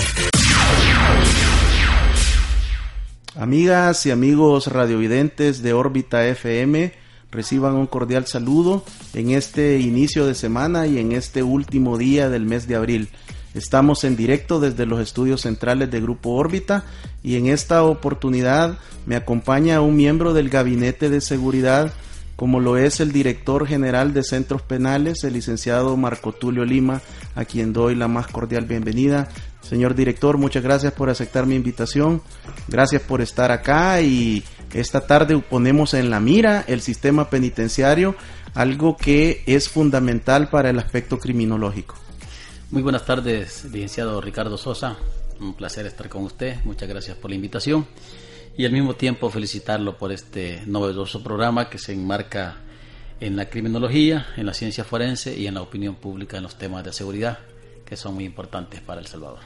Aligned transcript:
Amigas 3.36 4.08
y 4.08 4.12
amigos 4.12 4.66
radiovidentes 4.68 5.62
de 5.62 5.74
Órbita 5.74 6.26
FM, 6.26 6.92
reciban 7.30 7.76
un 7.76 7.86
cordial 7.86 8.26
saludo 8.26 8.84
en 9.14 9.30
este 9.30 9.78
inicio 9.80 10.26
de 10.26 10.34
semana 10.34 10.88
y 10.88 10.98
en 10.98 11.12
este 11.12 11.44
último 11.44 12.00
día 12.00 12.30
del 12.30 12.48
mes 12.48 12.68
de 12.68 12.76
abril. 12.76 13.10
Estamos 13.54 14.04
en 14.04 14.16
directo 14.16 14.60
desde 14.60 14.88
los 14.88 15.00
estudios 15.00 15.42
centrales 15.42 15.92
de 15.92 16.02
Grupo 16.02 16.32
Órbita 16.32 16.84
y 17.22 17.36
en 17.36 17.46
esta 17.48 17.84
oportunidad 17.84 18.80
me 19.06 19.16
acompaña 19.16 19.82
un 19.82 19.96
miembro 19.96 20.34
del 20.34 20.50
Gabinete 20.50 21.10
de 21.10 21.22
Seguridad 21.22 21.94
como 22.40 22.62
lo 22.62 22.78
es 22.78 23.02
el 23.02 23.12
director 23.12 23.68
general 23.68 24.14
de 24.14 24.24
centros 24.24 24.62
penales, 24.62 25.26
el 25.26 25.34
licenciado 25.34 25.98
Marco 25.98 26.32
Tulio 26.32 26.64
Lima, 26.64 27.02
a 27.36 27.44
quien 27.44 27.74
doy 27.74 27.96
la 27.96 28.08
más 28.08 28.28
cordial 28.28 28.64
bienvenida. 28.64 29.28
Señor 29.60 29.94
director, 29.94 30.38
muchas 30.38 30.64
gracias 30.64 30.94
por 30.94 31.10
aceptar 31.10 31.46
mi 31.46 31.56
invitación, 31.56 32.22
gracias 32.70 33.02
por 33.02 33.20
estar 33.20 33.52
acá 33.52 34.00
y 34.00 34.42
esta 34.74 35.06
tarde 35.06 35.38
ponemos 35.40 35.94
en 35.94 36.10
la 36.10 36.22
mira 36.22 36.64
el 36.66 36.80
sistema 36.80 37.30
penitenciario, 37.30 38.16
algo 38.54 38.96
que 38.96 39.44
es 39.46 39.68
fundamental 39.68 40.48
para 40.48 40.70
el 40.70 40.80
aspecto 40.80 41.20
criminológico. 41.20 41.96
Muy 42.72 42.82
buenas 42.82 43.06
tardes, 43.06 43.66
licenciado 43.66 44.22
Ricardo 44.22 44.58
Sosa, 44.58 44.96
un 45.42 45.56
placer 45.56 45.86
estar 45.88 46.08
con 46.08 46.24
usted, 46.24 46.56
muchas 46.64 46.88
gracias 46.88 47.18
por 47.18 47.32
la 47.32 47.36
invitación 47.36 47.86
y 48.58 48.66
al 48.66 48.72
mismo 48.72 48.96
tiempo 48.96 49.30
felicitarlo 49.30 49.98
por 49.98 50.12
este 50.12 50.62
novedoso 50.66 51.24
programa 51.24 51.70
que 51.70 51.78
se 51.78 51.94
enmarca 51.94 52.58
en 53.20 53.36
la 53.36 53.50
criminología, 53.50 54.28
en 54.38 54.46
la 54.46 54.54
ciencia 54.54 54.84
forense 54.84 55.38
y 55.38 55.48
en 55.48 55.56
la 55.56 55.62
opinión 55.62 55.96
pública 55.96 56.38
en 56.38 56.44
los 56.44 56.58
temas 56.58 56.84
de 56.84 56.94
seguridad 56.94 57.40
que 57.90 57.98
son 57.98 58.14
muy 58.14 58.26
importantes 58.26 58.80
para 58.82 59.02
El 59.02 59.08
Salvador. 59.08 59.40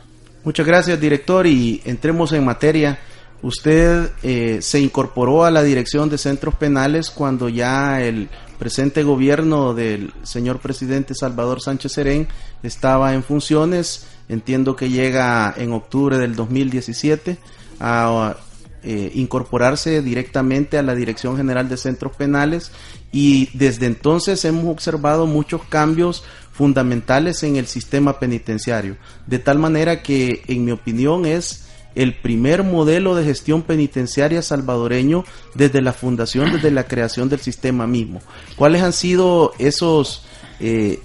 Muchas 0.44 0.68
gracias, 0.68 1.00
director, 1.00 1.48
y 1.48 1.82
entremos 1.86 2.34
en 2.34 2.44
materia. 2.44 3.00
Usted 3.42 4.12
eh, 4.22 4.60
se 4.62 4.80
incorporó 4.82 5.46
a 5.46 5.52
la 5.52 5.64
dirección 5.64 6.10
de 6.10 6.18
centros 6.18 6.56
penales 6.56 7.10
cuando 7.10 7.48
ya 7.48 8.02
el 8.02 8.30
presente 8.60 9.04
gobierno 9.04 9.74
del 9.74 10.14
señor 10.24 10.60
presidente 10.60 11.16
Salvador 11.16 11.62
Sánchez 11.62 11.94
Serén 11.94 12.28
estaba 12.62 13.14
en 13.14 13.24
funciones. 13.24 14.08
Entiendo 14.28 14.76
que 14.76 14.90
llega 14.90 15.54
en 15.58 15.72
octubre 15.72 16.18
del 16.18 16.36
2017 16.36 17.38
a 17.80 18.36
eh, 18.84 19.12
incorporarse 19.16 20.02
directamente 20.02 20.78
a 20.78 20.84
la 20.84 20.96
Dirección 20.96 21.38
General 21.38 21.70
de 21.70 21.78
Centros 21.78 22.16
Penales 22.16 22.72
y 23.12 23.50
desde 23.58 23.86
entonces 23.86 24.44
hemos 24.44 24.66
observado 24.66 25.26
muchos 25.26 25.62
cambios 25.70 26.24
fundamentales 26.52 27.44
en 27.44 27.56
el 27.56 27.68
sistema 27.68 28.20
penitenciario, 28.20 28.98
de 29.26 29.40
tal 29.40 29.58
manera 29.60 30.04
que 30.04 30.44
en 30.48 30.66
mi 30.66 30.72
opinión 30.72 31.26
es 31.26 31.64
el 31.96 32.16
primer 32.16 32.64
modelo 32.64 33.16
de 33.16 33.24
gestión 33.24 33.62
penitenciaria 33.62 34.42
salvadoreño 34.42 35.26
desde 35.54 35.82
la 35.82 35.94
fundación, 35.94 36.52
desde 36.52 36.72
la 36.72 36.86
creación 36.86 37.30
del 37.30 37.40
sistema 37.40 37.88
mismo. 37.88 38.22
¿Cuáles 38.56 38.82
han 38.82 38.94
sido 38.94 39.54
esos 39.60 40.26
eh, 40.60 41.00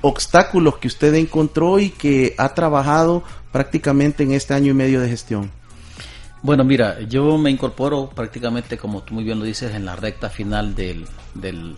obstáculos 0.00 0.78
que 0.78 0.88
usted 0.88 1.14
encontró 1.14 1.78
y 1.78 1.90
que 1.90 2.34
ha 2.38 2.54
trabajado 2.54 3.22
prácticamente 3.52 4.22
en 4.22 4.32
este 4.32 4.54
año 4.54 4.70
y 4.70 4.74
medio 4.74 5.00
de 5.00 5.08
gestión? 5.08 5.50
Bueno, 6.42 6.64
mira, 6.64 7.00
yo 7.02 7.38
me 7.38 7.50
incorporo 7.50 8.10
prácticamente, 8.10 8.76
como 8.76 9.04
tú 9.04 9.14
muy 9.14 9.22
bien 9.22 9.38
lo 9.38 9.44
dices, 9.44 9.76
en 9.76 9.84
la 9.84 9.94
recta 9.94 10.28
final 10.28 10.74
del, 10.74 11.06
del 11.34 11.76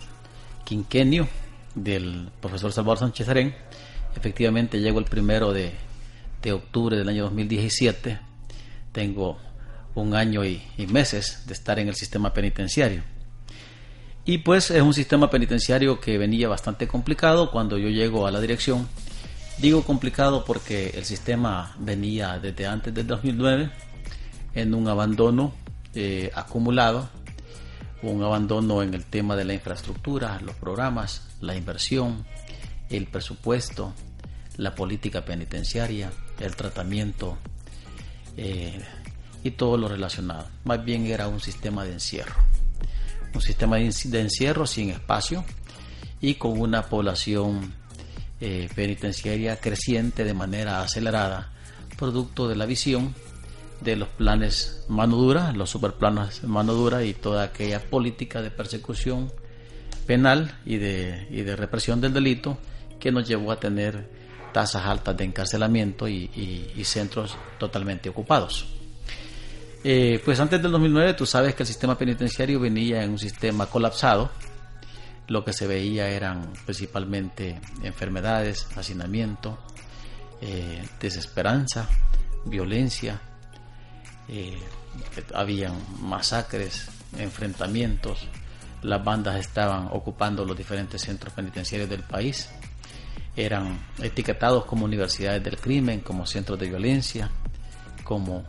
quinquenio 0.65 1.29
del 1.75 2.31
profesor 2.41 2.73
Salvador 2.73 3.01
Sánchez 3.01 3.29
Arén. 3.29 3.55
Efectivamente, 4.17 4.81
llego 4.81 5.01
el 5.01 5.05
primero 5.05 5.53
de, 5.53 5.73
de 6.41 6.53
octubre 6.55 6.97
del 6.97 7.07
año 7.11 7.25
2017. 7.25 8.19
Tengo 8.91 9.37
un 9.95 10.15
año 10.15 10.47
y, 10.47 10.63
y, 10.79 10.87
meses 10.87 11.43
de 11.47 11.53
estar 11.53 11.79
en 11.79 11.89
el 11.89 11.95
sistema 11.95 12.33
penitenciario. 12.33 13.03
Y 14.25 14.39
pues 14.39 14.71
es 14.71 14.81
un 14.81 14.95
sistema 14.95 15.29
penitenciario 15.29 16.01
que 16.01 16.17
venía 16.17 16.49
bastante 16.49 16.89
complicado 16.89 17.51
cuando 17.51 17.77
yo 17.77 17.91
llego 17.91 18.27
a 18.27 18.31
la 18.31 18.41
dirección. 18.41 18.89
Digo 19.59 19.83
complicado 19.85 20.43
porque 20.43 20.89
el 20.95 21.05
sistema 21.05 21.77
venía 21.79 22.39
desde 22.39 22.67
antes 22.67 22.95
del 22.95 23.07
2009 23.07 23.71
en 24.55 24.75
un 24.75 24.89
abandono 24.89 25.53
eh, 25.95 26.31
acumulado, 26.35 27.09
un 28.03 28.23
abandono 28.23 28.83
en 28.83 28.95
el 28.95 29.05
tema 29.05 29.37
de 29.37 29.45
la 29.45 29.55
infraestructura, 29.55 30.41
los 30.45 30.55
programas, 30.57 31.29
la 31.41 31.57
inversión, 31.57 32.25
el 32.91 33.07
presupuesto, 33.07 33.93
la 34.57 34.75
política 34.75 35.25
penitenciaria, 35.25 36.13
el 36.41 36.55
tratamiento 36.57 37.39
eh, 38.37 38.81
y 39.43 39.53
todo 39.53 39.77
lo 39.77 39.89
relacionado. 39.89 40.49
Más 40.65 40.85
bien 40.85 41.07
era 41.07 41.29
un 41.29 41.41
sistema 41.41 41.85
de 41.85 41.93
encierro, 41.93 42.35
un 43.35 43.41
sistema 43.41 43.77
de 43.77 44.21
encierro 44.21 44.67
sin 44.67 44.91
espacio 44.91 45.45
y 46.21 46.35
con 46.35 46.61
una 46.61 46.83
población 46.83 47.75
eh, 48.41 48.69
penitenciaria 48.75 49.57
creciente 49.61 50.25
de 50.25 50.35
manera 50.35 50.83
acelerada, 50.83 51.53
producto 51.97 52.49
de 52.49 52.57
la 52.57 52.67
visión 52.67 53.15
de 53.85 53.97
los 53.97 54.09
planes 54.09 54.85
mano 54.89 55.17
dura, 55.17 55.53
los 55.53 55.71
superplanos 55.71 56.43
mano 56.45 56.73
dura 56.75 57.05
y 57.05 57.15
toda 57.15 57.45
aquella 57.45 57.81
política 57.81 58.43
de 58.43 58.51
persecución 58.51 59.31
penal 60.07 60.59
y 60.65 60.79
de, 60.79 61.27
y 61.31 61.43
de 61.43 61.57
represión 61.57 62.01
del 62.01 62.13
delito 62.13 62.59
que 62.99 63.13
nos 63.13 63.29
llevó 63.29 63.53
a 63.53 63.61
tener 63.61 64.09
tasas 64.53 64.87
altas 64.87 65.17
de 65.17 65.25
encarcelamiento 65.25 66.09
y, 66.09 66.31
centros 66.85 67.37
totalmente 67.59 68.09
ocupados. 68.09 68.67
Eh, 69.83 70.23
pues 70.25 70.41
antes 70.41 70.63
del 70.63 70.73
2009 70.73 71.13
tú 71.13 71.27
sabes 71.27 71.55
que 71.55 71.65
el 71.65 71.67
sistema 71.67 71.99
penitenciario 71.99 72.61
venía 72.61 73.03
en 73.03 73.11
un 73.11 73.19
sistema 73.19 73.67
colapsado. 73.67 74.31
Lo 75.29 75.45
que 75.45 75.53
se 75.53 75.67
veía 75.67 76.09
eran 76.09 76.53
principalmente 76.65 77.61
enfermedades, 77.83 78.67
hacinamiento, 78.77 79.59
eh, 80.41 80.83
desesperanza, 81.01 81.89
violencia, 82.45 83.21
eh, 84.29 84.59
habían 85.35 85.75
masacres, 86.01 86.89
enfrentamientos, 87.19 88.27
las 88.83 89.03
bandas 89.03 89.37
estaban 89.37 89.89
ocupando 89.93 90.45
los 90.45 90.57
diferentes 90.57 91.03
centros 91.03 91.33
penitenciarios 91.33 91.89
del 91.89 92.03
país, 92.03 92.49
eran 93.37 93.79
etiquetados 94.01 94.65
como 94.65 94.85
universidades 94.85 95.43
del 95.43 95.57
crimen, 95.57 96.01
como 96.01 96.27
centros 96.27 96.59
de 96.59 96.69
violencia, 96.69 97.31
como, 98.05 98.45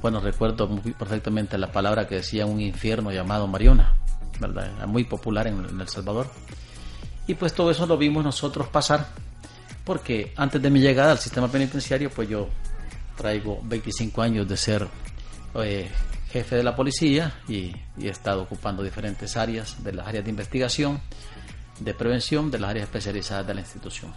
bueno, 0.00 0.20
recuerdo 0.20 0.68
perfectamente 0.98 1.56
la 1.58 1.70
palabra 1.70 2.08
que 2.08 2.16
decía 2.16 2.46
un 2.46 2.60
infierno 2.60 3.12
llamado 3.12 3.46
Mariona, 3.46 3.94
¿verdad? 4.40 4.86
muy 4.86 5.04
popular 5.04 5.46
en, 5.46 5.64
en 5.64 5.80
El 5.80 5.88
Salvador. 5.88 6.28
Y 7.26 7.34
pues 7.34 7.54
todo 7.54 7.70
eso 7.70 7.86
lo 7.86 7.96
vimos 7.96 8.24
nosotros 8.24 8.68
pasar, 8.68 9.06
porque 9.84 10.32
antes 10.36 10.60
de 10.60 10.70
mi 10.70 10.80
llegada 10.80 11.12
al 11.12 11.18
sistema 11.18 11.48
penitenciario, 11.48 12.10
pues 12.10 12.28
yo 12.28 12.48
traigo 13.16 13.60
25 13.62 14.22
años 14.22 14.48
de 14.48 14.56
ser 14.56 14.88
eh, 15.62 15.88
jefe 16.30 16.56
de 16.56 16.62
la 16.64 16.74
policía 16.74 17.32
y, 17.48 17.74
he 18.00 18.08
estado 18.08 18.42
ocupando 18.42 18.82
diferentes 18.82 19.36
áreas 19.36 19.84
de 19.84 19.92
las 19.92 20.08
áreas 20.08 20.24
de 20.24 20.30
investigación, 20.30 21.00
de 21.78 21.94
prevención, 21.94 22.50
de 22.50 22.58
las 22.58 22.70
áreas 22.70 22.84
especializadas 22.84 23.46
de 23.46 23.54
la 23.54 23.60
institución. 23.60 24.12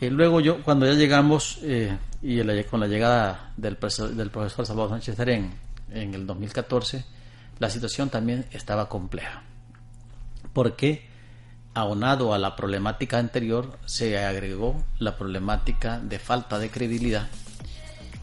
Y 0.00 0.10
luego 0.10 0.40
yo, 0.40 0.62
cuando 0.62 0.86
ya 0.86 0.94
llegamos, 0.94 1.60
eh, 1.62 1.96
y 2.20 2.64
con 2.64 2.80
la 2.80 2.88
llegada 2.88 3.52
del, 3.56 3.78
del 4.16 4.30
profesor 4.30 4.66
Salvador 4.66 4.90
Sánchez 4.90 5.16
Terén 5.16 5.54
en 5.92 6.14
el 6.14 6.26
2014, 6.26 7.04
la 7.60 7.70
situación 7.70 8.10
también 8.10 8.46
estaba 8.50 8.88
compleja. 8.88 9.44
Porque 10.52 11.06
aunado 11.74 12.34
a 12.34 12.38
la 12.38 12.56
problemática 12.56 13.18
anterior, 13.18 13.78
se 13.84 14.18
agregó 14.18 14.84
la 14.98 15.16
problemática 15.16 16.00
de 16.00 16.18
falta 16.18 16.58
de 16.58 16.70
credibilidad 16.70 17.28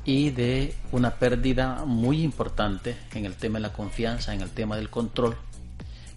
y 0.03 0.31
de 0.31 0.75
una 0.91 1.11
pérdida 1.11 1.83
muy 1.85 2.23
importante 2.23 2.95
en 3.13 3.25
el 3.25 3.35
tema 3.35 3.59
de 3.59 3.63
la 3.63 3.73
confianza, 3.73 4.33
en 4.33 4.41
el 4.41 4.49
tema 4.49 4.75
del 4.75 4.89
control, 4.89 5.37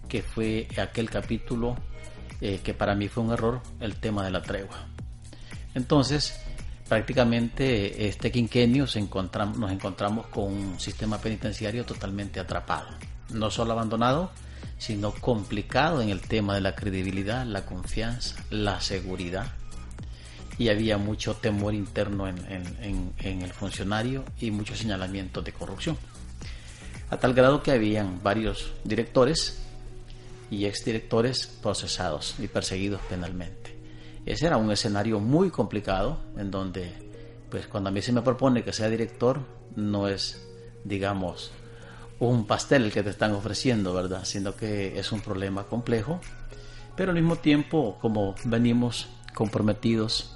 que 0.08 0.22
fue 0.22 0.68
aquel 0.78 1.10
capítulo 1.10 1.76
eh, 2.40 2.60
que 2.62 2.74
para 2.74 2.94
mí 2.94 3.08
fue 3.08 3.24
un 3.24 3.32
error 3.32 3.60
el 3.80 3.96
tema 3.96 4.24
de 4.24 4.30
la 4.30 4.42
tregua. 4.42 4.86
Entonces, 5.74 6.38
prácticamente 6.88 8.06
este 8.06 8.30
quinquenio 8.30 8.86
se 8.86 9.00
nos 9.00 9.72
encontramos 9.72 10.26
con 10.26 10.44
un 10.44 10.80
sistema 10.80 11.18
penitenciario 11.18 11.84
totalmente 11.84 12.40
atrapado, 12.40 12.88
no 13.30 13.50
solo 13.50 13.72
abandonado, 13.72 14.30
sino 14.78 15.12
complicado 15.12 16.02
en 16.02 16.10
el 16.10 16.20
tema 16.20 16.54
de 16.54 16.60
la 16.60 16.74
credibilidad, 16.74 17.44
la 17.46 17.64
confianza, 17.64 18.36
la 18.50 18.80
seguridad. 18.80 19.52
Y 20.58 20.68
había 20.68 20.98
mucho 20.98 21.34
temor 21.34 21.74
interno 21.74 22.28
en, 22.28 23.12
el 23.18 23.52
funcionario 23.52 24.24
y 24.40 24.50
muchos 24.50 24.78
señalamientos 24.78 25.44
de 25.44 25.52
corrupción. 25.52 25.96
A 27.10 27.16
tal 27.16 27.34
grado 27.34 27.62
que 27.62 27.72
habían 27.72 28.22
varios 28.22 28.72
directores 28.84 29.60
y 30.50 30.66
exdirectores 30.66 31.46
procesados 31.46 32.36
y 32.38 32.46
perseguidos 32.46 33.00
penalmente. 33.08 33.76
Ese 34.24 34.46
era 34.46 34.56
un 34.56 34.70
escenario 34.70 35.20
muy 35.20 35.50
complicado 35.50 36.18
en 36.36 36.50
donde, 36.50 36.92
pues 37.50 37.66
cuando 37.66 37.88
a 37.88 37.92
mí 37.92 38.00
se 38.00 38.12
me 38.12 38.22
propone 38.22 38.62
que 38.62 38.72
sea 38.72 38.88
director, 38.88 39.40
no 39.76 40.08
es, 40.08 40.46
digamos, 40.84 41.50
un 42.20 42.46
pastel 42.46 42.92
que 42.92 43.02
te 43.02 43.10
están 43.10 43.32
ofreciendo, 43.32 43.92
¿verdad? 43.92 44.24
Sino 44.24 44.54
que 44.54 44.98
es 44.98 45.12
un 45.12 45.20
problema 45.20 45.64
complejo, 45.64 46.20
pero 46.96 47.10
al 47.10 47.16
mismo 47.16 47.36
tiempo, 47.36 47.98
como 48.00 48.34
venimos 48.44 49.08
comprometidos 49.34 50.33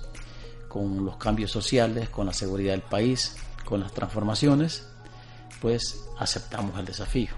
con 0.68 1.04
los 1.04 1.16
cambios 1.16 1.50
sociales, 1.50 2.08
con 2.08 2.26
la 2.26 2.32
seguridad 2.32 2.72
del 2.72 2.82
país, 2.82 3.36
con 3.64 3.80
las 3.80 3.92
transformaciones, 3.92 4.86
pues 5.60 6.04
aceptamos 6.18 6.78
el 6.78 6.84
desafío. 6.84 7.30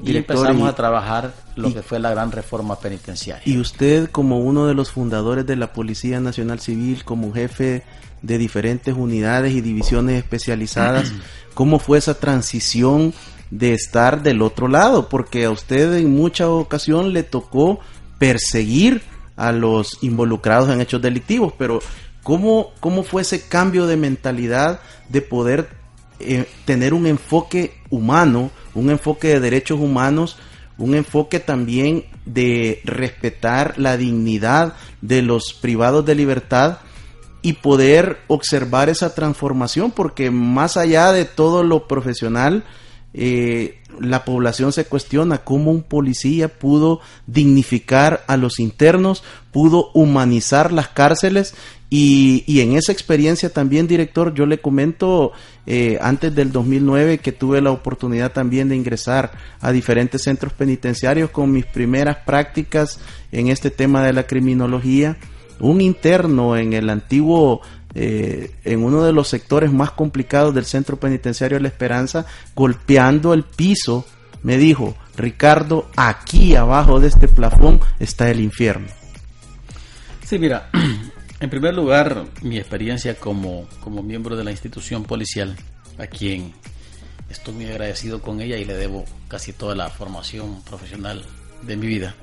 y 0.00 0.16
empezamos 0.16 0.68
a 0.68 0.76
trabajar 0.76 1.34
lo 1.56 1.74
que 1.74 1.82
fue 1.82 1.98
la 1.98 2.10
gran 2.10 2.30
reforma 2.30 2.78
penitenciaria. 2.78 3.42
Y 3.44 3.58
usted 3.58 4.10
como 4.10 4.38
uno 4.38 4.66
de 4.66 4.74
los 4.74 4.92
fundadores 4.92 5.44
de 5.44 5.56
la 5.56 5.72
Policía 5.72 6.20
Nacional 6.20 6.60
Civil, 6.60 7.04
como 7.04 7.32
jefe 7.32 7.82
de 8.22 8.38
diferentes 8.38 8.94
unidades 8.94 9.52
y 9.54 9.60
divisiones 9.60 10.16
especializadas, 10.16 11.12
¿cómo 11.54 11.80
fue 11.80 11.98
esa 11.98 12.14
transición 12.14 13.12
de 13.50 13.72
estar 13.72 14.22
del 14.22 14.42
otro 14.42 14.68
lado, 14.68 15.08
porque 15.08 15.44
a 15.44 15.50
usted 15.50 15.94
en 15.94 16.14
mucha 16.14 16.48
ocasión 16.48 17.12
le 17.12 17.22
tocó 17.22 17.80
perseguir 18.18 19.02
a 19.36 19.52
los 19.52 19.98
involucrados 20.02 20.68
en 20.68 20.80
hechos 20.80 21.00
delictivos, 21.00 21.54
pero 21.56 21.80
¿cómo, 22.28 22.72
cómo 22.80 23.04
fue 23.04 23.22
ese 23.22 23.48
cambio 23.48 23.86
de 23.86 23.96
mentalidad 23.96 24.80
de 25.08 25.22
poder 25.22 25.70
eh, 26.20 26.44
tener 26.66 26.92
un 26.92 27.06
enfoque 27.06 27.72
humano, 27.88 28.50
un 28.74 28.90
enfoque 28.90 29.28
de 29.28 29.40
derechos 29.40 29.80
humanos, 29.80 30.36
un 30.76 30.94
enfoque 30.94 31.40
también 31.40 32.04
de 32.26 32.82
respetar 32.84 33.78
la 33.78 33.96
dignidad 33.96 34.74
de 35.00 35.22
los 35.22 35.54
privados 35.54 36.04
de 36.04 36.16
libertad 36.16 36.80
y 37.40 37.54
poder 37.54 38.18
observar 38.26 38.90
esa 38.90 39.14
transformación, 39.14 39.90
porque 39.90 40.30
más 40.30 40.76
allá 40.76 41.12
de 41.12 41.24
todo 41.24 41.62
lo 41.62 41.88
profesional, 41.88 42.62
eh, 43.14 43.80
la 44.00 44.26
población 44.26 44.72
se 44.72 44.84
cuestiona 44.84 45.38
cómo 45.38 45.70
un 45.70 45.82
policía 45.82 46.58
pudo 46.58 47.00
dignificar 47.26 48.22
a 48.26 48.36
los 48.36 48.60
internos, 48.60 49.24
pudo 49.50 49.90
humanizar 49.94 50.72
las 50.72 50.88
cárceles 50.88 51.54
y, 51.90 52.60
en 52.60 52.76
esa 52.76 52.92
experiencia 52.92 53.50
también, 53.50 53.86
director, 53.86 54.34
yo 54.34 54.44
le 54.44 54.58
comento 54.58 55.32
eh, 55.66 55.98
antes 56.02 56.34
del 56.34 56.52
2009 56.52 57.18
que 57.18 57.32
tuve 57.32 57.62
la 57.62 57.70
oportunidad 57.70 58.32
también 58.32 58.68
de 58.68 58.76
ingresar 58.76 59.32
a 59.60 59.72
diferentes 59.72 60.22
centros 60.22 60.52
penitenciarios 60.52 61.30
con 61.30 61.50
mis 61.50 61.64
primeras 61.64 62.18
prácticas 62.18 63.00
en 63.32 63.48
este 63.48 63.70
tema 63.70 64.04
de 64.04 64.12
la 64.12 64.26
criminología. 64.26 65.16
Un 65.60 65.80
interno 65.80 66.58
en 66.58 66.74
el 66.74 66.90
antiguo 66.90 67.62
eh, 67.94 68.52
en 68.64 68.84
uno 68.84 69.02
de 69.02 69.14
los 69.14 69.28
sectores 69.28 69.72
más 69.72 69.90
complicados 69.92 70.54
del 70.54 70.66
centro 70.66 70.98
penitenciario 70.98 71.58
La 71.58 71.68
Esperanza, 71.68 72.26
golpeando 72.54 73.32
el 73.32 73.44
piso, 73.44 74.04
me 74.42 74.58
dijo, 74.58 74.94
Ricardo, 75.16 75.88
aquí 75.96 76.54
abajo 76.54 77.00
de 77.00 77.08
este 77.08 77.28
plafón 77.28 77.80
está 77.98 78.30
el 78.30 78.40
infierno. 78.40 78.88
Sí, 80.24 80.38
mira, 80.38 80.68
en 81.40 81.50
primer 81.50 81.74
lugar, 81.74 82.26
mi 82.42 82.58
experiencia 82.58 83.14
como, 83.14 83.68
como 83.80 84.02
miembro 84.02 84.36
de 84.36 84.44
la 84.44 84.50
institución 84.50 85.04
policial, 85.04 85.56
a 85.96 86.06
quien 86.06 86.52
estoy 87.30 87.54
muy 87.54 87.66
agradecido 87.66 88.20
con 88.20 88.40
ella 88.40 88.56
y 88.56 88.64
le 88.64 88.74
debo 88.74 89.04
casi 89.28 89.52
toda 89.52 89.74
la 89.74 89.88
formación 89.88 90.62
profesional 90.62 91.24
de 91.62 91.76
mi 91.76 91.86
vida. 91.86 92.14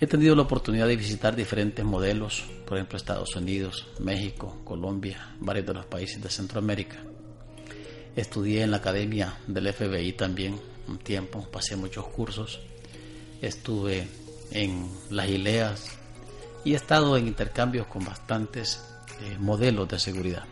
He 0.00 0.06
tenido 0.06 0.34
la 0.34 0.42
oportunidad 0.42 0.88
de 0.88 0.96
visitar 0.96 1.36
diferentes 1.36 1.84
modelos, 1.84 2.44
por 2.66 2.78
ejemplo 2.78 2.96
Estados 2.96 3.36
Unidos, 3.36 3.86
México, 4.00 4.60
Colombia, 4.64 5.34
varios 5.38 5.66
de 5.66 5.74
los 5.74 5.86
países 5.86 6.22
de 6.22 6.30
Centroamérica. 6.30 6.96
Estudié 8.16 8.62
en 8.62 8.72
la 8.72 8.78
academia 8.78 9.34
del 9.46 9.72
FBI 9.72 10.14
también 10.14 10.58
un 10.88 10.98
tiempo, 10.98 11.46
pasé 11.52 11.76
muchos 11.76 12.06
cursos, 12.08 12.60
estuve 13.40 14.08
en 14.50 14.90
las 15.10 15.28
ILEAS 15.28 15.99
y 16.64 16.72
he 16.72 16.76
estado 16.76 17.16
en 17.16 17.26
intercambios 17.26 17.86
con 17.86 18.04
bastantes 18.04 18.84
eh, 19.20 19.36
modelos 19.38 19.88
de 19.88 19.98
seguridad. 19.98 20.44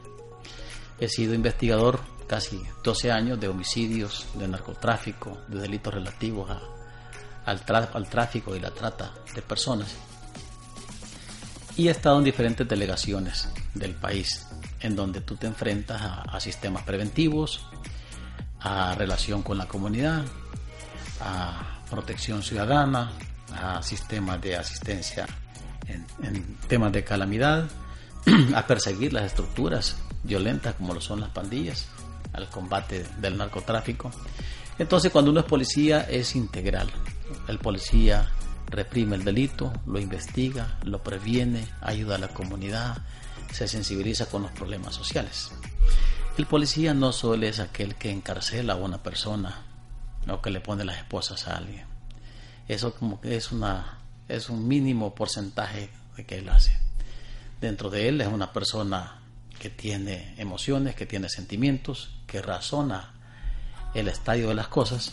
He 0.99 1.09
sido 1.09 1.35
investigador 1.35 2.01
casi 2.27 2.61
12 2.85 3.13
años 3.13 3.41
de 3.41 3.49
homicidios, 3.49 4.27
de 4.35 4.49
narcotráfico, 4.49 5.39
de 5.49 5.61
delitos 5.61 5.95
relativos 5.95 6.51
a 6.51 6.61
al, 7.49 7.63
al 7.95 8.09
tráfico 8.09 8.55
y 8.55 8.61
la 8.61 8.71
trata 8.71 9.13
de 9.35 9.43
personas. 9.43 9.89
Y 11.77 11.89
he 11.89 11.91
estado 11.91 12.19
en 12.19 12.25
diferentes 12.25 12.69
delegaciones 12.69 13.49
del 13.75 13.95
país, 13.95 14.47
en 14.81 14.97
donde 14.97 15.21
tú 15.21 15.37
te 15.37 15.47
enfrentas 15.47 16.01
a, 16.03 16.41
sistemas 16.41 16.83
preventivos, 16.83 17.65
a 18.61 18.95
relación 18.97 19.43
con 19.43 19.57
la 19.57 19.67
comunidad, 19.67 20.25
a 21.21 21.81
protección 21.89 22.43
ciudadana, 22.43 23.13
a 23.55 23.83
sistemas 23.83 24.41
de 24.43 24.57
asistencia 24.57 25.27
en, 25.89 26.57
temas 26.69 26.93
de 26.93 27.05
calamidad, 27.05 27.69
a 28.55 28.67
perseguir 28.67 29.13
las 29.13 29.25
estructuras 29.25 29.97
violentas 30.23 30.75
como 30.75 30.95
lo 30.95 31.01
son 31.01 31.21
las 31.21 31.31
pandillas, 31.31 31.87
al 32.33 32.49
combate 32.51 33.07
del 33.21 33.37
narcotráfico. 33.37 34.11
Entonces 34.79 35.11
cuando 35.11 35.31
uno 35.31 35.41
es 35.41 35.47
policía 35.47 36.03
es 36.03 36.37
integral, 36.37 36.91
el 37.49 37.59
policía 37.59 38.31
reprime 38.69 39.17
el 39.17 39.25
delito, 39.25 39.73
lo 39.87 39.99
investiga, 39.99 40.79
lo 40.85 41.03
previene, 41.03 41.67
ayuda 41.81 42.17
a 42.17 42.19
la 42.19 42.29
comunidad, 42.29 42.99
se 43.53 43.67
sensibiliza 43.67 44.27
con 44.27 44.43
los 44.43 44.53
problemas 44.53 44.95
sociales. 44.95 45.51
El 46.37 46.47
policía 46.47 46.95
no 46.95 47.13
solo 47.13 47.47
es 47.47 47.59
aquel 47.59 47.97
que 47.97 48.11
encarcela 48.11 48.75
a 48.75 48.77
una 48.77 49.03
persona 49.03 49.63
o 50.29 50.41
que 50.41 50.51
le 50.51 50.61
pone 50.61 50.85
las 50.85 50.99
esposas 50.99 51.49
a 51.49 51.57
alguien. 51.57 51.87
Eso 52.69 52.95
como 52.95 53.21
que 53.21 53.37
es 53.37 53.51
una 53.51 53.98
es 54.29 54.49
un 54.49 54.67
mínimo 54.69 55.15
porcentaje 55.15 55.91
de 56.17 56.25
que 56.25 56.39
él 56.39 56.49
hace. 56.49 56.79
Dentro 57.61 57.91
de 57.91 58.09
él 58.09 58.21
es 58.21 58.29
una 58.29 58.53
persona 58.53 59.21
que 59.59 59.71
tiene 59.71 60.35
emociones, 60.39 60.95
que 60.95 61.07
tiene 61.07 61.29
sentimientos, 61.29 62.11
que 62.27 62.41
razona 62.41 63.13
el 63.95 64.09
estadio 64.09 64.49
de 64.49 64.55
las 64.55 64.69
cosas 64.69 65.13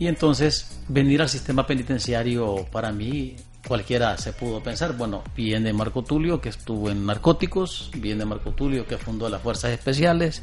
y 0.00 0.08
entonces 0.08 0.80
venir 0.88 1.20
al 1.20 1.28
sistema 1.28 1.66
penitenciario 1.66 2.66
para 2.72 2.90
mí 2.90 3.36
cualquiera 3.68 4.16
se 4.16 4.32
pudo 4.32 4.62
pensar, 4.62 4.96
bueno, 4.96 5.22
viene 5.36 5.74
Marco 5.74 6.02
Tulio 6.02 6.40
que 6.40 6.48
estuvo 6.48 6.88
en 6.88 7.04
narcóticos, 7.04 7.90
viene 7.94 8.24
Marco 8.24 8.52
Tulio 8.52 8.86
que 8.86 8.96
fundó 8.96 9.28
las 9.28 9.42
fuerzas 9.42 9.72
especiales 9.72 10.42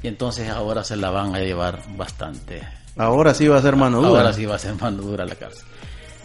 y 0.00 0.06
entonces 0.06 0.48
ahora 0.48 0.84
se 0.84 0.94
la 0.94 1.10
van 1.10 1.34
a 1.34 1.40
llevar 1.40 1.82
bastante. 1.96 2.62
Ahora 2.96 3.34
sí 3.34 3.48
va 3.48 3.58
a 3.58 3.62
ser 3.62 3.74
mano 3.74 3.98
dura. 4.00 4.20
Ahora 4.20 4.32
sí 4.32 4.46
va 4.46 4.54
a 4.54 4.60
ser 4.60 4.76
mano 4.76 5.02
dura 5.02 5.26
la 5.26 5.34
cárcel. 5.34 5.66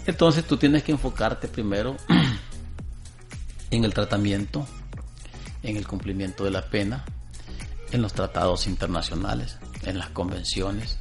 Entonces 0.05 0.45
tú 0.45 0.57
tienes 0.57 0.83
que 0.83 0.91
enfocarte 0.91 1.48
primero 1.48 1.95
en 3.72 3.83
el 3.83 3.93
tratamiento, 3.93 4.67
en 5.63 5.77
el 5.77 5.88
cumplimiento 5.88 6.43
de 6.43 6.51
la 6.51 6.69
pena, 6.69 7.05
en 7.91 8.01
los 8.01 8.13
tratados 8.13 8.67
internacionales, 8.67 9.57
en 9.83 9.98
las 9.98 10.10
convenciones, 10.10 11.00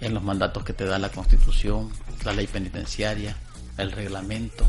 en 0.00 0.12
los 0.12 0.22
mandatos 0.22 0.64
que 0.64 0.72
te 0.72 0.84
da 0.84 0.98
la 0.98 1.10
Constitución, 1.10 1.90
la 2.24 2.32
ley 2.32 2.46
penitenciaria, 2.46 3.36
el 3.78 3.92
reglamento. 3.92 4.66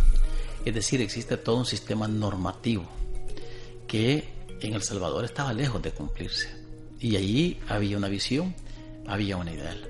Es 0.64 0.74
decir, 0.74 1.02
existe 1.02 1.38
todo 1.38 1.58
un 1.58 1.66
sistema 1.66 2.08
normativo 2.08 2.88
que 3.88 4.30
en 4.62 4.74
El 4.74 4.84
Salvador 4.84 5.26
estaba 5.26 5.54
lejos 5.54 5.82
de 5.82 5.92
cumplirse. 5.92 6.50
Y 7.00 7.16
allí 7.16 7.60
había 7.68 7.98
una 7.98 8.08
visión, 8.08 8.56
había 9.08 9.38
una 9.38 9.52
ideal. 9.52 9.88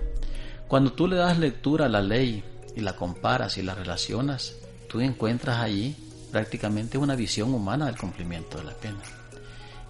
Cuando 0.68 0.94
tú 0.94 1.08
le 1.08 1.18
das 1.18 1.38
lectura 1.38 1.86
a 1.86 1.90
la 1.90 2.02
ley 2.02 2.44
y 2.76 2.82
la 2.82 2.96
comparas 2.96 3.58
y 3.58 3.64
la 3.64 3.76
relacionas, 3.76 4.54
tú 4.90 5.02
encuentras 5.02 5.60
allí 5.60 5.96
prácticamente 6.32 6.98
una 6.98 7.16
visión 7.16 7.54
humana 7.54 7.86
del 7.86 7.98
cumplimiento 7.98 8.58
de 8.58 8.64
la 8.64 8.74
pena. 8.74 9.02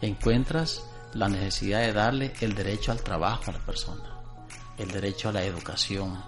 Encuentras 0.02 0.84
la 1.14 1.30
necesidad 1.30 1.82
de 1.82 1.94
darle 1.94 2.34
el 2.42 2.56
derecho 2.56 2.92
al 2.92 3.02
trabajo 3.02 3.52
a 3.52 3.54
la 3.54 3.60
persona 3.60 4.12
el 4.82 4.90
derecho 4.90 5.30
a 5.30 5.32
la 5.32 5.44
educación, 5.44 6.20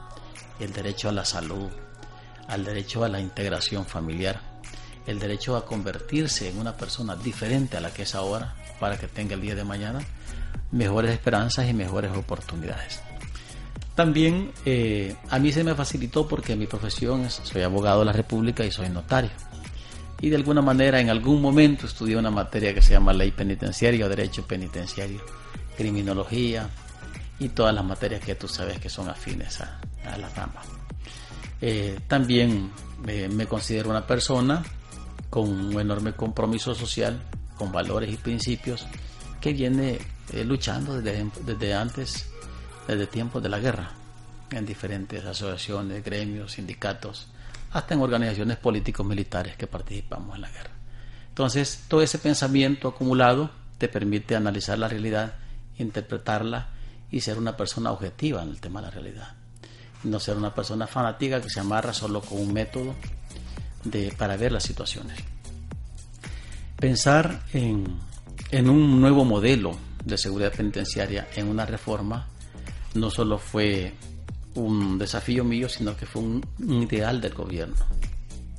el 0.60 0.72
derecho 0.72 1.10
a 1.10 1.12
la 1.12 1.26
salud, 1.26 1.70
al 2.48 2.64
derecho 2.64 3.04
a 3.04 3.10
la 3.10 3.20
integración 3.20 3.86
familiar, 3.86 4.40
el 5.08 5.20
derecho 5.20 5.58
a 5.58 5.66
convertirse 5.66 6.50
en 6.50 6.60
una 6.60 6.78
persona 6.78 7.16
diferente 7.16 7.78
a 7.78 7.82
la 7.82 7.92
que 7.92 8.04
es 8.04 8.14
ahora 8.14 8.54
para 8.80 8.98
que 8.98 9.08
tenga 9.08 9.34
el 9.34 9.42
día 9.42 9.56
de 9.56 9.64
mañana 9.64 10.00
mejores 10.72 11.12
esperanzas 11.12 11.68
y 11.68 11.74
mejores 11.74 12.16
oportunidades. 12.16 13.02
También 13.96 14.52
eh, 14.66 15.16
a 15.30 15.38
mí 15.38 15.52
se 15.52 15.64
me 15.64 15.76
facilitó 15.76 16.28
porque 16.28 16.56
mi 16.56 16.66
profesión 16.66 17.26
es, 17.26 17.42
soy 17.44 17.62
abogado 17.62 18.00
de 18.00 18.06
la 18.06 18.14
República 18.14 18.66
y 18.66 18.72
soy 18.72 18.90
notario. 18.90 19.30
Y 20.20 20.30
de 20.30 20.36
alguna 20.36 20.62
manera 20.62 21.00
en 21.00 21.10
algún 21.10 21.42
momento 21.42 21.86
estudié 21.86 22.18
una 22.18 22.32
materia 22.32 22.74
que 22.74 22.82
se 22.82 22.94
llama 22.94 23.14
ley 23.14 23.32
penitenciaria 23.32 24.06
o 24.06 24.10
derecho 24.10 24.48
penitenciario, 24.48 25.22
criminología 25.78 26.70
y 27.40 27.50
todas 27.50 27.76
las 27.76 27.86
materias 27.86 28.22
que 28.22 28.34
tú 28.36 28.48
sabes 28.48 28.80
que 28.80 28.90
son 28.90 29.10
afines 29.10 29.62
a, 29.62 29.80
la 30.18 30.30
rama. 30.30 30.62
Eh, 31.62 32.00
también 32.08 32.72
eh, 33.08 33.30
me 33.30 33.46
considero 33.46 33.90
una 33.90 34.08
persona 34.08 34.64
con 35.30 35.50
un 35.50 35.80
enorme 35.80 36.14
compromiso 36.14 36.74
social, 36.74 37.22
con 37.58 37.72
valores 37.72 38.12
y 38.12 38.18
principios, 38.18 38.88
que 39.40 39.54
viene 39.54 40.00
luchando 40.46 41.00
desde, 41.00 41.30
desde 41.46 41.74
antes 41.74 42.33
desde 42.88 43.08
tiempos 43.08 43.42
de 43.42 43.50
la 43.50 43.60
guerra, 43.60 43.92
en 44.52 44.66
diferentes 44.66 45.24
asociaciones, 45.26 46.04
gremios, 46.04 46.54
sindicatos, 46.54 47.28
hasta 47.72 47.94
en 47.94 48.02
organizaciones 48.02 48.58
políticos 48.58 49.06
militares 49.06 49.56
que 49.56 49.68
participamos 49.68 50.36
en 50.36 50.42
la 50.42 50.50
guerra. 50.50 50.72
Entonces, 51.30 51.86
todo 51.88 52.02
ese 52.02 52.20
pensamiento 52.20 52.88
acumulado 52.88 53.50
te 53.80 53.88
permite 53.88 54.36
analizar 54.36 54.78
la 54.78 54.88
realidad, 54.88 55.34
interpretarla 55.78 56.70
y 57.12 57.22
ser 57.22 57.38
una 57.38 57.58
persona 57.58 57.92
objetiva 57.92 58.44
en 58.44 58.50
el 58.50 58.60
tema 58.60 58.82
de 58.82 58.88
la 58.88 58.92
realidad. 58.92 59.36
No 60.04 60.20
ser 60.20 60.38
una 60.38 60.54
persona 60.54 60.86
fanática 60.86 61.42
que 61.42 61.50
se 61.50 61.60
amarra 61.60 61.94
solo 61.94 62.22
con 62.22 62.40
un 62.40 62.54
método 62.54 62.94
de, 63.84 64.14
para 64.18 64.38
ver 64.38 64.52
las 64.52 64.64
situaciones. 64.64 65.18
Pensar 66.78 67.42
en, 67.54 67.86
en 68.52 68.70
un 68.70 69.02
nuevo 69.02 69.26
modelo 69.26 69.76
de 70.06 70.18
seguridad 70.18 70.54
penitenciaria, 70.54 71.28
en 71.36 71.48
una 71.48 71.66
reforma, 71.66 72.28
no 72.94 73.10
solo 73.10 73.38
fue 73.38 73.94
un 74.56 74.98
desafío 74.98 75.44
mío, 75.44 75.68
sino 75.68 75.96
que 75.98 76.06
fue 76.06 76.22
un, 76.22 76.46
ideal 76.60 77.20
del 77.22 77.34
gobierno, 77.34 77.86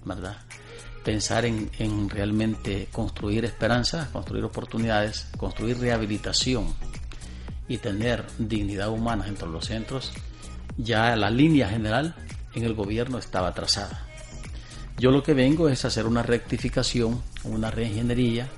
¿verdad? 0.04 0.36
Pensar 1.04 1.44
en, 1.44 2.08
realmente 2.08 2.88
construir 2.90 3.44
esperanza, 3.44 4.08
construir 4.12 4.44
oportunidades, 4.44 5.28
construir 5.36 5.78
rehabilitación 5.78 6.74
y 7.68 7.78
tener 7.78 8.24
dignidad 8.38 8.88
humana 8.88 9.26
entre 9.28 9.48
los 9.48 9.66
centros, 9.66 10.12
ya 10.76 11.14
la 11.16 11.30
línea 11.30 11.68
general 11.68 12.14
en 12.54 12.64
el 12.64 12.74
gobierno 12.74 13.18
estaba 13.18 13.52
trazada. 13.52 14.06
Yo 14.98 15.10
lo 15.10 15.22
que 15.22 15.34
vengo 15.34 15.68
es 15.68 15.84
hacer 15.84 16.06
una 16.06 16.22
rectificación, 16.22 17.20
una 17.44 17.70
reingeniería, 17.70 18.48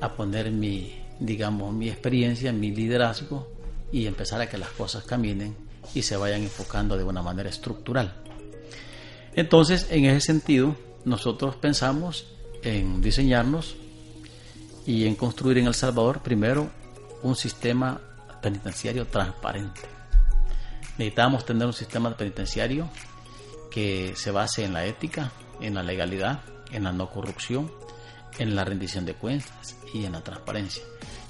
a 0.00 0.12
poner 0.12 0.50
mi, 0.50 1.00
digamos, 1.20 1.72
mi 1.72 1.88
experiencia, 1.88 2.52
mi 2.52 2.72
liderazgo 2.72 3.51
y 3.92 4.06
empezar 4.06 4.40
a 4.40 4.48
que 4.48 4.58
las 4.58 4.70
cosas 4.70 5.04
caminen 5.04 5.54
y 5.94 6.02
se 6.02 6.16
vayan 6.16 6.42
enfocando 6.42 6.96
de 6.96 7.04
una 7.04 7.22
manera 7.22 7.50
estructural. 7.50 8.14
Entonces, 9.34 9.86
en 9.90 10.06
ese 10.06 10.20
sentido, 10.20 10.76
nosotros 11.04 11.56
pensamos 11.56 12.26
en 12.62 13.00
diseñarnos 13.00 13.76
y 14.86 15.06
en 15.06 15.14
construir 15.14 15.58
en 15.58 15.66
El 15.66 15.74
Salvador 15.74 16.22
primero 16.22 16.70
un 17.22 17.36
sistema 17.36 18.00
penitenciario 18.40 19.06
transparente. 19.06 19.80
Necesitamos 20.98 21.44
tener 21.44 21.66
un 21.66 21.72
sistema 21.72 22.16
penitenciario 22.16 22.88
que 23.70 24.12
se 24.16 24.30
base 24.30 24.64
en 24.64 24.72
la 24.72 24.84
ética, 24.84 25.32
en 25.60 25.74
la 25.74 25.82
legalidad, 25.82 26.40
en 26.70 26.84
la 26.84 26.92
no 26.92 27.10
corrupción, 27.10 27.70
en 28.38 28.54
la 28.54 28.64
rendición 28.64 29.04
de 29.04 29.14
cuentas 29.14 29.76
y 29.92 30.04
en 30.04 30.12
la 30.12 30.22
transparencia. 30.22 30.82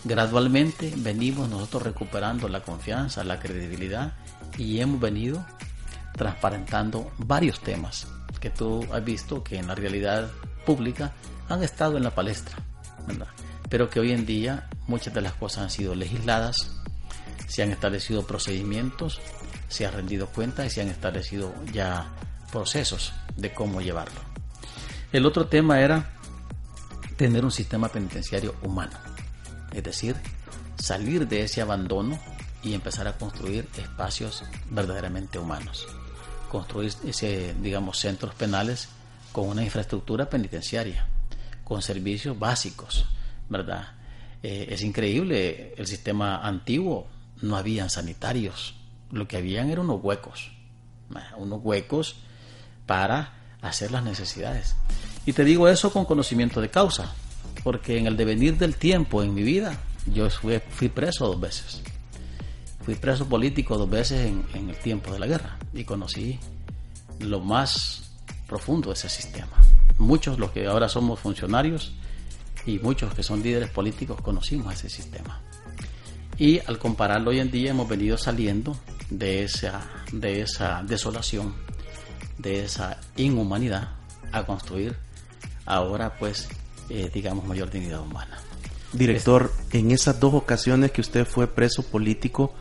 Gradualmente 0.04 0.92
venimos 0.96 1.48
nosotros 1.48 1.84
recuperando 1.84 2.48
la 2.48 2.62
confianza, 2.62 3.24
la 3.24 3.38
credibilidad 3.38 4.14
y 4.58 4.80
hemos 4.80 5.00
venido 5.00 5.44
transparentando 6.14 7.10
varios 7.18 7.60
temas 7.60 8.06
que 8.40 8.50
tú 8.50 8.86
has 8.92 9.04
visto 9.04 9.44
que 9.44 9.58
en 9.58 9.68
la 9.68 9.74
realidad 9.74 10.28
pública 10.66 11.12
han 11.48 11.62
estado 11.62 11.96
en 11.96 12.02
la 12.02 12.14
palestra, 12.14 12.56
pero 13.68 13.88
que 13.88 14.00
hoy 14.00 14.12
en 14.12 14.26
día 14.26 14.68
muchas 14.88 15.14
de 15.14 15.20
las 15.20 15.34
cosas 15.34 15.64
han 15.64 15.70
sido 15.70 15.94
legisladas, 15.94 16.56
se 17.46 17.62
han 17.62 17.70
establecido 17.70 18.26
procedimientos, 18.26 19.20
se 19.68 19.86
ha 19.86 19.90
rendido 19.90 20.26
cuenta 20.26 20.66
y 20.66 20.70
se 20.70 20.82
han 20.82 20.88
establecido 20.88 21.54
ya 21.72 22.10
procesos 22.50 23.12
de 23.36 23.52
cómo 23.52 23.80
llevarlo. 23.80 24.20
El 25.12 25.26
otro 25.26 25.46
tema 25.46 25.80
era 25.80 26.10
tener 27.22 27.44
un 27.44 27.52
sistema 27.52 27.88
penitenciario 27.88 28.56
humano 28.62 28.98
es 29.72 29.82
decir, 29.82 30.16
salir 30.76 31.26
de 31.28 31.42
ese 31.42 31.62
abandono 31.62 32.18
y 32.62 32.74
empezar 32.74 33.08
a 33.08 33.16
construir 33.16 33.68
espacios 33.76 34.44
verdaderamente 34.70 35.38
humanos, 35.38 35.86
construir 36.50 36.92
ese, 37.06 37.54
digamos, 37.60 37.98
centros 37.98 38.34
penales 38.34 38.88
con 39.32 39.48
una 39.48 39.64
infraestructura 39.64 40.28
penitenciaria, 40.28 41.06
con 41.64 41.82
servicios 41.82 42.38
básicos, 42.38 43.06
¿verdad? 43.48 43.94
Eh, 44.42 44.66
es 44.70 44.82
increíble, 44.82 45.74
el 45.76 45.86
sistema 45.86 46.46
antiguo 46.46 47.08
no 47.40 47.56
habían 47.56 47.90
sanitarios, 47.90 48.74
lo 49.10 49.26
que 49.26 49.38
habían 49.38 49.70
eran 49.70 49.86
unos 49.86 50.02
huecos, 50.02 50.52
unos 51.36 51.60
huecos 51.62 52.16
para 52.86 53.34
hacer 53.60 53.90
las 53.90 54.02
necesidades. 54.02 54.76
Y 55.24 55.32
te 55.32 55.44
digo 55.44 55.68
eso 55.68 55.92
con 55.92 56.04
conocimiento 56.04 56.60
de 56.60 56.68
causa, 56.68 57.14
porque 57.62 57.98
en 57.98 58.06
el 58.06 58.16
devenir 58.16 58.58
del 58.58 58.74
tiempo 58.74 59.22
en 59.22 59.34
mi 59.34 59.42
vida, 59.42 59.78
yo 60.06 60.28
fui, 60.30 60.88
preso 60.88 61.26
dos 61.26 61.40
veces. 61.40 61.82
Fui 62.84 62.96
preso 62.96 63.28
político 63.28 63.78
dos 63.78 63.88
veces 63.88 64.26
en, 64.26 64.68
el 64.68 64.76
tiempo 64.76 65.12
de 65.12 65.20
la 65.20 65.26
guerra 65.26 65.58
y 65.72 65.84
conocí 65.84 66.40
lo 67.20 67.38
más 67.38 68.10
profundo 68.48 68.88
de 68.88 68.94
ese 68.94 69.08
sistema. 69.08 69.52
Muchos, 69.98 70.38
los 70.40 70.50
que 70.50 70.66
ahora 70.66 70.88
somos 70.88 71.20
funcionarios 71.20 71.92
y 72.66 72.80
muchos 72.80 73.14
que 73.14 73.22
son 73.22 73.42
líderes 73.42 73.70
políticos, 73.70 74.20
conocimos 74.20 74.74
ese 74.74 74.90
sistema. 74.90 75.40
Y 76.36 76.58
al 76.66 76.78
compararlo 76.78 77.30
hoy 77.30 77.38
en 77.38 77.52
día 77.52 77.70
hemos 77.70 77.88
venido 77.88 78.18
saliendo 78.18 78.76
de 79.10 79.44
esa, 79.44 79.88
de 80.10 80.40
esa 80.40 80.82
desolación, 80.82 81.54
de 82.38 82.64
esa 82.64 82.98
inhumanidad, 83.16 83.90
a 84.32 84.44
construir 84.44 84.96
ahora 85.74 86.16
pues 86.18 86.48
eh, 86.88 87.10
digamos, 87.12 87.46
mayor 87.46 87.70
dignidad 87.70 88.00
humana. 88.00 88.38
Director, 88.92 89.50
en 89.72 89.92
esas 89.92 90.20
dos 90.20 90.34
ocasiones 90.34 90.90
que 90.90 91.00
usted 91.00 91.24
fue 91.24 91.46
preso 91.46 91.82
político, 91.82 92.52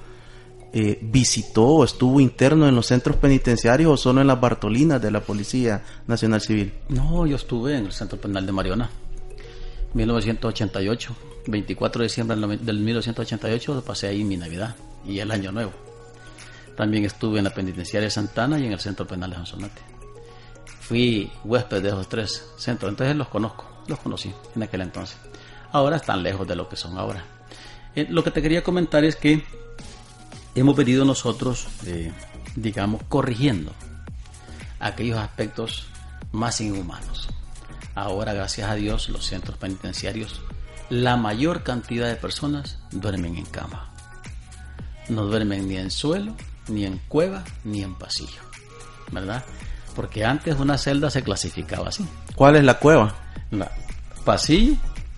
eh, 0.71 0.99
¿visitó 1.01 1.65
o 1.67 1.83
estuvo 1.83 2.21
interno 2.21 2.65
en 2.65 2.75
los 2.75 2.87
centros 2.87 3.17
penitenciarios 3.17 3.91
o 3.91 3.97
solo 3.97 4.21
en 4.21 4.27
las 4.27 4.39
Bartolinas 4.39 5.01
de 5.01 5.11
la 5.11 5.19
Policía 5.19 5.83
Nacional 6.07 6.39
Civil? 6.39 6.71
No, 6.87 7.25
yo 7.25 7.35
estuve 7.35 7.77
en 7.77 7.87
el 7.87 7.91
Centro 7.91 8.21
Penal 8.21 8.45
de 8.45 8.53
Mariona, 8.53 8.89
1988, 9.95 11.15
24 11.47 11.99
de 11.99 12.05
diciembre 12.05 12.37
del 12.37 12.79
1988 12.79 13.83
pasé 13.85 14.07
ahí 14.07 14.23
mi 14.23 14.37
Navidad 14.37 14.75
y 15.05 15.19
el 15.19 15.29
Año 15.31 15.51
Nuevo. 15.51 15.73
También 16.77 17.03
estuve 17.03 17.39
en 17.39 17.43
la 17.43 17.53
penitenciaria 17.53 18.05
de 18.05 18.11
Santana 18.11 18.57
y 18.57 18.65
en 18.65 18.71
el 18.71 18.79
Centro 18.79 19.05
Penal 19.05 19.31
de 19.31 19.35
Sonsonate. 19.35 19.81
Fui 20.91 21.31
huésped 21.45 21.81
de 21.81 21.87
esos 21.87 22.09
tres 22.09 22.51
centros, 22.57 22.89
entonces 22.89 23.15
los 23.15 23.29
conozco 23.29 23.65
los 23.87 23.97
conocí 23.99 24.33
en 24.57 24.63
aquel 24.63 24.81
entonces. 24.81 25.15
Ahora 25.71 25.95
están 25.95 26.21
lejos 26.21 26.45
de 26.45 26.53
lo 26.57 26.67
que 26.67 26.75
son 26.75 26.97
ahora. 26.97 27.23
Eh, 27.95 28.07
lo 28.09 28.25
que 28.25 28.31
te 28.31 28.41
quería 28.41 28.61
comentar 28.61 29.05
es 29.05 29.15
que 29.15 29.41
hemos 30.53 30.75
venido 30.75 31.05
nosotros, 31.05 31.69
eh, 31.85 32.11
digamos, 32.57 33.03
corrigiendo 33.07 33.71
aquellos 34.81 35.17
aspectos 35.17 35.85
más 36.33 36.59
inhumanos. 36.59 37.29
Ahora, 37.95 38.33
gracias 38.33 38.69
a 38.69 38.75
Dios, 38.75 39.07
los 39.07 39.25
centros 39.25 39.57
penitenciarios, 39.57 40.41
la 40.89 41.15
mayor 41.15 41.63
cantidad 41.63 42.09
de 42.09 42.17
personas 42.17 42.79
duermen 42.91 43.37
en 43.37 43.45
cama. 43.45 43.93
No 45.07 45.23
duermen 45.23 45.69
ni 45.69 45.77
en 45.77 45.89
suelo, 45.89 46.35
ni 46.67 46.83
en 46.83 46.97
cueva, 47.07 47.45
ni 47.63 47.81
en 47.81 47.95
pasillo. 47.95 48.41
¿Verdad? 49.09 49.45
Porque 50.01 50.25
antes 50.25 50.59
una 50.59 50.79
celda 50.79 51.11
se 51.11 51.21
clasificaba 51.21 51.89
así. 51.89 52.03
¿Cuál 52.35 52.55
es 52.55 52.63
la 52.63 52.79
cueva? 52.79 53.13
pasillo, 54.25 54.75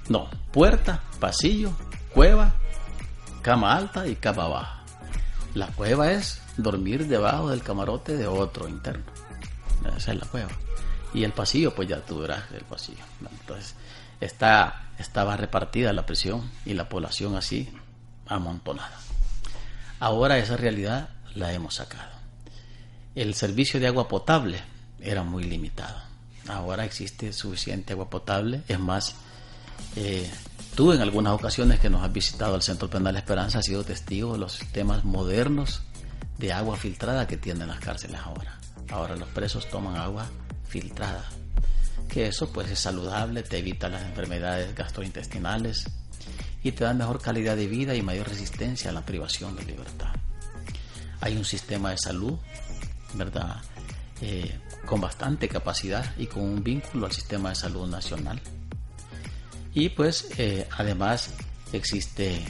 no, 0.09 0.29
puerta, 0.51 1.01
pasillo, 1.21 1.71
cueva, 2.13 2.53
cama 3.41 3.77
alta 3.77 4.05
y 4.05 4.17
cama 4.17 4.49
baja. 4.49 4.83
La 5.53 5.67
cueva 5.67 6.11
es 6.11 6.41
dormir 6.57 7.07
debajo 7.07 7.49
del 7.49 7.63
camarote 7.63 8.17
de 8.17 8.27
otro 8.27 8.67
interno. 8.67 9.05
Esa 9.95 10.11
es 10.11 10.19
la 10.19 10.27
cueva. 10.27 10.49
Y 11.13 11.23
el 11.23 11.31
pasillo, 11.31 11.73
pues 11.73 11.87
ya 11.87 12.01
tú 12.01 12.19
verás 12.19 12.43
el 12.51 12.65
pasillo. 12.65 13.05
Entonces, 13.21 13.75
está, 14.19 14.89
estaba 14.97 15.37
repartida 15.37 15.93
la 15.93 16.05
presión 16.05 16.51
y 16.65 16.73
la 16.73 16.89
población 16.89 17.37
así 17.37 17.73
amontonada. 18.27 18.99
Ahora 20.01 20.39
esa 20.39 20.57
realidad 20.57 21.07
la 21.35 21.53
hemos 21.53 21.75
sacado. 21.75 22.11
El 23.15 23.33
servicio 23.33 23.79
de 23.79 23.87
agua 23.87 24.09
potable 24.09 24.72
era 25.03 25.23
muy 25.23 25.43
limitado. 25.43 25.97
Ahora 26.47 26.85
existe 26.85 27.31
suficiente 27.31 27.93
agua 27.93 28.09
potable. 28.09 28.63
Es 28.67 28.79
más, 28.79 29.15
eh, 29.95 30.29
tú 30.75 30.91
en 30.91 31.01
algunas 31.01 31.33
ocasiones 31.33 31.79
que 31.79 31.89
nos 31.89 32.03
has 32.03 32.11
visitado 32.11 32.55
al 32.55 32.61
Centro 32.61 32.89
Penal 32.89 33.15
Esperanza 33.15 33.59
has 33.59 33.65
sido 33.65 33.83
testigo 33.83 34.33
de 34.33 34.39
los 34.39 34.53
sistemas 34.53 35.05
modernos 35.05 35.81
de 36.37 36.51
agua 36.51 36.77
filtrada 36.77 37.27
que 37.27 37.37
tienen 37.37 37.67
las 37.67 37.79
cárceles 37.79 38.19
ahora. 38.19 38.59
Ahora 38.89 39.15
los 39.15 39.29
presos 39.29 39.69
toman 39.69 39.95
agua 39.95 40.25
filtrada. 40.67 41.23
Que 42.09 42.27
eso 42.27 42.51
pues 42.51 42.69
es 42.69 42.79
saludable, 42.79 43.43
te 43.43 43.59
evita 43.59 43.89
las 43.89 44.03
enfermedades 44.03 44.75
gastrointestinales 44.75 45.85
y 46.63 46.71
te 46.71 46.83
da 46.83 46.93
mejor 46.93 47.21
calidad 47.21 47.55
de 47.55 47.67
vida 47.67 47.95
y 47.95 48.01
mayor 48.01 48.29
resistencia 48.29 48.89
a 48.89 48.93
la 48.93 49.05
privación 49.05 49.55
de 49.55 49.65
libertad. 49.65 50.13
Hay 51.21 51.37
un 51.37 51.45
sistema 51.45 51.91
de 51.91 51.97
salud, 51.97 52.37
¿verdad? 53.13 53.61
Eh, 54.21 54.59
con 54.85 55.01
bastante 55.01 55.47
capacidad 55.47 56.05
y 56.17 56.27
con 56.27 56.43
un 56.43 56.63
vínculo 56.63 57.05
al 57.05 57.11
sistema 57.11 57.49
de 57.49 57.55
salud 57.55 57.87
nacional. 57.87 58.39
Y 59.73 59.89
pues 59.89 60.29
eh, 60.37 60.67
además 60.77 61.33
existe, 61.71 62.43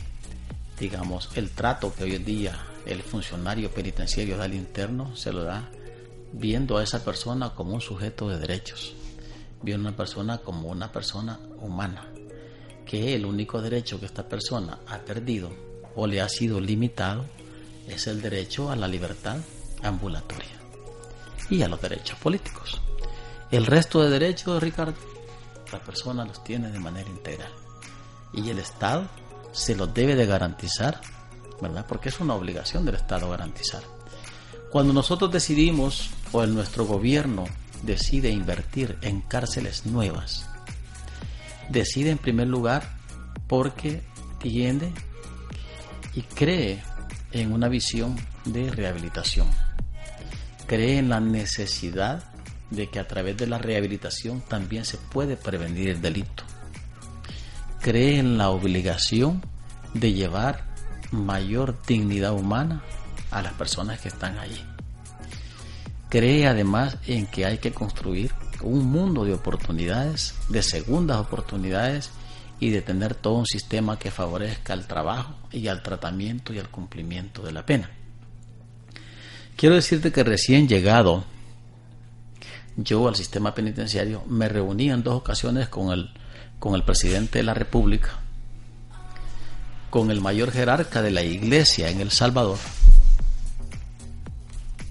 digamos, 0.79 1.29
el 1.35 1.51
trato 1.51 1.93
que 1.93 2.03
hoy 2.03 2.15
en 2.15 2.25
día 2.25 2.59
el 2.85 3.01
funcionario 3.01 3.71
penitenciario 3.71 4.35
da 4.35 4.43
al 4.43 4.53
interno, 4.53 5.15
se 5.15 5.31
lo 5.31 5.43
da 5.43 5.69
viendo 6.33 6.77
a 6.77 6.83
esa 6.83 7.03
persona 7.05 7.51
como 7.51 7.75
un 7.75 7.81
sujeto 7.81 8.27
de 8.27 8.39
derechos, 8.39 8.93
viendo 9.61 9.87
a 9.87 9.91
una 9.91 9.97
persona 9.97 10.39
como 10.39 10.69
una 10.69 10.91
persona 10.91 11.39
humana, 11.59 12.07
que 12.85 13.15
el 13.15 13.25
único 13.25 13.61
derecho 13.61 13.99
que 13.99 14.07
esta 14.07 14.27
persona 14.27 14.79
ha 14.87 14.99
perdido 14.99 15.49
o 15.95 16.07
le 16.07 16.19
ha 16.19 16.27
sido 16.27 16.59
limitado 16.59 17.25
es 17.87 18.07
el 18.07 18.21
derecho 18.21 18.71
a 18.71 18.75
la 18.75 18.87
libertad 18.87 19.37
ambulatoria 19.81 20.62
y 21.49 21.61
a 21.61 21.67
los 21.67 21.81
derechos 21.81 22.17
políticos. 22.19 22.81
El 23.51 23.65
resto 23.65 24.01
de 24.01 24.09
derechos, 24.09 24.61
Ricardo, 24.61 24.95
la 25.71 25.79
persona 25.79 26.25
los 26.25 26.43
tiene 26.43 26.71
de 26.71 26.79
manera 26.79 27.09
integral. 27.09 27.51
Y 28.33 28.49
el 28.49 28.59
Estado 28.59 29.07
se 29.51 29.75
los 29.75 29.93
debe 29.93 30.15
de 30.15 30.25
garantizar, 30.25 30.99
¿verdad? 31.61 31.85
Porque 31.87 32.09
es 32.09 32.19
una 32.19 32.33
obligación 32.33 32.85
del 32.85 32.95
Estado 32.95 33.29
garantizar. 33.29 33.83
Cuando 34.71 34.91
nosotros 34.91 35.31
decidimos, 35.31 36.09
o 36.31 36.43
el 36.43 36.55
nuestro 36.55 36.85
gobierno 36.85 37.45
decide 37.83 38.29
invertir 38.29 38.97
en 39.01 39.21
cárceles 39.21 39.85
nuevas, 39.85 40.49
decide 41.69 42.09
en 42.09 42.17
primer 42.17 42.47
lugar 42.47 42.97
porque 43.47 44.01
tiende 44.39 44.91
y 46.15 46.23
cree 46.23 46.83
en 47.31 47.51
una 47.53 47.67
visión 47.67 48.15
de 48.45 48.71
rehabilitación 48.71 49.47
cree 50.65 50.97
en 50.97 51.09
la 51.09 51.19
necesidad 51.19 52.23
de 52.69 52.89
que 52.89 52.99
a 52.99 53.07
través 53.07 53.37
de 53.37 53.47
la 53.47 53.57
rehabilitación 53.57 54.41
también 54.41 54.85
se 54.85 54.97
puede 54.97 55.37
prevenir 55.37 55.89
el 55.89 56.01
delito. 56.01 56.43
Cree 57.81 58.17
en 58.17 58.37
la 58.37 58.49
obligación 58.49 59.41
de 59.93 60.13
llevar 60.13 60.65
mayor 61.11 61.77
dignidad 61.85 62.33
humana 62.33 62.81
a 63.29 63.41
las 63.41 63.53
personas 63.53 63.99
que 63.99 64.07
están 64.07 64.39
allí. 64.39 64.61
Cree 66.09 66.47
además 66.47 66.97
en 67.07 67.27
que 67.27 67.45
hay 67.45 67.57
que 67.57 67.71
construir 67.71 68.31
un 68.61 68.85
mundo 68.85 69.25
de 69.25 69.33
oportunidades, 69.33 70.35
de 70.49 70.63
segundas 70.63 71.17
oportunidades 71.17 72.11
y 72.59 72.69
de 72.69 72.81
tener 72.81 73.15
todo 73.15 73.35
un 73.35 73.45
sistema 73.45 73.99
que 73.99 74.11
favorezca 74.11 74.73
al 74.73 74.87
trabajo 74.87 75.35
y 75.51 75.67
al 75.67 75.83
tratamiento 75.83 76.53
y 76.53 76.59
al 76.59 76.69
cumplimiento 76.69 77.41
de 77.41 77.51
la 77.51 77.65
pena. 77.65 77.89
Quiero 79.55 79.75
decirte 79.75 80.11
que 80.11 80.23
recién 80.23 80.67
llegado 80.67 81.25
yo 82.75 83.07
al 83.07 83.15
sistema 83.15 83.53
penitenciario 83.53 84.23
me 84.27 84.49
reuní 84.49 84.89
en 84.89 85.03
dos 85.03 85.15
ocasiones 85.15 85.69
con 85.69 85.91
el, 85.91 86.09
con 86.59 86.75
el 86.75 86.83
presidente 86.83 87.39
de 87.39 87.43
la 87.43 87.53
República, 87.53 88.19
con 89.89 90.09
el 90.09 90.21
mayor 90.21 90.51
jerarca 90.51 91.01
de 91.01 91.11
la 91.11 91.23
iglesia 91.23 91.89
en 91.89 92.01
El 92.01 92.09
Salvador 92.09 92.57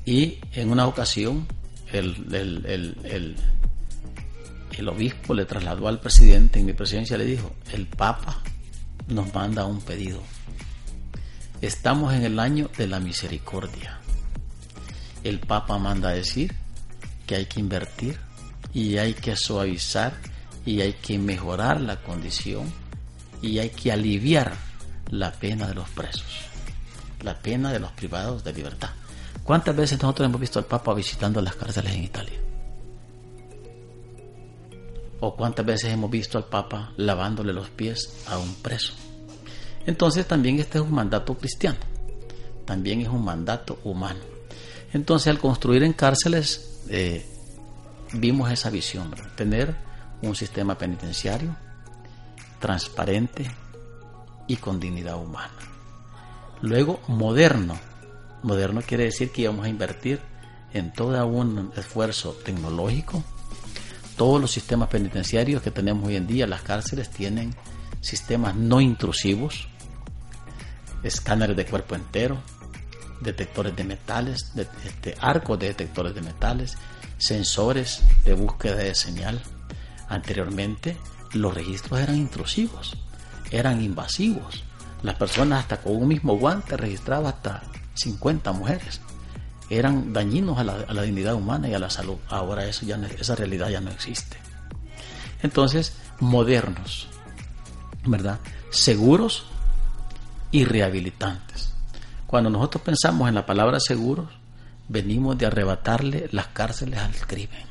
y 0.04 0.38
en 0.52 0.70
una 0.70 0.86
ocasión 0.86 1.46
el, 1.92 2.26
el, 2.32 3.36
el 4.78 4.88
obispo 4.88 5.34
le 5.34 5.44
trasladó 5.44 5.88
al 5.88 6.00
presidente 6.00 6.60
en 6.60 6.66
mi 6.66 6.72
presidencia 6.72 7.18
le 7.18 7.24
dijo, 7.24 7.52
el 7.72 7.86
Papa 7.86 8.42
nos 9.08 9.32
manda 9.34 9.64
un 9.64 9.80
pedido. 9.80 10.22
Estamos 11.60 12.14
en 12.14 12.24
el 12.24 12.38
año 12.38 12.70
de 12.76 12.86
la 12.88 12.98
misericordia 12.98 14.01
el 15.24 15.40
Papa 15.40 15.78
manda 15.78 16.10
a 16.10 16.12
decir 16.12 16.54
que 17.26 17.36
hay 17.36 17.46
que 17.46 17.60
invertir 17.60 18.18
y 18.74 18.98
hay 18.98 19.14
que 19.14 19.36
suavizar 19.36 20.14
y 20.64 20.80
hay 20.80 20.94
que 20.94 21.18
mejorar 21.18 21.80
la 21.80 21.96
condición 21.96 22.72
y 23.40 23.58
hay 23.58 23.70
que 23.70 23.92
aliviar 23.92 24.54
la 25.10 25.32
pena 25.32 25.68
de 25.68 25.74
los 25.74 25.88
presos, 25.90 26.24
la 27.22 27.38
pena 27.38 27.72
de 27.72 27.80
los 27.80 27.92
privados 27.92 28.44
de 28.44 28.52
libertad. 28.52 28.90
¿Cuántas 29.44 29.74
veces 29.74 30.00
nosotros 30.00 30.28
hemos 30.28 30.40
visto 30.40 30.58
al 30.58 30.66
Papa 30.66 30.94
visitando 30.94 31.40
las 31.42 31.56
cárceles 31.56 31.94
en 31.94 32.04
Italia? 32.04 32.38
¿O 35.20 35.36
cuántas 35.36 35.66
veces 35.66 35.92
hemos 35.92 36.10
visto 36.10 36.38
al 36.38 36.44
Papa 36.44 36.92
lavándole 36.96 37.52
los 37.52 37.68
pies 37.70 38.24
a 38.26 38.38
un 38.38 38.54
preso? 38.56 38.94
Entonces 39.86 40.26
también 40.26 40.58
este 40.60 40.78
es 40.78 40.84
un 40.84 40.94
mandato 40.94 41.36
cristiano, 41.36 41.78
también 42.64 43.00
es 43.00 43.08
un 43.08 43.24
mandato 43.24 43.80
humano. 43.84 44.31
Entonces 44.92 45.28
al 45.28 45.38
construir 45.38 45.82
en 45.82 45.92
cárceles 45.92 46.82
eh, 46.88 47.26
vimos 48.12 48.50
esa 48.50 48.70
visión, 48.70 49.14
tener 49.36 49.74
un 50.22 50.34
sistema 50.34 50.76
penitenciario 50.76 51.56
transparente 52.60 53.50
y 54.46 54.56
con 54.56 54.78
dignidad 54.78 55.16
humana. 55.16 55.52
Luego 56.60 57.00
moderno. 57.08 57.78
Moderno 58.42 58.82
quiere 58.82 59.04
decir 59.04 59.30
que 59.30 59.42
íbamos 59.42 59.66
a 59.66 59.68
invertir 59.68 60.20
en 60.72 60.92
todo 60.92 61.26
un 61.26 61.72
esfuerzo 61.76 62.36
tecnológico. 62.44 63.22
Todos 64.16 64.40
los 64.40 64.50
sistemas 64.50 64.88
penitenciarios 64.88 65.62
que 65.62 65.70
tenemos 65.70 66.06
hoy 66.06 66.16
en 66.16 66.26
día, 66.26 66.46
las 66.46 66.62
cárceles 66.62 67.10
tienen 67.10 67.54
sistemas 68.00 68.54
no 68.54 68.80
intrusivos, 68.80 69.68
escáneres 71.02 71.56
de 71.56 71.66
cuerpo 71.66 71.94
entero, 71.94 72.38
detectores 73.22 73.74
de 73.76 73.84
metales, 73.84 74.52
este, 74.56 75.14
arcos 75.20 75.58
de 75.58 75.68
detectores 75.68 76.14
de 76.14 76.22
metales, 76.22 76.76
sensores 77.18 78.02
de 78.24 78.34
búsqueda 78.34 78.76
de 78.76 78.94
señal. 78.94 79.40
Anteriormente 80.08 80.96
los 81.32 81.54
registros 81.54 82.00
eran 82.00 82.16
intrusivos, 82.16 82.96
eran 83.50 83.82
invasivos. 83.82 84.64
Las 85.02 85.16
personas 85.16 85.60
hasta 85.60 85.78
con 85.78 85.96
un 85.96 86.08
mismo 86.08 86.36
guante 86.36 86.76
registraban 86.76 87.26
hasta 87.26 87.62
50 87.94 88.52
mujeres. 88.52 89.00
Eran 89.68 90.12
dañinos 90.12 90.58
a 90.58 90.64
la, 90.64 91.02
dignidad 91.02 91.34
humana 91.34 91.68
y 91.68 91.74
a 91.74 91.78
la 91.78 91.90
salud. 91.90 92.16
Ahora 92.28 92.66
eso 92.66 92.84
ya 92.84 92.96
esa 93.18 93.34
realidad 93.34 93.70
ya 93.70 93.80
no 93.80 93.90
existe. 93.90 94.36
Entonces, 95.42 95.94
modernos, 96.20 97.08
¿verdad? 98.04 98.38
Seguros 98.70 99.44
y 100.50 100.64
rehabilitantes. 100.64 101.71
Cuando 102.32 102.48
nosotros 102.48 102.82
pensamos 102.82 103.28
en 103.28 103.34
la 103.34 103.44
palabra 103.44 103.78
seguros, 103.78 104.26
venimos 104.88 105.36
de 105.36 105.44
arrebatarle 105.44 106.30
las 106.32 106.46
cárceles 106.46 106.98
al 106.98 107.14
crimen. 107.14 107.66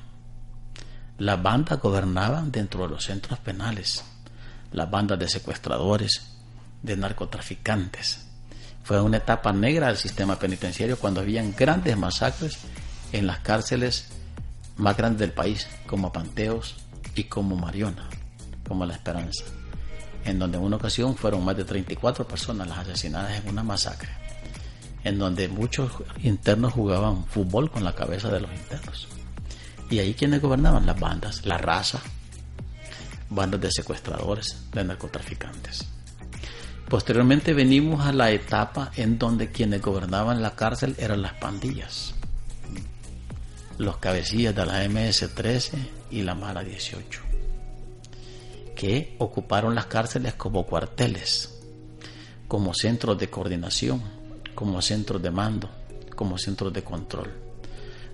Las 1.17 1.41
bandas 1.41 1.79
gobernaban 1.79 2.51
dentro 2.51 2.83
de 2.83 2.89
los 2.89 3.03
centros 3.03 3.39
penales, 3.39 4.03
las 4.71 4.91
bandas 4.91 5.17
de 5.17 5.27
secuestradores, 5.27 6.35
de 6.83 6.95
narcotraficantes. 6.95 8.27
Fue 8.83 9.01
una 9.01 9.17
etapa 9.17 9.51
negra 9.51 9.87
del 9.87 9.97
sistema 9.97 10.37
penitenciario 10.37 10.95
cuando 10.95 11.21
habían 11.21 11.55
grandes 11.57 11.97
masacres 11.97 12.59
en 13.13 13.25
las 13.25 13.39
cárceles 13.39 14.09
más 14.77 14.95
grandes 14.95 15.21
del 15.21 15.31
país, 15.31 15.67
como 15.87 16.13
Panteos 16.13 16.75
y 17.15 17.23
como 17.23 17.55
Mariona, 17.55 18.07
como 18.67 18.85
La 18.85 18.93
Esperanza, 18.93 19.43
en 20.23 20.37
donde 20.37 20.59
en 20.59 20.63
una 20.63 20.75
ocasión 20.75 21.15
fueron 21.15 21.43
más 21.43 21.57
de 21.57 21.65
34 21.65 22.27
personas 22.27 22.67
las 22.67 22.77
asesinadas 22.77 23.41
en 23.41 23.49
una 23.49 23.63
masacre 23.63 24.20
en 25.03 25.17
donde 25.17 25.47
muchos 25.47 25.91
internos 26.23 26.73
jugaban 26.73 27.25
fútbol 27.25 27.71
con 27.71 27.83
la 27.83 27.93
cabeza 27.93 28.29
de 28.29 28.41
los 28.41 28.51
internos. 28.51 29.07
Y 29.89 29.99
ahí 29.99 30.13
quienes 30.13 30.41
gobernaban 30.41 30.85
las 30.85 30.99
bandas, 30.99 31.45
la 31.45 31.57
raza, 31.57 32.01
bandas 33.29 33.61
de 33.61 33.71
secuestradores, 33.71 34.67
de 34.71 34.83
narcotraficantes. 34.83 35.87
Posteriormente 36.87 37.53
venimos 37.53 38.05
a 38.05 38.11
la 38.11 38.31
etapa 38.31 38.91
en 38.97 39.17
donde 39.17 39.49
quienes 39.49 39.81
gobernaban 39.81 40.41
la 40.41 40.55
cárcel 40.55 40.95
eran 40.99 41.21
las 41.21 41.33
pandillas, 41.33 42.13
los 43.77 43.97
cabecillas 43.97 44.53
de 44.53 44.65
la 44.65 44.83
MS-13 44.83 45.71
y 46.11 46.21
la 46.23 46.35
Mara 46.35 46.63
18, 46.63 47.21
que 48.75 49.15
ocuparon 49.19 49.73
las 49.73 49.85
cárceles 49.85 50.33
como 50.33 50.65
cuarteles, 50.65 51.57
como 52.49 52.73
centros 52.73 53.17
de 53.17 53.29
coordinación, 53.29 54.01
como 54.55 54.81
centros 54.81 55.21
de 55.21 55.31
mando, 55.31 55.69
como 56.15 56.37
centros 56.37 56.71
de 56.73 56.83
control, 56.83 57.31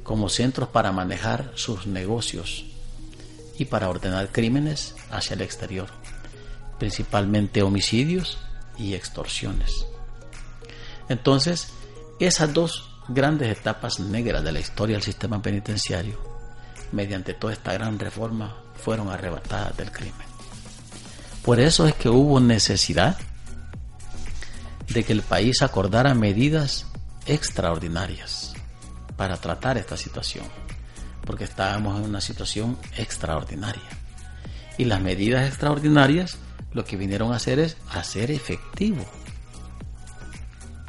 como 0.03 0.29
centros 0.29 0.69
para 0.69 0.91
manejar 0.91 1.51
sus 1.55 1.87
negocios 1.87 2.65
y 3.57 3.65
para 3.65 3.89
ordenar 3.89 4.31
crímenes 4.31 4.95
hacia 5.11 5.33
el 5.33 5.41
exterior, 5.41 5.89
principalmente 6.79 7.63
homicidios 7.63 8.37
y 8.77 8.93
extorsiones. 8.93 9.85
Entonces, 11.09 11.69
esas 12.19 12.53
dos 12.53 12.89
grandes 13.07 13.49
etapas 13.49 13.99
negras 13.99 14.43
de 14.43 14.51
la 14.51 14.59
historia 14.59 14.95
del 14.95 15.03
sistema 15.03 15.41
penitenciario, 15.41 16.17
mediante 16.91 17.33
toda 17.33 17.53
esta 17.53 17.73
gran 17.73 17.99
reforma, 17.99 18.55
fueron 18.75 19.09
arrebatadas 19.09 19.75
del 19.77 19.91
crimen. 19.91 20.27
Por 21.43 21.59
eso 21.59 21.87
es 21.87 21.95
que 21.95 22.09
hubo 22.09 22.39
necesidad 22.39 23.17
de 24.89 25.03
que 25.03 25.13
el 25.13 25.21
país 25.21 25.61
acordara 25.61 26.13
medidas 26.13 26.85
extraordinarias 27.25 28.53
para 29.15 29.37
tratar 29.37 29.77
esta 29.77 29.97
situación, 29.97 30.45
porque 31.25 31.43
estábamos 31.43 31.97
en 31.99 32.05
una 32.05 32.21
situación 32.21 32.77
extraordinaria. 32.97 33.81
Y 34.77 34.85
las 34.85 35.01
medidas 35.01 35.47
extraordinarias 35.47 36.37
lo 36.71 36.85
que 36.85 36.97
vinieron 36.97 37.33
a 37.33 37.37
hacer 37.37 37.59
es 37.59 37.77
hacer 37.89 38.31
efectivo 38.31 39.03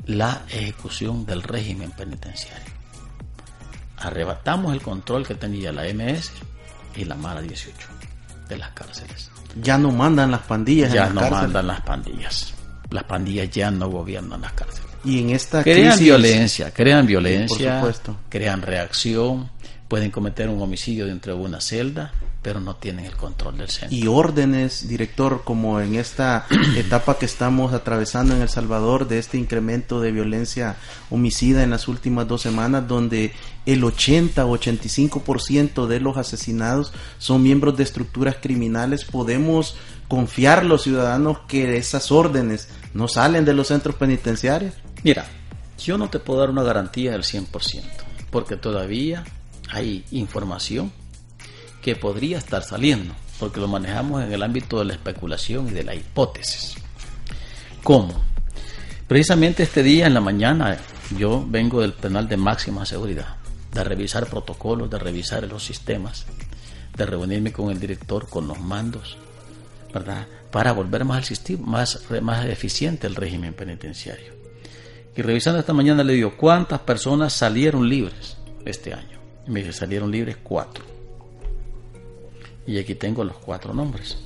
la 0.06 0.42
ejecución 0.48 1.26
del 1.26 1.42
régimen 1.42 1.90
penitenciario. 1.92 2.72
Arrebatamos 3.98 4.72
el 4.72 4.82
control 4.82 5.26
que 5.26 5.34
tenía 5.34 5.72
la 5.72 5.84
MS 5.84 6.32
y 6.96 7.04
la 7.04 7.14
Mara 7.14 7.40
18 7.40 7.88
de 8.48 8.56
las 8.58 8.70
cárceles. 8.70 9.30
Ya 9.60 9.76
no 9.76 9.90
mandan 9.90 10.30
las 10.30 10.42
pandillas. 10.42 10.92
Ya 10.92 11.06
en 11.06 11.06
las 11.06 11.14
no 11.14 11.20
cárceles. 11.22 11.42
mandan 11.42 11.66
las 11.66 11.80
pandillas. 11.82 12.54
Las 12.90 13.04
pandillas 13.04 13.50
ya 13.50 13.70
no 13.70 13.88
gobiernan 13.90 14.40
las 14.40 14.52
cárceles. 14.52 14.88
Y 15.04 15.20
en 15.20 15.30
esta 15.30 15.62
Crean 15.62 15.92
crisis, 15.92 16.00
violencia, 16.00 16.70
crean 16.72 17.06
violencia, 17.06 17.80
supuesto. 17.80 18.16
crean 18.28 18.62
reacción, 18.62 19.50
pueden 19.88 20.10
cometer 20.10 20.48
un 20.48 20.60
homicidio 20.60 21.06
dentro 21.06 21.34
de 21.34 21.40
una 21.40 21.60
celda, 21.60 22.12
pero 22.42 22.60
no 22.60 22.76
tienen 22.76 23.06
el 23.06 23.16
control 23.16 23.58
del 23.58 23.68
centro. 23.68 23.96
y 23.96 24.06
órdenes, 24.06 24.86
director, 24.86 25.42
como 25.44 25.80
en 25.80 25.94
esta 25.94 26.46
etapa 26.76 27.18
que 27.18 27.26
estamos 27.26 27.72
atravesando 27.72 28.34
en 28.34 28.42
El 28.42 28.48
Salvador, 28.48 29.08
de 29.08 29.18
este 29.18 29.38
incremento 29.38 30.00
de 30.00 30.12
violencia 30.12 30.76
homicida 31.10 31.62
en 31.62 31.70
las 31.70 31.88
últimas 31.88 32.28
dos 32.28 32.42
semanas, 32.42 32.86
donde 32.86 33.32
el 33.66 33.82
80 33.82 34.44
o 34.44 34.56
85% 34.56 35.86
de 35.86 36.00
los 36.00 36.16
asesinados 36.16 36.92
son 37.18 37.42
miembros 37.42 37.76
de 37.76 37.84
estructuras 37.84 38.36
criminales, 38.40 39.04
podemos 39.04 39.76
confiar 40.08 40.64
los 40.64 40.82
ciudadanos 40.82 41.40
que 41.46 41.76
esas 41.76 42.10
órdenes 42.10 42.68
no 42.94 43.06
salen 43.06 43.44
de 43.44 43.54
los 43.54 43.68
centros 43.68 43.94
penitenciarios. 43.94 44.74
Mira, 45.04 45.26
yo 45.78 45.98
no 45.98 46.08
te 46.10 46.18
puedo 46.18 46.40
dar 46.40 46.50
una 46.50 46.62
garantía 46.62 47.12
del 47.12 47.22
100%, 47.22 47.82
porque 48.30 48.56
todavía 48.56 49.24
hay 49.70 50.04
información 50.10 50.90
que 51.82 51.94
podría 51.94 52.38
estar 52.38 52.62
saliendo, 52.64 53.14
porque 53.38 53.60
lo 53.60 53.68
manejamos 53.68 54.24
en 54.24 54.32
el 54.32 54.42
ámbito 54.42 54.78
de 54.78 54.86
la 54.86 54.94
especulación 54.94 55.68
y 55.68 55.72
de 55.72 55.84
la 55.84 55.94
hipótesis. 55.94 56.74
¿Cómo? 57.82 58.14
Precisamente 59.06 59.62
este 59.62 59.82
día 59.82 60.06
en 60.06 60.14
la 60.14 60.20
mañana 60.20 60.76
yo 61.16 61.44
vengo 61.46 61.80
del 61.80 61.92
penal 61.92 62.28
de 62.28 62.36
máxima 62.36 62.84
seguridad, 62.84 63.36
de 63.72 63.84
revisar 63.84 64.26
protocolos, 64.26 64.90
de 64.90 64.98
revisar 64.98 65.44
los 65.44 65.64
sistemas, 65.64 66.26
de 66.96 67.06
reunirme 67.06 67.52
con 67.52 67.70
el 67.70 67.78
director, 67.78 68.28
con 68.28 68.48
los 68.48 68.58
mandos, 68.58 69.16
Para 70.50 70.72
volver 70.72 71.04
más, 71.04 71.18
al 71.18 71.24
sistema, 71.24 71.84
más, 72.20 72.46
eficiente 72.46 73.06
el 73.06 73.14
régimen 73.14 73.54
penitenciario. 73.54 74.32
Y 75.16 75.22
revisando 75.22 75.58
esta 75.58 75.72
mañana 75.72 76.04
le 76.04 76.12
digo, 76.12 76.36
¿cuántas 76.36 76.80
personas 76.80 77.32
salieron 77.32 77.88
libres 77.88 78.36
este 78.64 78.92
año? 78.94 79.18
Y 79.46 79.50
me 79.50 79.60
dice, 79.60 79.72
salieron 79.72 80.10
libres 80.10 80.36
cuatro. 80.42 80.84
Y 82.66 82.78
aquí 82.78 82.94
tengo 82.94 83.24
los 83.24 83.36
cuatro 83.38 83.72
nombres. 83.72 84.18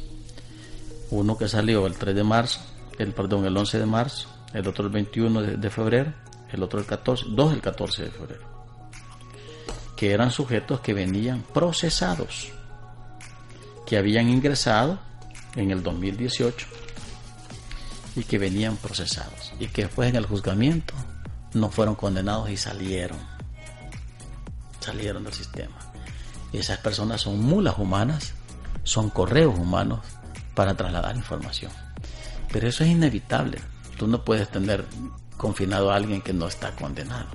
Uno 1.11 1.38
que 1.38 1.48
salió 1.48 1.87
el 1.87 1.94
3 1.94 2.14
de 2.14 2.25
marzo, 2.25 2.61
el 2.98 3.12
perdón, 3.12 3.46
el 3.46 3.57
11 3.57 3.79
de 3.79 3.87
marzo, 3.87 4.29
el 4.53 4.66
otro 4.66 4.87
el 4.87 4.92
21 4.92 5.42
de, 5.42 5.57
de 5.57 5.70
febrero, 5.70 6.12
el 6.53 6.62
otro 6.62 6.81
el 6.81 6.87
14, 6.87 7.27
dos 7.31 7.53
el 7.53 7.61
14 7.61 8.05
de 8.05 8.11
febrero. 8.11 8.42
Que 9.96 10.12
eran 10.12 10.31
sujetos 10.31 10.81
que 10.81 10.92
venían 10.92 11.42
procesados, 11.55 12.53
que 13.87 13.96
habían 13.96 14.29
ingresado 14.29 14.98
en 15.57 15.71
el 15.71 15.83
2018 15.83 16.67
y 18.17 18.25
que 18.25 18.38
venían 18.38 18.77
procesados 18.77 19.53
y 19.59 19.69
que 19.69 19.83
después 19.83 20.09
en 20.09 20.17
el 20.17 20.27
juzgamiento 20.27 20.95
no 21.55 21.71
fueron 21.71 21.95
condenados 21.95 22.51
y 22.51 22.57
salieron 22.57 23.19
salieron 24.81 25.25
del 25.25 25.33
sistema. 25.33 25.77
Esas 26.53 26.79
personas 26.79 27.21
son 27.21 27.41
mulas 27.41 27.79
humanas 27.79 28.35
son 28.85 29.11
correos 29.11 29.59
humanos 29.59 30.01
para 30.55 30.75
trasladar 30.75 31.17
información. 31.17 31.73
Pero 32.53 32.69
eso 32.69 32.85
es 32.85 32.91
inevitable. 32.91 33.59
Tú 33.97 34.07
no 34.07 34.25
puedes 34.25 34.49
tener 34.51 34.85
confinado 35.37 35.91
a 35.93 35.97
alguien 35.97 36.21
que 36.21 36.33
no 36.33 36.47
está 36.47 36.75
condenado. 36.75 37.29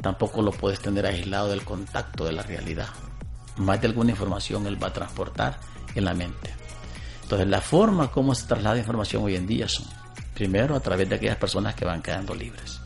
Tampoco 0.00 0.42
lo 0.42 0.50
puedes 0.50 0.80
tener 0.80 1.06
aislado 1.06 1.48
del 1.48 1.64
contacto 1.64 2.24
de 2.24 2.32
la 2.32 2.42
realidad. 2.42 2.88
Más 3.56 3.80
de 3.80 3.86
alguna 3.86 4.10
información 4.10 4.66
él 4.66 4.82
va 4.82 4.88
a 4.88 4.92
transportar 4.92 5.60
en 5.94 6.04
la 6.04 6.14
mente 6.14 6.61
entonces, 7.32 7.50
la 7.50 7.62
forma 7.62 8.10
como 8.10 8.34
se 8.34 8.46
traslada 8.46 8.76
información 8.76 9.22
hoy 9.22 9.36
en 9.36 9.46
día 9.46 9.66
son, 9.66 9.86
primero, 10.34 10.76
a 10.76 10.80
través 10.80 11.08
de 11.08 11.14
aquellas 11.14 11.38
personas 11.38 11.74
que 11.74 11.86
van 11.86 12.02
quedando 12.02 12.34
libres, 12.34 12.82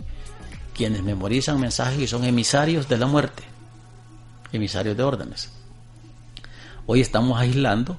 quienes 0.73 1.03
memorizan 1.03 1.59
mensajes 1.59 1.99
y 1.99 2.07
son 2.07 2.23
emisarios 2.23 2.89
de 2.89 2.97
la 2.97 3.09
muerte, 3.09 3.43
emisarios 4.53 4.97
de 4.97 5.03
órdenes. 5.03 5.51
Hoy 6.87 7.01
estamos 7.01 7.41
aislando, 7.41 7.99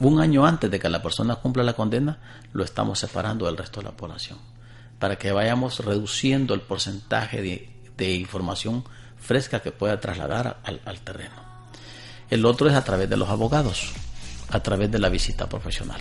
un 0.00 0.18
año 0.18 0.46
antes 0.46 0.70
de 0.70 0.80
que 0.80 0.88
la 0.88 1.02
persona 1.02 1.36
cumpla 1.36 1.62
la 1.62 1.74
condena, 1.74 2.20
lo 2.54 2.64
estamos 2.64 2.98
separando 2.98 3.44
del 3.44 3.58
resto 3.58 3.80
de 3.80 3.88
la 3.88 3.92
población, 3.92 4.38
para 4.98 5.16
que 5.16 5.30
vayamos 5.30 5.84
reduciendo 5.84 6.54
el 6.54 6.62
porcentaje 6.62 7.42
de, 7.42 7.68
información 8.14 8.82
fresca 9.18 9.60
que 9.60 9.72
pueda 9.72 10.00
trasladar 10.00 10.56
al 10.64 11.00
terreno. 11.00 11.36
El 12.30 12.46
otro 12.46 12.70
es 12.70 12.74
a 12.74 12.82
través 12.82 13.10
de 13.10 13.18
los 13.18 13.28
abogados 13.28 13.92
a 14.52 14.60
través 14.60 14.90
de 14.90 14.98
la 14.98 15.08
visita 15.08 15.48
profesional. 15.48 16.00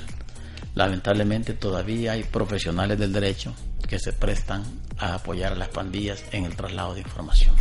Lamentablemente 0.75 1.53
todavía 1.53 2.13
hay 2.13 2.23
profesionales 2.23 2.99
del 2.99 3.13
derecho 3.13 3.53
que 3.87 3.97
se 3.97 4.13
prestan 4.13 4.63
a 4.97 5.15
apoyar 5.15 5.53
a 5.53 5.55
las 5.55 5.69
pandillas 5.69 6.23
en 6.31 6.45
el 6.45 6.55
traslado 6.55 6.93
de 6.93 7.01
información. 7.01 7.55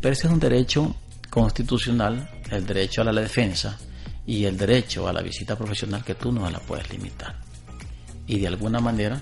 Pero 0.00 0.12
ese 0.12 0.26
es 0.26 0.32
un 0.32 0.40
derecho 0.40 0.96
constitucional, 1.30 2.30
el 2.50 2.66
derecho 2.66 3.02
a 3.02 3.04
la 3.04 3.12
defensa 3.12 3.78
y 4.26 4.44
el 4.44 4.56
derecho 4.56 5.06
a 5.06 5.12
la 5.12 5.22
visita 5.22 5.54
profesional 5.56 6.02
que 6.02 6.14
tú 6.14 6.32
no 6.32 6.48
la 6.50 6.60
puedes 6.60 6.90
limitar. 6.90 7.36
Y 8.26 8.38
de 8.38 8.48
alguna 8.48 8.80
manera 8.80 9.20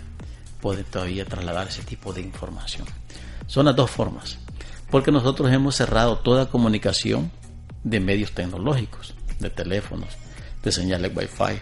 puede 0.60 0.84
todavía 0.84 1.24
trasladar 1.24 1.68
ese 1.68 1.82
tipo 1.82 2.12
de 2.12 2.20
información. 2.20 2.86
Son 3.46 3.66
las 3.66 3.76
dos 3.76 3.90
formas, 3.90 4.38
porque 4.90 5.10
nosotros 5.10 5.52
hemos 5.52 5.74
cerrado 5.74 6.18
toda 6.18 6.48
comunicación 6.48 7.32
de 7.82 8.00
medios 8.00 8.32
tecnológicos, 8.32 9.14
de 9.40 9.50
teléfonos, 9.50 10.08
de 10.64 10.72
señales 10.72 11.12
Wi-Fi, 11.14 11.60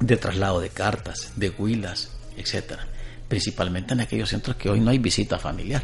de 0.00 0.16
traslado 0.16 0.60
de 0.60 0.68
cartas, 0.68 1.32
de 1.36 1.50
huilas, 1.50 2.10
etcétera, 2.36 2.86
principalmente 3.28 3.94
en 3.94 4.00
aquellos 4.00 4.28
centros 4.28 4.56
que 4.56 4.68
hoy 4.68 4.80
no 4.80 4.90
hay 4.90 4.98
visita 4.98 5.38
familiar, 5.38 5.82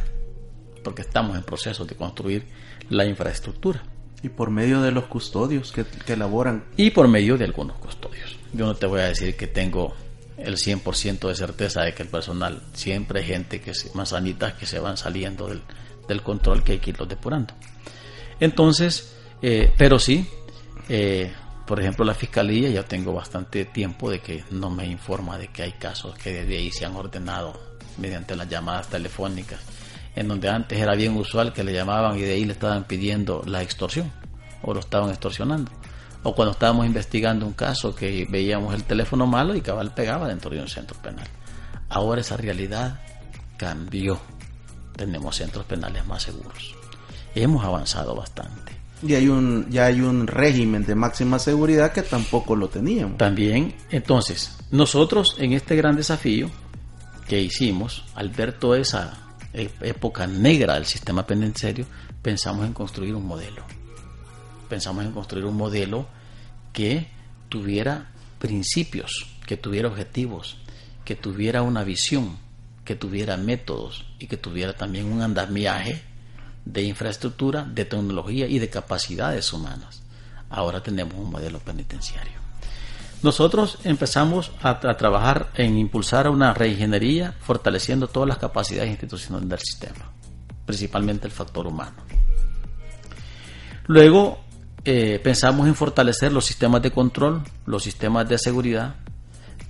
porque 0.82 1.02
estamos 1.02 1.36
en 1.36 1.44
proceso 1.44 1.84
de 1.84 1.94
construir 1.94 2.44
la 2.90 3.04
infraestructura. 3.06 3.82
Y 4.20 4.30
por 4.30 4.50
medio 4.50 4.82
de 4.82 4.90
los 4.90 5.04
custodios 5.04 5.70
que, 5.70 5.84
que 5.84 6.14
elaboran. 6.14 6.64
Y 6.76 6.90
por 6.90 7.06
medio 7.06 7.38
de 7.38 7.44
algunos 7.44 7.78
custodios. 7.78 8.36
Yo 8.52 8.66
no 8.66 8.74
te 8.74 8.86
voy 8.86 9.00
a 9.00 9.04
decir 9.04 9.36
que 9.36 9.46
tengo 9.46 9.94
el 10.36 10.56
100% 10.56 11.28
de 11.28 11.34
certeza 11.36 11.82
de 11.82 11.94
que 11.94 12.02
el 12.02 12.08
personal, 12.08 12.62
siempre 12.72 13.20
hay 13.20 13.26
gente 13.26 13.60
que 13.60 13.74
se, 13.74 13.94
manzanitas 13.94 14.54
que 14.54 14.66
se 14.66 14.80
van 14.80 14.96
saliendo 14.96 15.46
del, 15.46 15.62
del 16.08 16.22
control 16.22 16.64
que 16.64 16.72
hay 16.72 16.78
que 16.78 16.90
irlos 16.90 17.08
depurando. 17.08 17.54
Entonces, 18.40 19.14
eh, 19.42 19.72
pero 19.76 19.98
sí, 19.98 20.26
eh, 20.88 21.32
por 21.68 21.80
ejemplo, 21.80 22.02
la 22.02 22.14
fiscalía 22.14 22.70
ya 22.70 22.82
tengo 22.82 23.12
bastante 23.12 23.66
tiempo 23.66 24.10
de 24.10 24.20
que 24.20 24.42
no 24.50 24.70
me 24.70 24.86
informa 24.86 25.36
de 25.36 25.48
que 25.48 25.64
hay 25.64 25.72
casos 25.72 26.16
que 26.16 26.32
desde 26.32 26.56
ahí 26.56 26.70
se 26.70 26.86
han 26.86 26.96
ordenado 26.96 27.60
mediante 27.98 28.34
las 28.34 28.48
llamadas 28.48 28.88
telefónicas, 28.88 29.60
en 30.16 30.28
donde 30.28 30.48
antes 30.48 30.78
era 30.78 30.94
bien 30.94 31.14
usual 31.14 31.52
que 31.52 31.62
le 31.62 31.74
llamaban 31.74 32.16
y 32.16 32.22
de 32.22 32.32
ahí 32.32 32.46
le 32.46 32.54
estaban 32.54 32.84
pidiendo 32.84 33.42
la 33.44 33.60
extorsión 33.60 34.10
o 34.62 34.72
lo 34.72 34.80
estaban 34.80 35.10
extorsionando. 35.10 35.70
O 36.22 36.34
cuando 36.34 36.52
estábamos 36.52 36.86
investigando 36.86 37.44
un 37.44 37.52
caso 37.52 37.94
que 37.94 38.26
veíamos 38.30 38.74
el 38.74 38.84
teléfono 38.84 39.26
malo 39.26 39.54
y 39.54 39.60
cabal 39.60 39.92
pegaba 39.92 40.26
dentro 40.26 40.50
de 40.50 40.62
un 40.62 40.68
centro 40.68 40.96
penal. 41.02 41.28
Ahora 41.90 42.22
esa 42.22 42.38
realidad 42.38 42.98
cambió. 43.58 44.18
Tenemos 44.96 45.36
centros 45.36 45.66
penales 45.66 46.06
más 46.06 46.22
seguros. 46.22 46.74
Hemos 47.34 47.62
avanzado 47.62 48.14
bastante. 48.14 48.67
Y 49.02 49.14
hay 49.14 49.28
un, 49.28 49.66
ya 49.70 49.86
hay 49.86 50.00
un 50.00 50.26
régimen 50.26 50.84
de 50.84 50.94
máxima 50.94 51.38
seguridad 51.38 51.92
que 51.92 52.02
tampoco 52.02 52.56
lo 52.56 52.68
teníamos. 52.68 53.16
También, 53.16 53.74
entonces, 53.90 54.58
nosotros 54.70 55.36
en 55.38 55.52
este 55.52 55.76
gran 55.76 55.96
desafío 55.96 56.50
que 57.28 57.40
hicimos, 57.40 58.04
al 58.14 58.30
ver 58.30 58.58
toda 58.58 58.78
esa 58.78 59.18
e- 59.52 59.70
época 59.82 60.26
negra 60.26 60.74
del 60.74 60.86
sistema 60.86 61.26
penitenciario, 61.26 61.86
pensamos 62.22 62.66
en 62.66 62.72
construir 62.72 63.14
un 63.14 63.26
modelo. 63.26 63.62
Pensamos 64.68 65.04
en 65.04 65.12
construir 65.12 65.44
un 65.46 65.56
modelo 65.56 66.06
que 66.72 67.06
tuviera 67.48 68.10
principios, 68.38 69.26
que 69.46 69.56
tuviera 69.56 69.88
objetivos, 69.88 70.58
que 71.04 71.16
tuviera 71.16 71.62
una 71.62 71.84
visión, 71.84 72.38
que 72.84 72.94
tuviera 72.94 73.36
métodos 73.36 74.06
y 74.18 74.26
que 74.26 74.36
tuviera 74.36 74.74
también 74.74 75.12
un 75.12 75.22
andamiaje 75.22 76.02
de 76.68 76.82
infraestructura, 76.82 77.64
de 77.64 77.86
tecnología 77.86 78.46
y 78.46 78.58
de 78.58 78.68
capacidades 78.68 79.52
humanas. 79.52 80.02
Ahora 80.50 80.82
tenemos 80.82 81.14
un 81.14 81.30
modelo 81.30 81.58
penitenciario. 81.60 82.38
Nosotros 83.22 83.78
empezamos 83.84 84.52
a, 84.62 84.78
trabajar 84.78 85.50
en 85.54 85.78
impulsar 85.78 86.28
una 86.28 86.52
reingeniería, 86.54 87.34
fortaleciendo 87.40 88.06
todas 88.06 88.28
las 88.28 88.38
capacidades 88.38 88.90
institucionales 88.90 89.48
del 89.48 89.58
sistema, 89.58 90.12
principalmente 90.66 91.26
el 91.26 91.32
factor 91.32 91.66
humano. 91.66 91.96
Luego 93.86 94.38
eh, 94.84 95.20
pensamos 95.24 95.66
en 95.66 95.74
fortalecer 95.74 96.32
los 96.32 96.44
sistemas 96.44 96.82
de 96.82 96.92
control, 96.92 97.42
los 97.64 97.82
sistemas 97.82 98.28
de 98.28 98.38
seguridad, 98.38 98.96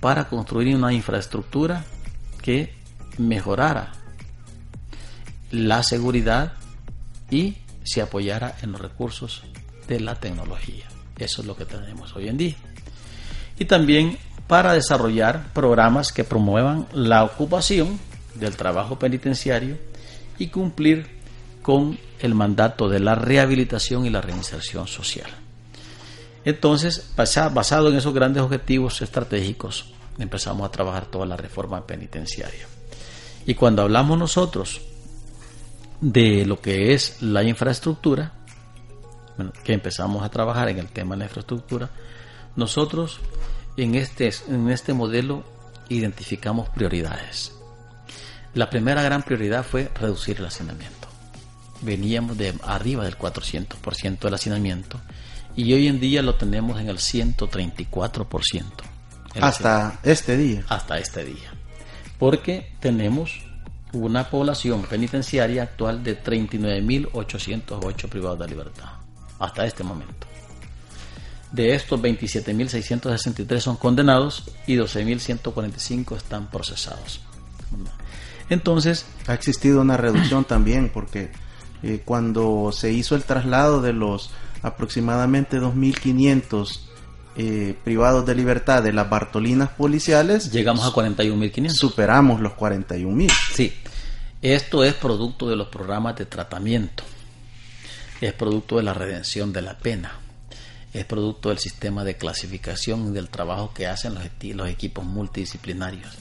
para 0.01 0.27
construir 0.27 0.75
una 0.75 0.93
infraestructura 0.93 1.85
que 2.41 2.75
mejorara 3.17 3.93
la 5.51 5.81
seguridad 5.81 6.53
y 7.31 7.55
se 7.83 8.01
apoyara 8.01 8.55
en 8.61 8.71
los 8.71 8.81
recursos 8.81 9.43
de 9.87 9.99
la 9.99 10.15
tecnología. 10.15 10.85
Eso 11.17 11.41
es 11.41 11.47
lo 11.47 11.55
que 11.55 11.65
tenemos 11.65 12.15
hoy 12.15 12.27
en 12.27 12.37
día. 12.37 12.55
Y 13.57 13.65
también 13.65 14.17
para 14.47 14.73
desarrollar 14.73 15.51
programas 15.53 16.11
que 16.11 16.23
promuevan 16.23 16.87
la 16.93 17.23
ocupación 17.23 17.99
del 18.35 18.55
trabajo 18.55 18.97
penitenciario 18.97 19.77
y 20.37 20.47
cumplir 20.47 21.07
con 21.61 21.99
el 22.19 22.33
mandato 22.35 22.89
de 22.89 22.99
la 22.99 23.15
rehabilitación 23.15 24.05
y 24.05 24.09
la 24.09 24.21
reinserción 24.21 24.87
social. 24.87 25.29
Entonces, 26.45 27.11
basa- 27.15 27.49
basado 27.49 27.89
en 27.89 27.97
esos 27.97 28.13
grandes 28.13 28.41
objetivos 28.41 29.01
estratégicos, 29.01 29.91
empezamos 30.17 30.67
a 30.67 30.71
trabajar 30.71 31.05
toda 31.05 31.25
la 31.25 31.37
reforma 31.37 31.85
penitenciaria. 31.85 32.65
Y 33.45 33.55
cuando 33.55 33.81
hablamos 33.81 34.17
nosotros 34.17 34.81
de 36.01 36.45
lo 36.45 36.61
que 36.61 36.93
es 36.93 37.21
la 37.21 37.43
infraestructura, 37.43 38.33
bueno, 39.37 39.51
que 39.63 39.73
empezamos 39.73 40.23
a 40.23 40.29
trabajar 40.29 40.69
en 40.69 40.79
el 40.79 40.87
tema 40.87 41.15
de 41.15 41.19
la 41.19 41.25
infraestructura, 41.25 41.89
nosotros 42.55 43.19
en 43.77 43.95
este, 43.95 44.31
en 44.47 44.69
este 44.69 44.93
modelo 44.93 45.43
identificamos 45.89 46.69
prioridades. 46.69 47.53
La 48.53 48.69
primera 48.69 49.01
gran 49.01 49.23
prioridad 49.23 49.63
fue 49.63 49.91
reducir 49.95 50.37
el 50.37 50.45
hacinamiento. 50.45 51.07
Veníamos 51.81 52.37
de 52.37 52.53
arriba 52.63 53.05
del 53.05 53.17
400% 53.17 54.19
del 54.19 54.33
hacinamiento 54.33 54.99
y 55.55 55.73
hoy 55.73 55.87
en 55.87 55.99
día 55.99 56.21
lo 56.21 56.35
tenemos 56.35 56.79
en 56.79 56.89
el 56.89 56.97
134%. 56.97 58.63
El 59.35 59.43
Hasta 59.43 59.99
este 60.03 60.37
día. 60.37 60.63
hasta 60.67 60.97
este 60.97 61.23
día. 61.23 61.53
Porque 62.17 62.73
tenemos 62.79 63.41
una 63.93 64.29
población 64.29 64.83
penitenciaria 64.83 65.63
actual 65.63 66.03
de 66.03 66.21
39.808 66.21 68.09
privados 68.09 68.39
de 68.39 68.47
libertad. 68.47 68.89
Hasta 69.39 69.65
este 69.65 69.83
momento. 69.83 70.27
De 71.51 71.73
estos, 71.73 71.99
27.663 71.99 73.59
son 73.59 73.77
condenados 73.77 74.51
y 74.67 74.75
12.145 74.75 76.15
están 76.15 76.49
procesados. 76.49 77.21
Entonces, 78.49 79.05
Ha 79.27 79.33
existido 79.33 79.81
una 79.81 79.97
reducción 79.97 80.45
también 80.47 80.89
porque 80.93 81.31
eh, 81.81 82.01
cuando 82.05 82.71
se 82.71 82.91
hizo 82.91 83.15
el 83.15 83.23
traslado 83.23 83.81
de 83.81 83.93
los 83.93 84.31
aproximadamente 84.61 85.59
2.500 85.59 86.88
eh, 87.41 87.73
privados 87.85 88.25
de 88.25 88.35
libertad 88.35 88.83
de 88.83 88.91
las 88.91 89.09
Bartolinas 89.09 89.69
policiales, 89.69 90.51
llegamos 90.51 90.85
a 90.85 90.89
41.500. 90.89 91.69
superamos 91.69 92.41
los 92.41 92.51
41.000. 92.51 93.31
Sí, 93.53 93.73
esto 94.41 94.83
es 94.83 94.93
producto 94.95 95.47
de 95.47 95.55
los 95.55 95.69
programas 95.69 96.17
de 96.17 96.25
tratamiento, 96.25 97.05
es 98.19 98.33
producto 98.33 98.75
de 98.75 98.83
la 98.83 98.93
redención 98.93 99.53
de 99.53 99.61
la 99.61 99.77
pena, 99.77 100.19
es 100.93 101.05
producto 101.05 101.47
del 101.47 101.59
sistema 101.59 102.03
de 102.03 102.17
clasificación 102.17 103.07
y 103.07 103.11
del 103.11 103.29
trabajo 103.29 103.71
que 103.73 103.87
hacen 103.87 104.15
los, 104.15 104.69
equipos 104.69 105.05
multidisciplinarios, 105.05 106.13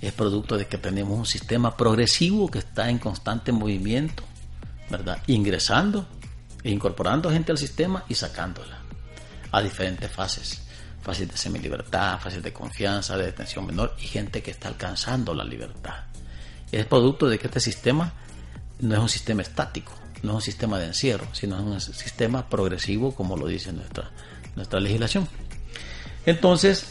es 0.00 0.12
producto 0.12 0.56
de 0.56 0.68
que 0.68 0.78
tenemos 0.78 1.18
un 1.18 1.26
sistema 1.26 1.76
progresivo 1.76 2.48
que 2.48 2.60
está 2.60 2.88
en 2.88 3.00
constante 3.00 3.50
movimiento, 3.50 4.22
¿verdad? 4.88 5.20
Ingresando 5.26 6.06
e 6.62 6.70
incorporando 6.70 7.32
gente 7.32 7.50
al 7.50 7.58
sistema 7.58 8.04
y 8.08 8.14
sacándola 8.14 8.81
a 9.52 9.62
diferentes 9.62 10.10
fases. 10.10 10.62
Fases 11.02 11.28
de 11.28 11.36
semilibertad, 11.36 12.18
fases 12.18 12.42
de 12.42 12.52
confianza, 12.52 13.16
de 13.16 13.26
detención 13.26 13.66
menor 13.66 13.94
y 14.00 14.06
gente 14.06 14.42
que 14.42 14.50
está 14.50 14.68
alcanzando 14.68 15.34
la 15.34 15.44
libertad. 15.44 15.94
Es 16.70 16.86
producto 16.86 17.28
de 17.28 17.38
que 17.38 17.48
este 17.48 17.60
sistema 17.60 18.12
no 18.80 18.94
es 18.94 19.00
un 19.00 19.08
sistema 19.08 19.42
estático, 19.42 19.92
no 20.22 20.30
es 20.30 20.34
un 20.36 20.42
sistema 20.42 20.78
de 20.78 20.86
encierro, 20.86 21.26
sino 21.32 21.76
es 21.76 21.88
un 21.88 21.94
sistema 21.94 22.48
progresivo 22.48 23.14
como 23.14 23.36
lo 23.36 23.46
dice 23.46 23.72
nuestra, 23.72 24.10
nuestra 24.56 24.80
legislación. 24.80 25.28
Entonces, 26.24 26.86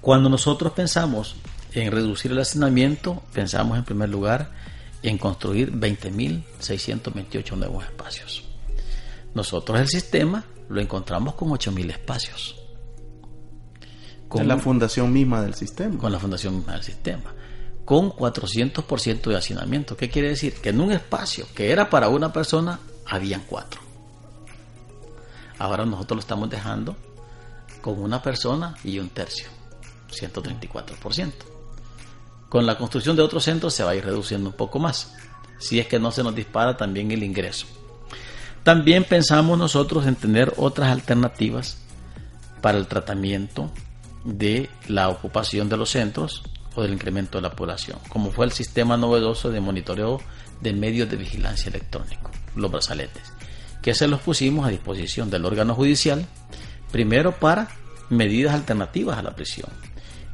cuando 0.00 0.28
nosotros 0.28 0.72
pensamos 0.72 1.36
en 1.72 1.92
reducir 1.92 2.32
el 2.32 2.38
hacinamiento, 2.38 3.22
pensamos 3.32 3.78
en 3.78 3.84
primer 3.84 4.08
lugar 4.08 4.50
en 5.02 5.18
construir 5.18 5.72
20.628 5.72 7.56
nuevos 7.56 7.84
espacios. 7.84 8.49
Nosotros 9.34 9.78
el 9.78 9.88
sistema 9.88 10.44
lo 10.68 10.80
encontramos 10.80 11.34
con 11.34 11.48
8.000 11.48 11.90
espacios. 11.90 12.56
Es 14.34 14.46
la 14.46 14.58
fundación 14.58 15.12
misma 15.12 15.42
del 15.42 15.54
sistema. 15.54 15.98
con 15.98 16.12
la 16.12 16.18
fundación 16.18 16.56
misma 16.56 16.74
del 16.74 16.82
sistema. 16.82 17.34
Con 17.84 18.10
400% 18.12 19.22
de 19.22 19.36
hacinamiento. 19.36 19.96
¿Qué 19.96 20.08
quiere 20.08 20.28
decir? 20.28 20.54
Que 20.54 20.68
en 20.68 20.80
un 20.80 20.92
espacio 20.92 21.46
que 21.54 21.72
era 21.72 21.90
para 21.90 22.08
una 22.08 22.32
persona, 22.32 22.78
habían 23.06 23.42
cuatro. 23.48 23.80
Ahora 25.58 25.84
nosotros 25.84 26.16
lo 26.16 26.20
estamos 26.20 26.48
dejando 26.48 26.96
con 27.80 28.00
una 28.00 28.22
persona 28.22 28.76
y 28.84 28.98
un 28.98 29.08
tercio. 29.08 29.48
134%. 30.10 31.32
Con 32.48 32.66
la 32.66 32.78
construcción 32.78 33.16
de 33.16 33.22
otros 33.22 33.44
centros 33.44 33.74
se 33.74 33.84
va 33.84 33.90
a 33.90 33.94
ir 33.94 34.04
reduciendo 34.04 34.50
un 34.50 34.56
poco 34.56 34.78
más. 34.78 35.12
Si 35.58 35.78
es 35.78 35.86
que 35.86 35.98
no 35.98 36.12
se 36.12 36.22
nos 36.22 36.34
dispara 36.34 36.76
también 36.76 37.10
el 37.10 37.22
ingreso. 37.22 37.66
También 38.62 39.04
pensamos 39.04 39.58
nosotros 39.58 40.06
en 40.06 40.16
tener 40.16 40.52
otras 40.56 40.90
alternativas 40.90 41.78
para 42.60 42.78
el 42.78 42.86
tratamiento 42.86 43.70
de 44.24 44.68
la 44.86 45.08
ocupación 45.08 45.68
de 45.68 45.78
los 45.78 45.90
centros 45.90 46.42
o 46.74 46.82
del 46.82 46.92
incremento 46.92 47.38
de 47.38 47.42
la 47.42 47.56
población, 47.56 47.98
como 48.08 48.30
fue 48.30 48.44
el 48.44 48.52
sistema 48.52 48.96
novedoso 48.96 49.50
de 49.50 49.60
monitoreo 49.60 50.20
de 50.60 50.72
medios 50.74 51.08
de 51.08 51.16
vigilancia 51.16 51.70
electrónico, 51.70 52.30
los 52.54 52.70
brazaletes, 52.70 53.32
que 53.80 53.94
se 53.94 54.06
los 54.08 54.20
pusimos 54.20 54.66
a 54.66 54.70
disposición 54.70 55.30
del 55.30 55.46
órgano 55.46 55.74
judicial, 55.74 56.26
primero 56.92 57.32
para 57.38 57.68
medidas 58.10 58.54
alternativas 58.54 59.18
a 59.18 59.22
la 59.22 59.34
prisión 59.34 59.70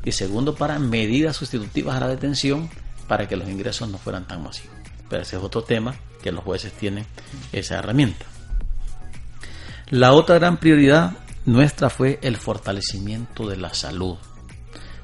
y 0.04 0.12
segundo 0.12 0.56
para 0.56 0.78
medidas 0.78 1.36
sustitutivas 1.36 1.96
a 1.96 2.00
la 2.00 2.08
detención 2.08 2.68
para 3.06 3.28
que 3.28 3.36
los 3.36 3.48
ingresos 3.48 3.88
no 3.88 3.98
fueran 3.98 4.26
tan 4.26 4.42
masivos. 4.42 4.74
Pero 5.08 5.22
ese 5.22 5.36
es 5.36 5.42
otro 5.42 5.62
tema 5.62 5.94
que 6.26 6.32
los 6.32 6.42
jueces 6.42 6.72
tienen 6.72 7.06
esa 7.52 7.76
herramienta. 7.76 8.26
La 9.90 10.12
otra 10.12 10.40
gran 10.40 10.56
prioridad 10.56 11.12
nuestra 11.44 11.88
fue 11.88 12.18
el 12.20 12.36
fortalecimiento 12.36 13.48
de 13.48 13.56
la 13.56 13.72
salud. 13.72 14.16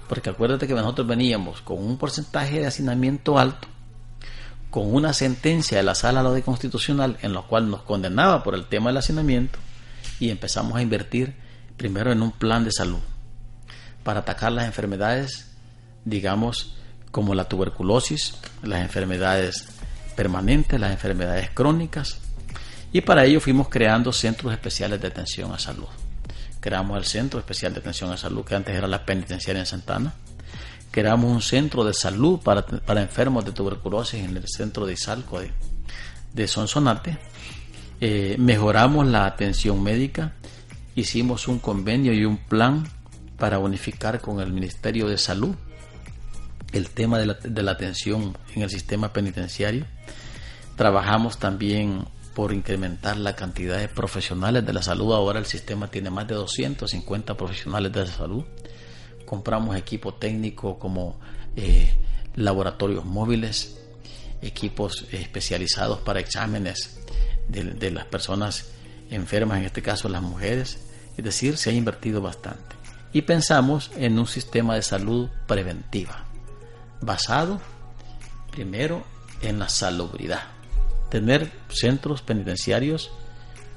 Porque 0.08 0.30
acuérdate 0.30 0.66
que 0.66 0.74
nosotros 0.74 1.06
veníamos 1.06 1.62
con 1.62 1.78
un 1.78 1.96
porcentaje 1.96 2.58
de 2.58 2.66
hacinamiento 2.66 3.38
alto, 3.38 3.68
con 4.68 4.92
una 4.92 5.12
sentencia 5.12 5.76
de 5.76 5.84
la 5.84 5.94
sala 5.94 6.28
de 6.28 6.42
constitucional 6.42 7.16
en 7.22 7.34
la 7.34 7.42
cual 7.42 7.70
nos 7.70 7.82
condenaba 7.82 8.42
por 8.42 8.56
el 8.56 8.66
tema 8.66 8.90
del 8.90 8.96
hacinamiento 8.96 9.60
y 10.18 10.30
empezamos 10.30 10.74
a 10.74 10.82
invertir 10.82 11.36
primero 11.76 12.10
en 12.10 12.20
un 12.20 12.32
plan 12.32 12.64
de 12.64 12.72
salud 12.72 12.98
para 14.02 14.20
atacar 14.20 14.50
las 14.50 14.66
enfermedades, 14.66 15.52
digamos, 16.04 16.74
como 17.12 17.36
la 17.36 17.44
tuberculosis, 17.44 18.34
las 18.64 18.80
enfermedades 18.80 19.68
permanentes, 20.12 20.78
las 20.78 20.92
enfermedades 20.92 21.50
crónicas, 21.50 22.20
y 22.92 23.00
para 23.00 23.24
ello 23.24 23.40
fuimos 23.40 23.68
creando 23.68 24.12
centros 24.12 24.52
especiales 24.52 25.00
de 25.00 25.08
atención 25.08 25.52
a 25.52 25.58
salud. 25.58 25.88
Creamos 26.60 26.96
el 26.96 27.04
Centro 27.04 27.40
Especial 27.40 27.74
de 27.74 27.80
Atención 27.80 28.12
a 28.12 28.16
Salud, 28.16 28.44
que 28.44 28.54
antes 28.54 28.72
era 28.76 28.86
la 28.86 29.04
penitenciaria 29.04 29.58
en 29.58 29.66
Santana. 29.66 30.14
Creamos 30.92 31.28
un 31.28 31.42
centro 31.42 31.82
de 31.84 31.92
salud 31.92 32.38
para, 32.38 32.64
para 32.64 33.02
enfermos 33.02 33.44
de 33.44 33.50
tuberculosis 33.50 34.22
en 34.22 34.36
el 34.36 34.44
centro 34.46 34.86
de 34.86 34.92
Izalco 34.92 35.40
de, 35.40 35.50
de 36.32 36.46
Sonsonate. 36.46 37.18
Eh, 38.00 38.36
mejoramos 38.38 39.08
la 39.08 39.26
atención 39.26 39.82
médica. 39.82 40.34
Hicimos 40.94 41.48
un 41.48 41.58
convenio 41.58 42.12
y 42.12 42.24
un 42.24 42.36
plan 42.36 42.86
para 43.38 43.58
unificar 43.58 44.20
con 44.20 44.38
el 44.38 44.52
Ministerio 44.52 45.08
de 45.08 45.18
Salud 45.18 45.56
el 46.72 46.90
tema 46.90 47.18
de 47.18 47.62
la, 47.62 47.70
atención 47.70 48.36
en 48.54 48.62
el 48.62 48.70
sistema 48.70 49.12
penitenciario. 49.12 49.84
Trabajamos 50.76 51.38
también 51.38 52.04
por 52.34 52.52
incrementar 52.52 53.18
la 53.18 53.36
cantidad 53.36 53.78
de 53.78 53.88
profesionales 53.88 54.64
de 54.64 54.72
la 54.72 54.82
salud. 54.82 55.12
Ahora 55.12 55.38
el 55.38 55.46
sistema 55.46 55.88
tiene 55.88 56.10
más 56.10 56.26
de 56.26 56.34
250 56.34 57.36
profesionales 57.36 57.92
de 57.92 58.00
la 58.00 58.06
salud. 58.06 58.44
Compramos 59.26 59.76
equipo 59.76 60.14
técnico 60.14 60.78
como 60.78 61.20
eh, 61.56 61.94
laboratorios 62.36 63.04
móviles, 63.04 63.78
equipos 64.40 65.06
especializados 65.12 66.00
para 66.00 66.20
exámenes 66.20 67.00
de, 67.48 67.64
de, 67.64 67.90
las 67.90 68.06
personas 68.06 68.70
enfermas, 69.10 69.58
en 69.58 69.64
este 69.66 69.82
caso 69.82 70.08
las 70.08 70.22
mujeres. 70.22 70.86
Es 71.16 71.24
decir, 71.24 71.58
se 71.58 71.70
ha 71.70 71.72
invertido 71.74 72.22
bastante. 72.22 72.76
Y 73.12 73.22
pensamos 73.22 73.90
en 73.96 74.18
un 74.18 74.26
sistema 74.26 74.74
de 74.74 74.82
salud 74.82 75.28
preventiva, 75.46 76.24
basado 77.02 77.60
primero 78.50 79.04
en 79.42 79.58
la 79.58 79.68
salubridad 79.68 80.42
tener 81.12 81.52
centros 81.68 82.22
penitenciarios 82.22 83.10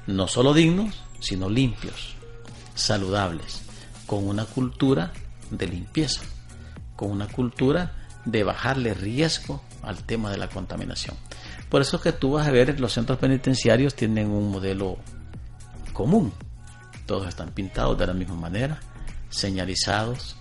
no 0.08 0.30
solo 0.30 0.54
dignos, 0.54 1.04
sino 1.20 1.50
limpios, 1.50 2.16
saludables, 2.76 3.62
con 4.06 4.26
una 4.26 4.46
cultura 4.46 5.12
de 5.52 5.68
limpieza, 5.68 6.22
con 6.96 7.12
una 7.12 7.28
cultura 7.28 7.92
de 8.24 8.46
bajarle 8.46 8.94
riesgo 8.94 9.62
al 9.84 9.98
tema 10.06 10.32
de 10.32 10.38
la 10.38 10.48
contaminación. 10.48 11.18
Por 11.70 11.82
eso 11.82 11.98
es 11.98 12.04
que 12.04 12.14
tú 12.14 12.32
vas 12.32 12.48
a 12.48 12.52
ver 12.52 12.80
los 12.80 12.94
centros 12.94 13.20
penitenciarios 13.20 13.96
tienen 13.96 14.30
un 14.30 14.50
modelo 14.50 14.98
común. 15.92 16.32
Todos 17.06 17.28
están 17.28 17.50
pintados 17.50 17.98
de 17.98 18.08
la 18.08 18.14
misma 18.14 18.36
manera, 18.36 18.80
señalizados. 19.30 20.38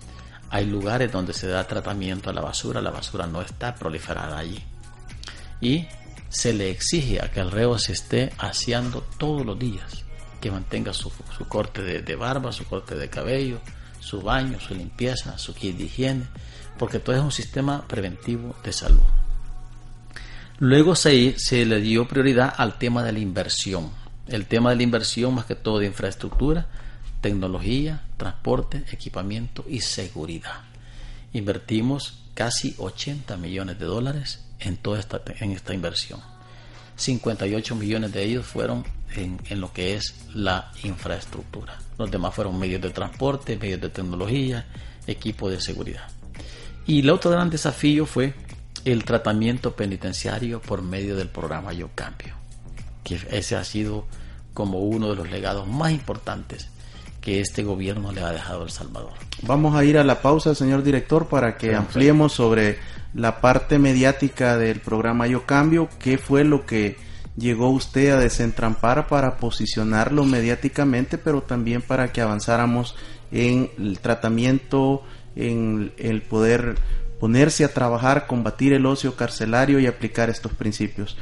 Hay 0.55 0.67
lugares 0.67 1.11
donde 1.11 1.33
se 1.33 1.49
da 1.49 1.67
tratamiento 1.67 2.31
a 2.31 2.33
la 2.33 2.40
basura, 2.40 2.81
la 2.81 2.93
basura 2.93 3.27
no 3.27 3.43
está 3.43 3.75
proliferada 3.75 4.38
allí. 4.38 4.62
Y 5.61 5.88
se 6.29 6.53
le 6.53 6.71
exige 6.71 7.21
a 7.21 7.29
que 7.29 7.40
el 7.40 7.51
reo 7.51 7.77
se 7.77 7.90
esté 7.90 8.33
aseando 8.38 9.01
todos 9.19 9.45
los 9.45 9.59
días, 9.59 10.05
que 10.40 10.53
mantenga 10.53 10.93
su, 10.93 11.11
corte 11.49 11.83
de, 11.83 12.14
barba, 12.14 12.53
su 12.53 12.64
corte 12.67 12.95
de 12.95 13.11
cabello, 13.11 13.59
su 13.99 14.23
baño, 14.23 14.61
su 14.61 14.77
limpieza, 14.77 15.37
su 15.38 15.55
kit 15.55 15.77
de 15.77 15.87
higiene, 15.87 16.29
porque 16.79 17.01
todo 17.01 17.17
es 17.17 17.23
un 17.23 17.33
sistema 17.33 17.85
preventivo 17.88 18.55
de 18.62 18.73
salud. 18.73 19.03
Luego 20.61 20.95
se, 20.95 21.37
se 21.37 21.67
le 21.67 21.81
dio 21.81 22.07
prioridad 22.07 22.55
al 22.57 22.79
tema 22.79 23.03
de 23.03 23.11
la 23.11 23.19
inversión. 23.19 23.90
El 24.29 24.47
tema 24.47 24.71
de 24.71 24.77
la 24.77 24.85
inversión, 24.85 25.35
más 25.35 25.47
que 25.47 25.57
todo 25.57 25.81
de 25.81 25.87
infraestructura, 25.87 26.69
tecnología, 27.21 28.04
transporte, 28.16 28.85
equipamiento 28.92 29.64
y 29.68 29.81
seguridad. 29.81 30.62
Invertimos 31.33 32.22
casi 32.35 32.74
80 32.79 33.37
millones 33.37 33.79
de 33.79 33.87
dólares 33.87 34.44
en 34.61 34.77
toda 34.77 35.00
esta, 35.00 35.20
en 35.40 35.53
esta 35.53 35.74
inversión. 35.74 36.20
58 36.96 37.74
millones 37.74 38.12
de 38.12 38.22
ellos 38.22 38.46
fueron 38.46 38.85
en, 39.16 39.40
en, 39.48 39.61
lo 39.61 39.72
que 39.72 39.96
es 39.96 40.14
la 40.33 40.72
infraestructura. 40.85 41.79
Los 41.98 42.11
demás 42.11 42.35
fueron 42.35 42.59
medios 42.59 42.81
de 42.81 42.90
transporte, 42.90 43.57
medios 43.57 43.81
de 43.81 43.88
tecnología, 43.88 44.66
equipo 45.07 45.50
de 45.50 45.61
seguridad. 45.61 46.09
Y 46.87 47.00
el 47.00 47.11
otro 47.11 47.31
gran 47.31 47.50
desafío 47.50 48.07
fue 48.07 48.35
el 48.85 49.05
tratamiento 49.05 49.74
penitenciario 49.74 50.61
por 50.61 50.83
medio 50.83 51.16
del 51.16 51.29
programa 51.29 51.72
Yo 51.72 51.90
Cambio, 51.94 52.35
que 53.03 53.18
ese 53.31 53.57
ha 53.57 53.64
sido 53.64 54.07
como 54.53 54.81
uno 54.81 55.09
de 55.09 55.16
los 55.16 55.31
legados 55.31 55.66
más 55.66 55.90
importantes 55.90 56.68
que 57.25 57.41
este 57.41 57.63
gobierno 57.63 58.13
le 58.13 58.21
ha 58.21 58.33
dejado 58.33 58.61
a 58.61 58.65
El 58.65 58.71
Salvador. 58.71 59.15
Vamos 59.43 59.75
a 59.75 59.83
ir 59.83 59.97
a 59.97 60.05
la 60.05 60.21
pausa, 60.21 60.55
señor 60.55 60.83
director, 60.83 61.27
para 61.27 61.57
que 61.57 61.75
ampliemos 61.75 62.35
sobre 62.35 62.79
la 63.15 63.41
parte 63.41 63.79
mediática 63.79 64.59
del 64.59 64.81
programa 64.81 65.27
Yo 65.27 65.47
Cambio, 65.47 65.89
qué 65.99 66.19
fue 66.19 66.45
lo 66.45 66.67
que 66.67 66.99
llegó 67.35 67.71
usted 67.71 68.11
a 68.11 68.19
desentrampar 68.19 69.07
para 69.09 69.39
posicionarlo 69.39 70.25
mediáticamente, 70.25 71.17
pero 71.17 71.41
también 71.41 71.81
para 71.81 72.13
que 72.13 72.21
avanzáramos 72.21 72.95
en 73.33 73.71
el 73.79 74.01
tratamiento, 74.01 75.03
en 75.35 75.95
el 75.97 76.21
poder 76.21 76.75
ponerse 77.19 77.65
a 77.65 77.73
trabajar, 77.73 78.27
combatir 78.27 78.75
el 78.75 78.85
ocio 78.85 79.17
carcelario 79.17 79.81
y 79.81 79.87
aplicar 79.87 80.29
estos 80.29 80.53
principios. 80.53 81.17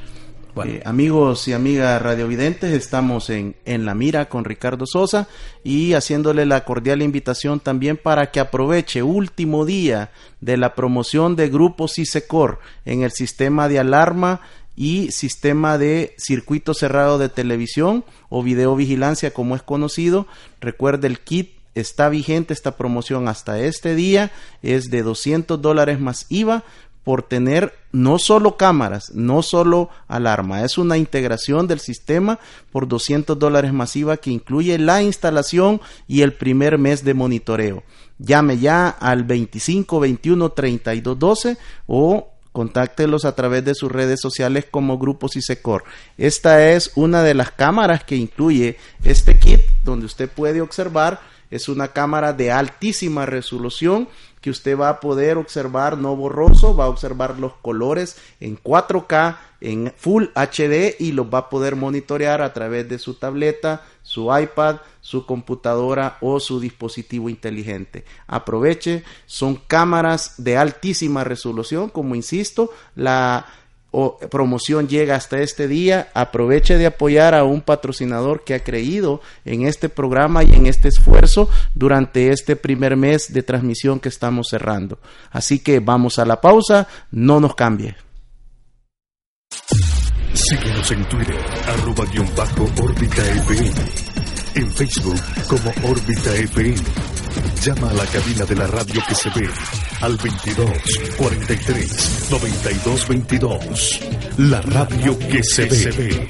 Eh, 0.64 0.82
amigos 0.84 1.48
y 1.48 1.54
amigas 1.54 2.02
radiovidentes, 2.02 2.72
estamos 2.72 3.30
en, 3.30 3.56
en 3.64 3.86
La 3.86 3.94
Mira 3.94 4.28
con 4.28 4.44
Ricardo 4.44 4.84
Sosa 4.86 5.26
y 5.64 5.94
haciéndole 5.94 6.44
la 6.44 6.64
cordial 6.64 7.00
invitación 7.00 7.58
también 7.58 7.96
para 7.96 8.30
que 8.30 8.38
aproveche 8.38 9.02
último 9.02 9.64
día 9.64 10.10
de 10.42 10.58
la 10.58 10.74
promoción 10.74 11.36
de 11.36 11.48
grupos 11.48 11.98
ISECOR 11.98 12.58
en 12.84 13.02
el 13.02 13.12
sistema 13.12 13.68
de 13.68 13.78
alarma 13.78 14.42
y 14.76 15.10
sistema 15.10 15.78
de 15.78 16.14
circuito 16.18 16.74
cerrado 16.74 17.16
de 17.16 17.30
televisión 17.30 18.04
o 18.28 18.42
videovigilancia 18.42 19.32
como 19.32 19.56
es 19.56 19.62
conocido. 19.62 20.26
Recuerde 20.60 21.06
el 21.06 21.20
kit 21.20 21.52
está 21.74 22.10
vigente 22.10 22.52
esta 22.52 22.76
promoción 22.76 23.26
hasta 23.26 23.58
este 23.58 23.94
día, 23.94 24.30
es 24.62 24.90
de 24.90 25.02
200 25.02 25.62
dólares 25.62 25.98
más 25.98 26.26
IVA 26.28 26.64
por 27.04 27.22
tener 27.22 27.74
no 27.90 28.18
solo 28.18 28.56
cámaras, 28.56 29.12
no 29.14 29.42
solo 29.42 29.90
alarma, 30.08 30.64
es 30.64 30.78
una 30.78 30.96
integración 30.96 31.66
del 31.66 31.80
sistema 31.80 32.38
por 32.70 32.88
200 32.88 33.38
dólares 33.38 33.72
masiva 33.72 34.16
que 34.16 34.30
incluye 34.30 34.78
la 34.78 35.02
instalación 35.02 35.80
y 36.06 36.22
el 36.22 36.32
primer 36.32 36.78
mes 36.78 37.04
de 37.04 37.14
monitoreo. 37.14 37.82
Llame 38.18 38.58
ya 38.58 38.88
al 38.88 39.24
25 39.24 40.00
21 40.00 40.50
32 40.50 41.18
12 41.18 41.58
o 41.86 42.28
contáctelos 42.52 43.24
a 43.24 43.34
través 43.34 43.64
de 43.64 43.74
sus 43.74 43.90
redes 43.90 44.20
sociales 44.20 44.66
como 44.70 44.98
Grupos 44.98 45.36
ISECOR. 45.36 45.84
Esta 46.18 46.70
es 46.70 46.92
una 46.94 47.22
de 47.22 47.34
las 47.34 47.50
cámaras 47.50 48.04
que 48.04 48.16
incluye 48.16 48.76
este 49.04 49.38
kit 49.38 49.60
donde 49.84 50.06
usted 50.06 50.30
puede 50.30 50.60
observar 50.60 51.20
es 51.52 51.68
una 51.68 51.88
cámara 51.88 52.32
de 52.32 52.50
altísima 52.50 53.26
resolución 53.26 54.08
que 54.42 54.50
usted 54.50 54.76
va 54.76 54.90
a 54.90 55.00
poder 55.00 55.38
observar 55.38 55.96
no 55.96 56.14
borroso, 56.16 56.76
va 56.76 56.84
a 56.84 56.88
observar 56.88 57.38
los 57.38 57.54
colores 57.54 58.18
en 58.40 58.58
4K, 58.58 59.36
en 59.60 59.94
Full 59.96 60.24
HD 60.34 60.96
y 60.98 61.12
los 61.12 61.32
va 61.32 61.38
a 61.38 61.48
poder 61.48 61.76
monitorear 61.76 62.42
a 62.42 62.52
través 62.52 62.88
de 62.88 62.98
su 62.98 63.14
tableta, 63.14 63.84
su 64.02 64.36
iPad, 64.36 64.80
su 65.00 65.24
computadora 65.24 66.18
o 66.20 66.40
su 66.40 66.58
dispositivo 66.58 67.28
inteligente. 67.28 68.04
Aproveche, 68.26 69.04
son 69.26 69.54
cámaras 69.54 70.34
de 70.38 70.56
altísima 70.56 71.22
resolución, 71.22 71.88
como 71.88 72.16
insisto, 72.16 72.70
la 72.96 73.46
o 73.92 74.18
promoción 74.18 74.88
llega 74.88 75.14
hasta 75.14 75.40
este 75.40 75.68
día, 75.68 76.08
aproveche 76.14 76.78
de 76.78 76.86
apoyar 76.86 77.34
a 77.34 77.44
un 77.44 77.60
patrocinador 77.60 78.42
que 78.42 78.54
ha 78.54 78.64
creído 78.64 79.20
en 79.44 79.66
este 79.66 79.88
programa 79.88 80.42
y 80.42 80.52
en 80.54 80.66
este 80.66 80.88
esfuerzo 80.88 81.48
durante 81.74 82.30
este 82.30 82.56
primer 82.56 82.96
mes 82.96 83.32
de 83.32 83.42
transmisión 83.42 84.00
que 84.00 84.08
estamos 84.08 84.48
cerrando. 84.50 84.98
Así 85.30 85.60
que 85.60 85.78
vamos 85.80 86.18
a 86.18 86.24
la 86.24 86.40
pausa, 86.40 86.88
no 87.10 87.38
nos 87.38 87.54
cambie. 87.54 87.94
Síguenos 90.32 90.90
en 90.90 91.04
Twitter, 91.04 91.36
arroba 91.68 92.04
guion 92.06 92.28
bajo 92.34 92.64
órbita. 92.82 93.22
En 94.54 94.70
Facebook 94.72 95.20
como 95.48 95.70
órbita. 95.90 96.30
Llama 97.62 97.90
a 97.90 97.94
la 97.94 98.06
cabina 98.06 98.44
de 98.44 98.56
la 98.56 98.66
radio 98.66 99.00
que 99.06 99.14
se 99.14 99.30
ve 99.30 99.48
al 100.00 100.16
22 100.16 100.70
43 101.16 102.28
92 102.30 103.08
22. 103.08 104.00
La 104.38 104.60
radio 104.62 105.18
que 105.18 105.42
se 105.42 105.66
ve. 105.66 106.28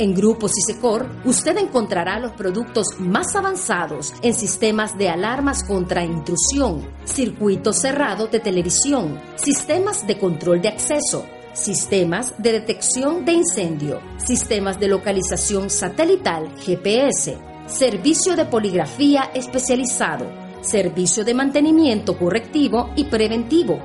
En 0.00 0.14
Grupo 0.14 0.48
Cisecor, 0.48 1.06
usted 1.26 1.58
encontrará 1.58 2.18
los 2.18 2.32
productos 2.32 2.98
más 2.98 3.36
avanzados 3.36 4.14
en 4.22 4.32
sistemas 4.32 4.96
de 4.96 5.10
alarmas 5.10 5.62
contra 5.62 6.04
intrusión, 6.04 6.88
circuito 7.04 7.74
cerrado 7.74 8.26
de 8.28 8.40
televisión, 8.40 9.20
sistemas 9.36 10.06
de 10.06 10.18
control 10.18 10.62
de 10.62 10.68
acceso, 10.68 11.26
sistemas 11.52 12.32
de 12.38 12.52
detección 12.52 13.26
de 13.26 13.32
incendio, 13.32 14.00
sistemas 14.16 14.80
de 14.80 14.88
localización 14.88 15.68
satelital 15.68 16.50
GPS, 16.64 17.49
servicio 17.70 18.34
de 18.36 18.44
poligrafía 18.44 19.30
especializado, 19.34 20.30
servicio 20.60 21.24
de 21.24 21.34
mantenimiento 21.34 22.18
correctivo 22.18 22.90
y 22.96 23.04
preventivo, 23.04 23.78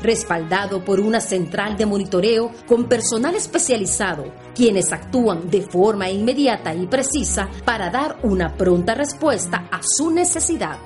respaldado 0.00 0.84
por 0.84 1.00
una 1.00 1.20
central 1.20 1.76
de 1.76 1.86
monitoreo 1.86 2.52
con 2.66 2.88
personal 2.88 3.34
especializado, 3.34 4.32
quienes 4.54 4.92
actúan 4.92 5.50
de 5.50 5.62
forma 5.62 6.08
inmediata 6.08 6.74
y 6.74 6.86
precisa 6.86 7.48
para 7.64 7.90
dar 7.90 8.18
una 8.22 8.56
pronta 8.56 8.94
respuesta 8.94 9.68
a 9.70 9.80
su 9.82 10.10
necesidad. 10.10 10.78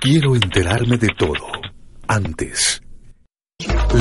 Quiero 0.00 0.36
enterarme 0.36 0.96
de 0.96 1.08
todo, 1.18 1.46
antes 2.06 2.82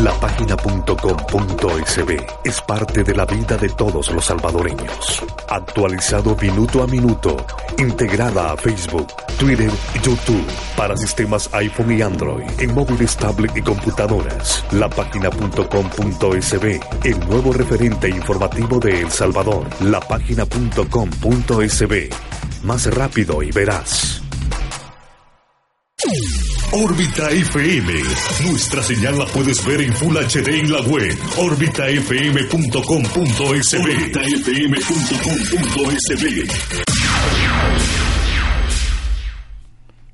La 0.04 0.14
página.com.sb 0.20 2.28
es 2.44 2.62
parte 2.62 3.04
de 3.04 3.16
la 3.16 3.26
vida 3.26 3.58
de 3.58 3.70
todos 3.70 4.12
los 4.12 4.26
salvadoreños. 4.26 5.24
Actualizado 5.50 6.36
minuto 6.36 6.84
a 6.84 6.88
minuto, 6.88 7.36
integrada 7.80 8.52
a 8.52 8.58
Facebook, 8.58 9.08
Twitter 9.40 9.72
y 9.96 10.00
YouTube 10.06 10.46
para 10.76 10.96
sistemas 10.96 11.50
iPhone 11.54 11.98
y 11.98 12.04
Android, 12.04 12.46
en 12.60 12.76
móviles, 12.76 13.18
tablet 13.18 13.58
y 13.58 13.64
computadoras. 13.64 14.64
La 14.74 14.88
página.com.sb, 14.90 16.80
el 17.04 17.20
nuevo 17.28 17.54
referente 17.54 18.10
informativo 18.10 18.80
de 18.80 19.02
El 19.02 19.10
Salvador. 19.10 19.68
La 19.82 20.00
página.com.sb, 20.02 22.10
más 22.64 22.86
rápido 22.94 23.42
y 23.42 23.52
veraz. 23.52 24.22
Órbita 26.74 27.32
FM. 27.32 27.92
Nuestra 28.48 28.84
señal 28.84 29.18
la 29.18 29.26
puedes 29.26 29.66
ver 29.66 29.82
en 29.82 29.92
Full 29.94 30.16
HD 30.16 30.60
en 30.60 30.72
la 30.72 30.80
web 30.82 31.18
orbitafm.com.sb. 31.40 33.80
Orbitafm.com.sb. 33.80 36.52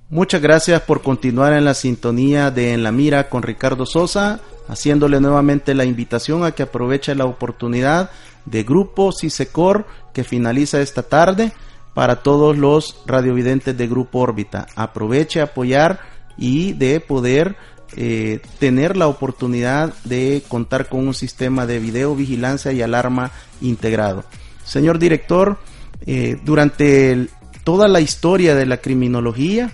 Muchas 0.09 0.41
gracias 0.41 0.81
por 0.83 1.01
continuar 1.01 1.51
en 1.51 1.65
la 1.65 1.73
sintonía 1.73 2.49
de 2.49 2.71
En 2.71 2.81
la 2.81 2.93
Mira 2.93 3.27
con 3.27 3.43
Ricardo 3.43 3.85
Sosa, 3.85 4.39
haciéndole 4.69 5.19
nuevamente 5.19 5.75
la 5.75 5.83
invitación 5.83 6.45
a 6.45 6.53
que 6.53 6.63
aproveche 6.63 7.13
la 7.13 7.25
oportunidad 7.25 8.09
de 8.45 8.63
Grupo 8.63 9.11
CISECOR 9.11 9.85
que 10.13 10.23
finaliza 10.23 10.79
esta 10.79 11.03
tarde 11.03 11.51
para 11.93 12.17
todos 12.17 12.57
los 12.57 12.97
radiovidentes 13.05 13.77
de 13.77 13.87
Grupo 13.87 14.19
Órbita. 14.19 14.67
Aproveche 14.75 15.41
apoyar 15.41 15.99
y 16.37 16.73
de 16.73 16.99
poder 16.99 17.55
eh, 17.95 18.39
tener 18.59 18.97
la 18.97 19.07
oportunidad 19.07 19.93
de 20.03 20.41
contar 20.47 20.89
con 20.89 21.07
un 21.07 21.13
sistema 21.13 21.67
de 21.67 21.79
video 21.79 22.15
vigilancia 22.15 22.71
y 22.71 22.81
alarma 22.81 23.31
integrado. 23.61 24.23
Señor 24.63 24.97
director, 24.97 25.59
eh, 26.05 26.37
durante 26.43 27.27
toda 27.63 27.87
la 27.87 28.01
historia 28.01 28.55
de 28.55 28.65
la 28.65 28.77
criminología 28.77 29.71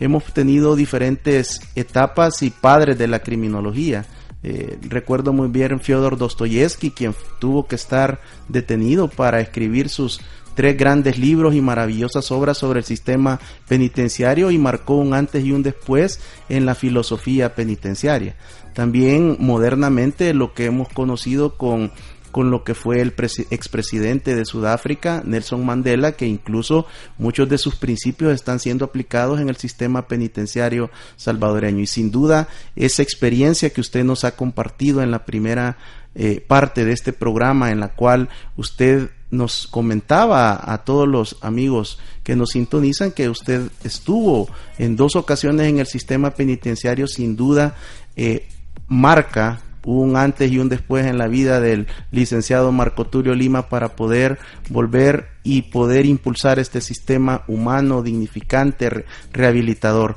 hemos 0.00 0.24
tenido 0.34 0.76
diferentes 0.76 1.60
etapas 1.74 2.42
y 2.42 2.50
padres 2.50 2.98
de 2.98 3.08
la 3.08 3.20
criminología. 3.20 4.04
Eh, 4.42 4.78
recuerdo 4.82 5.32
muy 5.32 5.48
bien 5.48 5.80
Fyodor 5.80 6.18
Dostoyevsky, 6.18 6.90
quien 6.90 7.14
tuvo 7.40 7.66
que 7.66 7.76
estar 7.76 8.20
detenido 8.48 9.08
para 9.08 9.40
escribir 9.40 9.88
sus 9.88 10.20
tres 10.54 10.76
grandes 10.76 11.18
libros 11.18 11.54
y 11.54 11.60
maravillosas 11.60 12.30
obras 12.30 12.58
sobre 12.58 12.80
el 12.80 12.84
sistema 12.84 13.40
penitenciario 13.68 14.50
y 14.50 14.58
marcó 14.58 14.94
un 14.96 15.14
antes 15.14 15.44
y 15.44 15.52
un 15.52 15.62
después 15.62 16.20
en 16.48 16.66
la 16.66 16.74
filosofía 16.74 17.54
penitenciaria. 17.54 18.36
También 18.74 19.36
modernamente 19.38 20.32
lo 20.34 20.54
que 20.54 20.66
hemos 20.66 20.88
conocido 20.88 21.56
con 21.56 21.92
con 22.32 22.50
lo 22.50 22.64
que 22.64 22.74
fue 22.74 23.00
el 23.00 23.14
expresidente 23.50 24.34
de 24.34 24.44
Sudáfrica, 24.44 25.22
Nelson 25.24 25.64
Mandela, 25.64 26.12
que 26.12 26.26
incluso 26.26 26.86
muchos 27.18 27.48
de 27.48 27.58
sus 27.58 27.76
principios 27.76 28.32
están 28.32 28.58
siendo 28.58 28.86
aplicados 28.86 29.38
en 29.38 29.48
el 29.48 29.56
sistema 29.56 30.08
penitenciario 30.08 30.90
salvadoreño. 31.16 31.80
Y 31.80 31.86
sin 31.86 32.10
duda, 32.10 32.48
esa 32.74 33.02
experiencia 33.02 33.70
que 33.70 33.82
usted 33.82 34.02
nos 34.02 34.24
ha 34.24 34.34
compartido 34.34 35.02
en 35.02 35.10
la 35.10 35.24
primera 35.24 35.76
eh, 36.14 36.44
parte 36.46 36.84
de 36.84 36.92
este 36.92 37.12
programa, 37.12 37.70
en 37.70 37.80
la 37.80 37.88
cual 37.88 38.28
usted 38.56 39.10
nos 39.30 39.66
comentaba 39.66 40.60
a 40.62 40.84
todos 40.84 41.08
los 41.08 41.38
amigos 41.40 41.98
que 42.22 42.36
nos 42.36 42.50
sintonizan 42.50 43.12
que 43.12 43.28
usted 43.28 43.70
estuvo 43.84 44.48
en 44.78 44.96
dos 44.96 45.16
ocasiones 45.16 45.68
en 45.68 45.78
el 45.78 45.86
sistema 45.86 46.30
penitenciario, 46.32 47.06
sin 47.06 47.36
duda 47.36 47.76
eh, 48.16 48.46
marca 48.88 49.60
un 49.84 50.16
antes 50.16 50.50
y 50.50 50.58
un 50.58 50.68
después 50.68 51.06
en 51.06 51.18
la 51.18 51.28
vida 51.28 51.60
del 51.60 51.86
licenciado 52.10 52.72
Marco 52.72 53.06
Tulio 53.06 53.34
Lima 53.34 53.68
para 53.68 53.96
poder 53.96 54.38
volver 54.70 55.28
y 55.42 55.62
poder 55.62 56.06
impulsar 56.06 56.58
este 56.58 56.80
sistema 56.80 57.42
humano, 57.48 58.02
dignificante, 58.02 59.04
rehabilitador. 59.32 60.16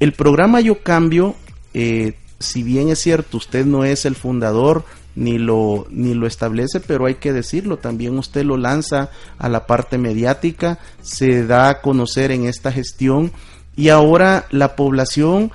El 0.00 0.12
programa 0.12 0.60
Yo 0.60 0.82
Cambio, 0.82 1.34
eh, 1.72 2.14
si 2.38 2.62
bien 2.62 2.88
es 2.88 2.98
cierto, 2.98 3.36
usted 3.36 3.64
no 3.64 3.84
es 3.84 4.04
el 4.04 4.16
fundador, 4.16 4.84
ni 5.16 5.38
lo, 5.38 5.86
ni 5.90 6.14
lo 6.14 6.26
establece, 6.26 6.80
pero 6.80 7.06
hay 7.06 7.14
que 7.14 7.32
decirlo, 7.32 7.78
también 7.78 8.18
usted 8.18 8.44
lo 8.44 8.56
lanza 8.56 9.10
a 9.38 9.48
la 9.48 9.66
parte 9.66 9.96
mediática, 9.96 10.78
se 11.02 11.46
da 11.46 11.68
a 11.68 11.80
conocer 11.80 12.32
en 12.32 12.46
esta 12.46 12.72
gestión 12.72 13.32
y 13.76 13.88
ahora 13.88 14.46
la 14.50 14.76
población 14.76 15.52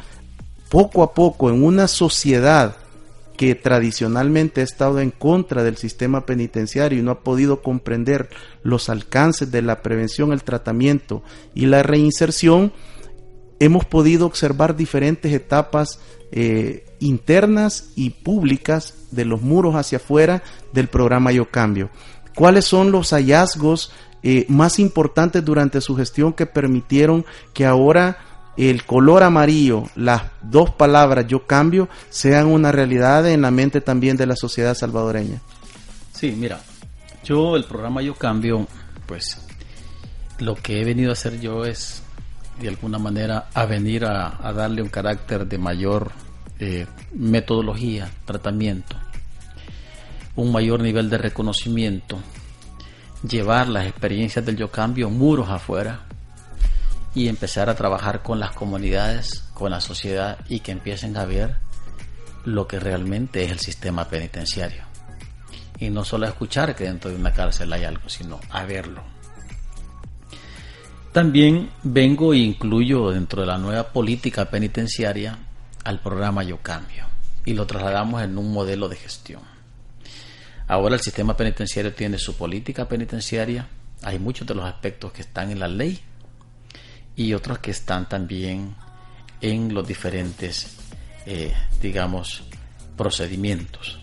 poco 0.69 1.03
a 1.03 1.13
poco 1.13 1.49
en 1.49 1.63
una 1.63 1.87
sociedad 1.87 2.77
que 3.39 3.55
tradicionalmente 3.55 4.59
ha 4.59 4.65
estado 4.65 4.99
en 4.99 5.11
contra 5.11 5.63
del 5.63 5.77
sistema 5.77 6.25
penitenciario 6.25 6.99
y 6.99 7.01
no 7.01 7.11
ha 7.11 7.19
podido 7.21 7.61
comprender 7.61 8.27
los 8.63 8.89
alcances 8.89 9.49
de 9.49 9.61
la 9.61 9.81
prevención, 9.81 10.33
el 10.33 10.43
tratamiento 10.43 11.23
y 11.55 11.67
la 11.67 11.81
reinserción, 11.81 12.73
hemos 13.61 13.85
podido 13.85 14.25
observar 14.25 14.75
diferentes 14.75 15.31
etapas 15.31 16.01
eh, 16.33 16.83
internas 16.99 17.91
y 17.95 18.09
públicas 18.09 18.95
de 19.11 19.23
los 19.23 19.41
muros 19.41 19.75
hacia 19.75 19.99
afuera 19.99 20.43
del 20.73 20.89
programa 20.89 21.31
Yo 21.31 21.49
Cambio. 21.49 21.91
¿Cuáles 22.35 22.65
son 22.65 22.91
los 22.91 23.11
hallazgos 23.11 23.93
eh, 24.21 24.47
más 24.49 24.79
importantes 24.79 25.45
durante 25.45 25.79
su 25.79 25.95
gestión 25.95 26.33
que 26.33 26.45
permitieron 26.45 27.25
que 27.53 27.65
ahora 27.65 28.17
el 28.59 28.83
color 28.83 29.23
amarillo, 29.23 29.85
las 29.95 30.23
dos 30.41 30.71
palabras 30.71 31.25
yo 31.27 31.47
cambio, 31.47 31.87
sean 32.09 32.47
una 32.47 32.73
realidad 32.73 33.25
en 33.29 33.41
la 33.41 33.51
mente 33.51 33.79
también 33.79 34.17
de 34.17 34.25
la 34.25 34.35
sociedad 34.35 34.73
salvadoreña? 34.73 35.39
Sí, 36.11 36.35
mira, 36.37 36.59
yo 37.23 37.55
el 37.55 37.63
programa 37.63 38.01
Yo 38.01 38.15
Cambio, 38.15 38.67
pues 39.05 39.41
lo 40.39 40.55
que 40.55 40.81
he 40.81 40.83
venido 40.83 41.11
a 41.11 41.13
hacer 41.13 41.39
yo 41.39 41.63
es 41.63 42.03
de 42.59 42.67
alguna 42.67 42.99
manera 42.99 43.47
a 43.53 43.65
venir 43.65 44.03
a, 44.03 44.51
darle 44.51 44.81
un 44.81 44.89
carácter 44.89 45.47
de 45.47 45.57
mayor 45.57 46.11
eh, 46.59 46.85
metodología, 47.13 48.11
tratamiento, 48.25 48.97
un 50.35 50.51
mayor 50.51 50.81
nivel 50.81 51.09
de 51.09 51.17
reconocimiento, 51.17 52.19
llevar 53.23 53.69
las 53.69 53.87
experiencias 53.87 54.45
del 54.45 54.57
yo 54.57 54.69
cambio 54.69 55.09
muros 55.09 55.47
afuera 55.49 56.08
y 57.15 57.27
empezar 57.27 57.69
a 57.69 57.75
trabajar 57.75 58.21
con 58.21 58.39
las 58.39 58.51
comunidades, 58.51 59.45
con 59.53 59.71
la 59.71 59.81
sociedad 59.81 60.39
y 60.47 60.59
que 60.59 60.71
empiecen 60.71 61.17
a 61.17 61.25
ver 61.25 61.57
lo 62.45 62.67
que 62.67 62.79
realmente 62.79 63.43
es 63.43 63.51
el 63.51 63.59
sistema 63.59 64.07
penitenciario. 64.07 64.83
Y 65.79 65.89
no 65.89 66.03
solo 66.03 66.27
escuchar 66.27 66.75
que 66.75 66.85
dentro 66.85 67.09
de 67.09 67.17
una 67.17 67.33
cárcel 67.33 67.71
hay 67.73 67.83
algo, 67.85 68.09
sino 68.09 68.39
a 68.49 68.65
verlo. 68.65 69.03
También 71.11 71.71
vengo 71.83 72.33
e 72.33 72.37
incluyo 72.37 73.09
dentro 73.09 73.41
de 73.41 73.47
la 73.47 73.57
nueva 73.57 73.91
política 73.91 74.45
penitenciaria 74.45 75.39
al 75.83 76.01
programa 76.01 76.43
Yo 76.43 76.57
Cambio 76.61 77.05
y 77.45 77.53
lo 77.53 77.65
trasladamos 77.65 78.21
en 78.21 78.37
un 78.37 78.53
modelo 78.53 78.87
de 78.87 78.95
gestión. 78.95 79.41
Ahora 80.67 80.95
el 80.95 81.01
sistema 81.01 81.35
penitenciario 81.35 81.93
tiene 81.93 82.19
su 82.19 82.35
política 82.35 82.87
penitenciaria, 82.87 83.67
hay 84.03 84.19
muchos 84.19 84.47
de 84.47 84.53
los 84.53 84.65
aspectos 84.65 85.11
que 85.11 85.21
están 85.21 85.49
en 85.49 85.59
la 85.59 85.67
ley 85.67 85.99
y 87.19 87.33
otros 87.33 87.59
que 87.59 87.71
están 87.71 88.07
también 88.07 88.73
en 89.41 89.73
los 89.73 89.85
diferentes, 89.85 90.77
eh, 91.25 91.53
digamos, 91.81 92.43
procedimientos. 92.95 93.99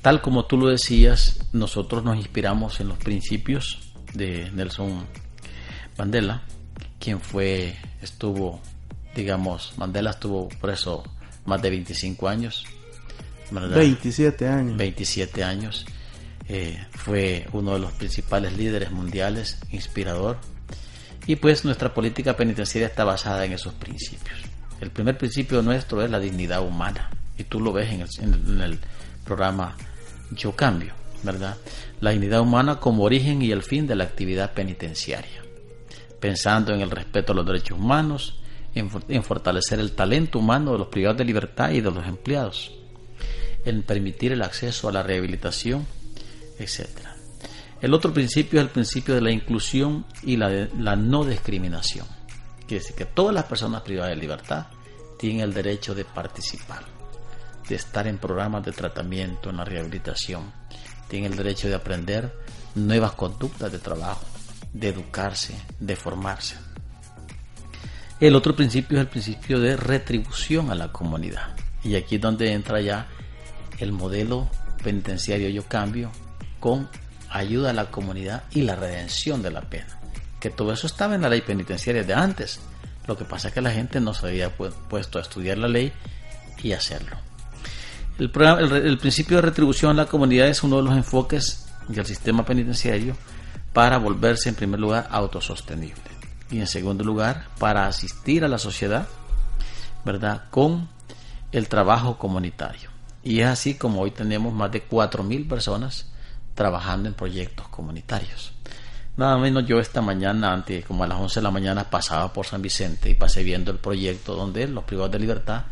Tal 0.00 0.22
como 0.22 0.46
tú 0.46 0.56
lo 0.56 0.68
decías, 0.68 1.40
nosotros 1.52 2.02
nos 2.02 2.16
inspiramos 2.16 2.80
en 2.80 2.88
los 2.88 2.96
principios 2.96 3.92
de 4.14 4.50
Nelson 4.50 5.04
Mandela, 5.98 6.40
quien 6.98 7.20
fue, 7.20 7.76
estuvo, 8.00 8.62
digamos, 9.14 9.74
Mandela 9.76 10.12
estuvo 10.12 10.48
preso 10.48 11.04
más 11.44 11.60
de 11.60 11.68
25 11.68 12.28
años. 12.28 12.64
27 13.50 14.48
años. 14.48 14.76
27 14.78 15.44
años. 15.44 15.84
Eh, 16.48 16.82
fue 16.92 17.46
uno 17.52 17.74
de 17.74 17.80
los 17.80 17.92
principales 17.92 18.56
líderes 18.56 18.90
mundiales, 18.90 19.58
inspirador. 19.70 20.38
Y 21.26 21.36
pues 21.36 21.64
nuestra 21.64 21.94
política 21.94 22.36
penitenciaria 22.36 22.88
está 22.88 23.04
basada 23.04 23.44
en 23.44 23.52
esos 23.52 23.74
principios. 23.74 24.38
El 24.80 24.90
primer 24.90 25.16
principio 25.16 25.62
nuestro 25.62 26.02
es 26.02 26.10
la 26.10 26.18
dignidad 26.18 26.62
humana. 26.62 27.10
Y 27.38 27.44
tú 27.44 27.60
lo 27.60 27.72
ves 27.72 27.92
en 27.92 28.00
el, 28.00 28.08
en 28.62 28.78
programa 29.24 29.76
Yo 30.32 30.56
Cambio, 30.56 30.94
¿verdad? 31.22 31.56
La 32.00 32.10
dignidad 32.10 32.40
humana 32.40 32.80
como 32.80 33.04
origen 33.04 33.42
y 33.42 33.52
el 33.52 33.62
fin 33.62 33.86
de 33.86 33.94
la 33.94 34.04
actividad 34.04 34.52
penitenciaria 34.52 35.42
pensando 36.22 36.72
en 36.72 36.80
el 36.80 36.90
respeto 36.92 37.32
a 37.32 37.34
los 37.34 37.44
derechos 37.44 37.76
humanos, 37.76 38.38
en, 38.76 38.88
fortalecer 39.24 39.80
el 39.80 39.90
talento 39.90 40.38
humano 40.38 40.70
de 40.70 40.78
los 40.78 40.86
privados 40.86 41.18
de 41.18 41.24
libertad 41.24 41.72
y 41.72 41.80
de 41.80 41.90
los 41.90 42.06
empleados, 42.06 42.70
en 43.64 43.82
permitir 43.82 44.30
el 44.30 44.42
acceso 44.42 44.88
a 44.88 44.92
la 44.92 45.02
rehabilitación, 45.02 45.84
etc. 46.60 47.11
El 47.82 47.94
otro 47.94 48.14
principio 48.14 48.60
es 48.60 48.66
el 48.66 48.70
principio 48.70 49.16
de 49.16 49.20
la 49.20 49.32
inclusión 49.32 50.06
y 50.22 50.36
la, 50.36 50.94
no 50.94 51.24
discriminación. 51.24 52.06
Quiere 52.60 52.80
decir 52.80 52.94
que 52.94 53.06
todas 53.06 53.34
las 53.34 53.46
personas 53.46 53.82
privadas 53.82 54.10
de 54.10 54.20
libertad 54.20 54.68
tienen 55.18 55.40
el 55.40 55.52
derecho 55.52 55.92
de 55.92 56.04
participar, 56.04 56.84
de 57.68 57.74
estar 57.74 58.06
en 58.06 58.18
programas 58.18 58.64
de 58.64 58.70
tratamiento, 58.70 59.50
en 59.50 59.56
la 59.56 59.64
rehabilitación. 59.64 60.52
Tienen 61.08 61.32
el 61.32 61.36
derecho 61.36 61.68
de 61.68 61.74
aprender 61.74 62.32
nuevas 62.76 63.12
conductas 63.12 63.72
de 63.72 63.80
trabajo, 63.80 64.24
de 64.72 64.90
educarse, 64.90 65.56
de 65.80 65.96
formarse. 65.96 66.54
El 68.20 68.36
otro 68.36 68.54
principio 68.54 68.98
es 68.98 69.02
el 69.02 69.08
principio 69.08 69.58
de 69.58 69.76
retribución 69.76 70.70
a 70.70 70.76
la 70.76 70.92
comunidad. 70.92 71.56
Y 71.82 71.96
aquí 71.96 72.14
es 72.14 72.20
donde 72.20 72.52
entra 72.52 72.80
ya 72.80 73.08
el 73.80 73.90
modelo 73.90 74.48
penitenciario 74.84 75.48
Yo 75.48 75.64
Cambio 75.64 76.12
con 76.60 76.88
ayuda 77.32 77.70
a 77.70 77.72
la 77.72 77.90
comunidad 77.90 78.44
y 78.52 78.62
la 78.62 78.76
redención 78.76 79.42
de 79.42 79.50
la 79.50 79.62
pena. 79.62 79.98
Que 80.38 80.50
todo 80.50 80.72
eso 80.72 80.86
estaba 80.86 81.14
en 81.14 81.22
la 81.22 81.28
ley 81.28 81.40
penitenciaria 81.40 82.04
de 82.04 82.14
antes. 82.14 82.60
Lo 83.06 83.16
que 83.16 83.24
pasa 83.24 83.48
es 83.48 83.54
que 83.54 83.60
la 83.60 83.70
gente 83.70 84.00
no 84.00 84.14
se 84.14 84.26
había 84.26 84.50
puesto 84.56 85.18
a 85.18 85.22
estudiar 85.22 85.58
la 85.58 85.68
ley 85.68 85.92
y 86.62 86.72
hacerlo. 86.72 87.16
El, 88.18 88.30
el, 88.72 88.98
principio 88.98 89.36
de 89.36 89.42
retribución 89.42 89.92
a 89.92 90.02
la 90.02 90.06
comunidad 90.06 90.48
es 90.48 90.62
uno 90.62 90.76
de 90.76 90.82
los 90.82 90.94
enfoques 90.94 91.66
del 91.88 92.04
sistema 92.06 92.44
penitenciario 92.44 93.16
para 93.72 93.98
volverse 93.98 94.48
en 94.48 94.54
primer 94.54 94.78
lugar 94.78 95.08
autosostenible 95.10 96.02
y 96.50 96.60
en 96.60 96.66
segundo 96.66 97.02
lugar 97.02 97.46
para 97.58 97.86
asistir 97.86 98.44
a 98.44 98.48
la 98.48 98.58
sociedad, 98.58 99.08
¿verdad? 100.04 100.44
Con 100.50 100.88
el 101.50 101.68
trabajo 101.68 102.18
comunitario. 102.18 102.90
Y 103.24 103.40
es 103.40 103.46
así 103.46 103.74
como 103.74 104.02
hoy 104.02 104.10
tenemos 104.10 104.52
más 104.52 104.70
de 104.70 104.86
4.000 104.86 105.48
personas 105.48 106.11
trabajando 106.54 107.08
en 107.08 107.14
proyectos 107.14 107.68
comunitarios. 107.68 108.52
Nada 109.16 109.36
menos 109.36 109.66
yo 109.66 109.78
esta 109.78 110.00
mañana, 110.00 110.52
antes, 110.52 110.84
como 110.86 111.04
a 111.04 111.06
las 111.06 111.18
11 111.18 111.40
de 111.40 111.44
la 111.44 111.50
mañana, 111.50 111.90
pasaba 111.90 112.32
por 112.32 112.46
San 112.46 112.62
Vicente 112.62 113.10
y 113.10 113.14
pasé 113.14 113.42
viendo 113.42 113.70
el 113.70 113.78
proyecto 113.78 114.34
donde 114.34 114.66
los 114.68 114.84
privados 114.84 115.12
de 115.12 115.18
libertad 115.18 115.64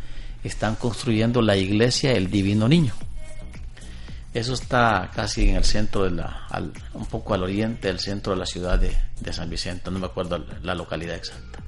están 0.44 0.76
construyendo 0.76 1.40
la 1.40 1.56
iglesia 1.56 2.12
El 2.12 2.30
Divino 2.30 2.68
Niño. 2.68 2.92
Eso 4.32 4.54
está 4.54 5.10
casi 5.14 5.48
en 5.48 5.56
el 5.56 5.64
centro 5.64 6.04
de 6.04 6.10
la, 6.10 6.46
un 6.94 7.06
poco 7.06 7.34
al 7.34 7.42
oriente 7.42 7.88
del 7.88 7.98
centro 7.98 8.32
de 8.32 8.38
la 8.38 8.46
ciudad 8.46 8.78
de, 8.78 8.96
de 9.20 9.32
San 9.32 9.50
Vicente, 9.50 9.90
no 9.90 9.98
me 9.98 10.06
acuerdo 10.06 10.44
la 10.62 10.74
localidad 10.74 11.16
exacta. 11.16 11.58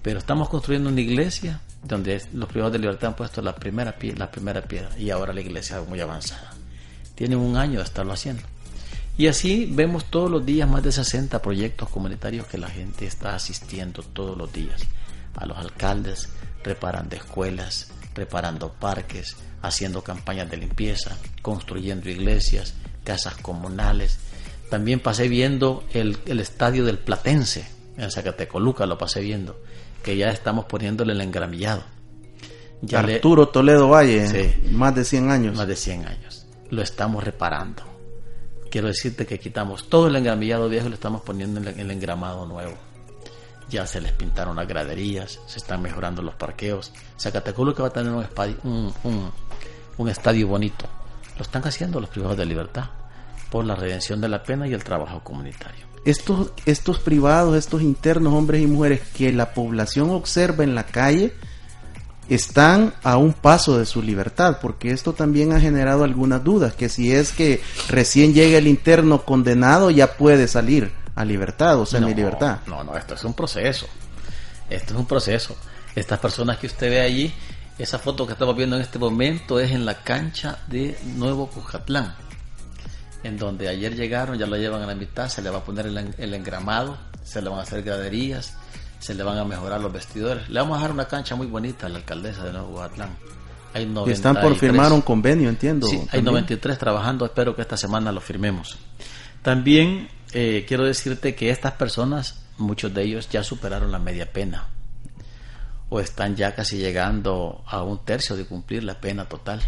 Pero 0.00 0.20
estamos 0.20 0.48
construyendo 0.48 0.88
una 0.88 1.00
iglesia 1.00 1.60
donde 1.82 2.22
los 2.32 2.48
privados 2.48 2.72
de 2.72 2.78
libertad 2.78 3.08
han 3.08 3.16
puesto 3.16 3.42
la 3.42 3.54
primera, 3.54 3.94
la 4.16 4.30
primera 4.30 4.62
piedra 4.62 4.96
y 4.98 5.10
ahora 5.10 5.32
la 5.32 5.40
iglesia 5.40 5.78
es 5.78 5.88
muy 5.88 6.00
avanzada. 6.00 6.52
Tienen 7.20 7.38
un 7.38 7.58
año 7.58 7.80
de 7.80 7.84
estarlo 7.84 8.14
haciendo. 8.14 8.42
Y 9.18 9.26
así 9.26 9.68
vemos 9.70 10.06
todos 10.06 10.30
los 10.30 10.46
días 10.46 10.66
más 10.66 10.82
de 10.82 10.90
60 10.90 11.42
proyectos 11.42 11.90
comunitarios 11.90 12.46
que 12.46 12.56
la 12.56 12.70
gente 12.70 13.04
está 13.04 13.34
asistiendo 13.34 14.02
todos 14.02 14.38
los 14.38 14.50
días. 14.50 14.80
A 15.34 15.44
los 15.44 15.58
alcaldes, 15.58 16.30
reparando 16.64 17.16
escuelas, 17.16 17.92
reparando 18.14 18.72
parques, 18.72 19.36
haciendo 19.60 20.02
campañas 20.02 20.50
de 20.50 20.56
limpieza, 20.56 21.14
construyendo 21.42 22.08
iglesias, 22.08 22.72
casas 23.04 23.34
comunales. 23.34 24.18
También 24.70 24.98
pasé 24.98 25.28
viendo 25.28 25.84
el, 25.92 26.16
el 26.24 26.40
estadio 26.40 26.86
del 26.86 26.96
Platense, 26.96 27.68
en 27.98 28.10
Zacatecoluca 28.10 28.86
lo 28.86 28.96
pasé 28.96 29.20
viendo 29.20 29.60
que 30.02 30.16
ya 30.16 30.30
estamos 30.30 30.64
poniéndole 30.64 31.12
el 31.12 31.20
engramillado. 31.20 31.82
Ya 32.80 33.00
Arturo 33.00 33.48
Toledo 33.48 33.90
Valle, 33.90 34.58
más 34.70 34.94
de 34.94 35.04
100 35.04 35.30
años. 35.30 35.54
Más 35.54 35.68
de 35.68 35.76
100 35.76 36.06
años. 36.06 36.39
Lo 36.70 36.82
estamos 36.82 37.24
reparando. 37.24 37.82
Quiero 38.70 38.88
decirte 38.88 39.26
que 39.26 39.38
quitamos 39.38 39.88
todo 39.88 40.06
el 40.06 40.16
engramillado 40.16 40.68
viejo 40.68 40.86
y 40.86 40.90
le 40.90 40.94
estamos 40.94 41.22
poniendo 41.22 41.60
el 41.60 41.90
engramado 41.90 42.46
nuevo. 42.46 42.74
Ya 43.68 43.86
se 43.86 44.00
les 44.00 44.12
pintaron 44.12 44.56
las 44.56 44.66
graderías, 44.66 45.40
se 45.46 45.58
están 45.58 45.82
mejorando 45.82 46.22
los 46.22 46.34
parqueos. 46.34 46.92
que 47.22 47.82
va 47.82 47.88
a 47.88 47.90
tener 47.90 48.12
un, 48.12 48.94
un, 49.04 49.32
un 49.98 50.08
estadio 50.08 50.48
bonito. 50.48 50.86
Lo 51.36 51.42
están 51.42 51.66
haciendo 51.66 52.00
los 52.00 52.10
privados 52.10 52.36
de 52.36 52.46
libertad 52.46 52.90
por 53.50 53.64
la 53.64 53.74
redención 53.74 54.20
de 54.20 54.28
la 54.28 54.42
pena 54.42 54.66
y 54.68 54.74
el 54.74 54.84
trabajo 54.84 55.20
comunitario 55.24 55.90
estos, 56.04 56.52
estos 56.66 56.98
privados, 56.98 57.56
estos 57.56 57.82
internos, 57.82 58.32
hombres 58.32 58.62
y 58.62 58.66
mujeres 58.66 59.02
que 59.14 59.32
la 59.32 59.52
población 59.52 60.10
observa 60.10 60.64
en 60.64 60.74
la 60.74 60.84
calle, 60.84 61.34
están 62.34 62.94
a 63.02 63.16
un 63.16 63.32
paso 63.32 63.78
de 63.78 63.86
su 63.86 64.02
libertad, 64.02 64.58
porque 64.62 64.90
esto 64.90 65.12
también 65.12 65.52
ha 65.52 65.60
generado 65.60 66.04
algunas 66.04 66.42
dudas, 66.42 66.74
que 66.74 66.88
si 66.88 67.12
es 67.12 67.32
que 67.32 67.62
recién 67.88 68.32
llega 68.32 68.58
el 68.58 68.66
interno 68.66 69.24
condenado 69.24 69.90
ya 69.90 70.16
puede 70.16 70.48
salir 70.48 70.92
a 71.14 71.24
libertad 71.24 71.78
o 71.78 71.86
semi 71.86 72.14
libertad. 72.14 72.60
No, 72.66 72.84
no, 72.84 72.96
esto 72.96 73.14
es 73.14 73.24
un 73.24 73.34
proceso. 73.34 73.86
Esto 74.68 74.94
es 74.94 75.00
un 75.00 75.06
proceso. 75.06 75.56
Estas 75.94 76.18
personas 76.20 76.58
que 76.58 76.68
usted 76.68 76.88
ve 76.88 77.00
allí, 77.00 77.34
esa 77.78 77.98
foto 77.98 78.26
que 78.26 78.34
estamos 78.34 78.56
viendo 78.56 78.76
en 78.76 78.82
este 78.82 78.98
momento 78.98 79.58
es 79.58 79.72
en 79.72 79.84
la 79.84 80.02
cancha 80.02 80.58
de 80.68 80.96
Nuevo 81.16 81.48
Cujatlán 81.48 82.14
en 83.22 83.36
donde 83.36 83.68
ayer 83.68 83.94
llegaron, 83.94 84.38
ya 84.38 84.46
lo 84.46 84.56
llevan 84.56 84.82
a 84.82 84.86
la 84.86 84.94
mitad, 84.94 85.28
se 85.28 85.42
le 85.42 85.50
va 85.50 85.58
a 85.58 85.64
poner 85.64 85.86
el, 85.86 86.34
engramado, 86.34 86.96
se 87.22 87.42
le 87.42 87.50
van 87.50 87.60
a 87.60 87.62
hacer 87.62 87.82
graderías, 87.82 88.54
se 89.00 89.14
le 89.14 89.24
van 89.24 89.38
a 89.38 89.44
mejorar 89.44 89.80
los 89.80 89.92
vestidores. 89.92 90.48
Le 90.48 90.60
vamos 90.60 90.76
a 90.76 90.78
dejar 90.78 90.92
una 90.92 91.08
cancha 91.08 91.34
muy 91.34 91.46
bonita 91.46 91.86
a 91.86 91.88
la 91.88 91.98
alcaldesa 91.98 92.44
de 92.44 92.52
Nuevo 92.52 92.68
Guatlán. 92.68 93.16
y 93.74 94.10
están 94.10 94.40
por 94.40 94.54
firmar 94.56 94.92
un 94.92 95.00
convenio, 95.00 95.48
entiendo. 95.48 95.86
Sí, 95.86 96.00
hay 96.12 96.22
93 96.22 96.78
trabajando, 96.78 97.24
espero 97.24 97.56
que 97.56 97.62
esta 97.62 97.76
semana 97.76 98.12
lo 98.12 98.20
firmemos. 98.20 98.76
También 99.42 100.08
eh, 100.32 100.64
quiero 100.68 100.84
decirte 100.84 101.34
que 101.34 101.50
estas 101.50 101.72
personas, 101.72 102.42
muchos 102.58 102.92
de 102.92 103.02
ellos 103.02 103.28
ya 103.30 103.42
superaron 103.42 103.90
la 103.90 103.98
media 103.98 104.30
pena 104.30 104.68
o 105.88 105.98
están 105.98 106.36
ya 106.36 106.54
casi 106.54 106.76
llegando 106.76 107.64
a 107.66 107.82
un 107.82 108.04
tercio 108.04 108.36
de 108.36 108.44
cumplir 108.44 108.84
la 108.84 109.00
pena 109.00 109.24
total. 109.24 109.60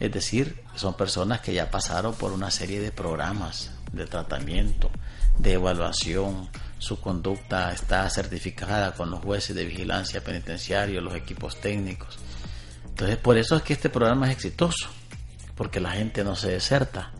Es 0.00 0.10
decir, 0.10 0.62
son 0.74 0.94
personas 0.94 1.40
que 1.40 1.52
ya 1.52 1.70
pasaron 1.70 2.14
por 2.14 2.32
una 2.32 2.50
serie 2.50 2.80
de 2.80 2.90
programas 2.90 3.70
de 3.92 4.06
tratamiento, 4.06 4.90
de 5.38 5.52
evaluación, 5.52 6.48
su 6.80 6.98
conducta 6.98 7.72
está 7.72 8.08
certificada 8.08 8.92
con 8.94 9.10
los 9.10 9.20
jueces 9.20 9.54
de 9.54 9.66
vigilancia 9.66 10.24
penitenciaria, 10.24 11.00
los 11.00 11.14
equipos 11.14 11.60
técnicos. 11.60 12.18
Entonces, 12.88 13.18
por 13.18 13.36
eso 13.36 13.56
es 13.56 13.62
que 13.62 13.74
este 13.74 13.90
programa 13.90 14.26
es 14.26 14.32
exitoso, 14.32 14.88
porque 15.54 15.78
la 15.78 15.90
gente 15.90 16.24
no 16.24 16.34
se 16.34 16.48
deserta, 16.48 17.12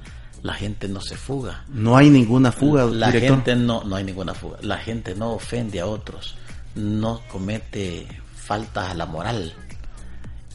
la 0.43 0.55
gente 0.55 0.89
no 0.89 1.03
se 1.03 1.17
fuga. 1.17 1.65
No 1.69 1.97
hay 1.97 2.09
ninguna 2.09 2.53
fuga. 2.53 2.87
La 2.87 3.13
gente 3.13 3.55
no, 3.55 3.85
no 3.85 3.97
hay 3.97 4.05
ninguna 4.05 4.33
fuga. 4.33 4.57
La 4.63 4.79
gente 4.79 5.15
no 5.15 5.35
ofende 5.35 5.79
a 5.81 5.87
otros, 5.87 6.37
no 6.75 7.21
comete 7.31 8.09
faltas 8.35 8.91
a 8.91 8.95
la 8.95 9.05
moral 9.05 9.55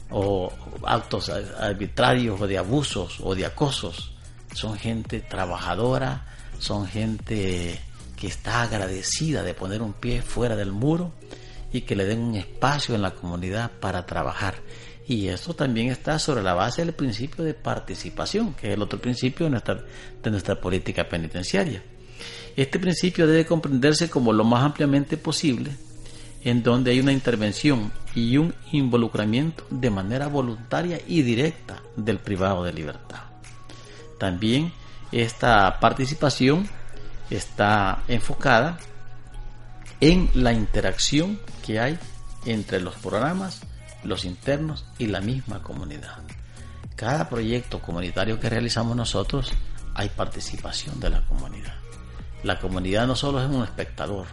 o 0.10 0.51
actos 0.84 1.30
arbitrarios 1.30 2.41
o 2.41 2.47
de 2.47 2.58
abusos 2.58 3.20
o 3.22 3.36
de 3.36 3.45
acosos. 3.45 4.14
Son 4.53 4.76
gente 4.78 5.20
trabajadora, 5.20 6.26
son 6.58 6.88
gente 6.88 7.80
que 8.16 8.28
está 8.28 8.63
agradecida 8.63 9.43
de 9.43 9.53
poner 9.53 9.82
un 9.82 9.93
pie 9.93 10.22
fuera 10.22 10.55
del 10.55 10.72
muro 10.72 11.11
y 11.72 11.82
que 11.82 11.95
le 11.95 12.05
den 12.05 12.20
un 12.20 12.36
espacio 12.36 12.95
en 12.95 13.01
la 13.01 13.11
comunidad 13.11 13.72
para 13.80 14.05
trabajar. 14.05 14.55
Y 15.07 15.28
eso 15.28 15.53
también 15.53 15.89
está 15.89 16.18
sobre 16.18 16.41
la 16.41 16.53
base 16.53 16.84
del 16.84 16.93
principio 16.93 17.43
de 17.43 17.53
participación, 17.53 18.53
que 18.53 18.68
es 18.68 18.74
el 18.74 18.82
otro 18.82 18.99
principio 18.99 19.45
de 19.45 19.51
nuestra, 19.51 19.84
de 20.24 20.32
nuestra 20.32 20.59
política 20.59 21.07
penitenciaria. 21.07 21.84
Este 22.55 22.80
principio 22.80 23.28
debe 23.28 23.45
comprenderse 23.45 24.09
como 24.09 24.32
lo 24.32 24.43
más 24.43 24.63
ampliamente 24.63 25.18
posible 25.18 25.72
en 26.45 26.61
donde 26.61 26.91
hay 26.91 26.99
una 26.99 27.11
intervención 27.11 27.91
y 28.13 28.38
un 28.38 28.53
involucramiento 28.72 29.66
de 29.72 29.89
manera 29.89 30.28
voluntaria 30.28 31.01
y 31.05 31.24
directa 31.24 31.82
del 31.97 32.20
privado 32.20 32.63
de 32.63 32.72
libertad. 32.72 33.24
También 34.20 34.72
esta 35.11 35.80
participación 35.80 36.70
está 37.36 38.03
enfocada 38.07 38.77
en 40.01 40.29
la 40.33 40.53
interacción 40.53 41.39
que 41.65 41.79
hay 41.79 41.97
entre 42.45 42.81
los 42.81 42.95
programas, 42.95 43.61
los 44.03 44.25
internos 44.25 44.86
y 44.97 45.07
la 45.07 45.21
misma 45.21 45.61
comunidad. 45.61 46.19
Cada 46.95 47.29
proyecto 47.29 47.81
comunitario 47.81 48.39
que 48.39 48.49
realizamos 48.49 48.95
nosotros 48.95 49.51
hay 49.93 50.09
participación 50.09 50.99
de 50.99 51.09
la 51.09 51.21
comunidad. 51.21 51.73
La 52.43 52.59
comunidad 52.59 53.07
no 53.07 53.15
solo 53.15 53.41
es 53.41 53.49
un 53.49 53.63
espectador, 53.63 54.27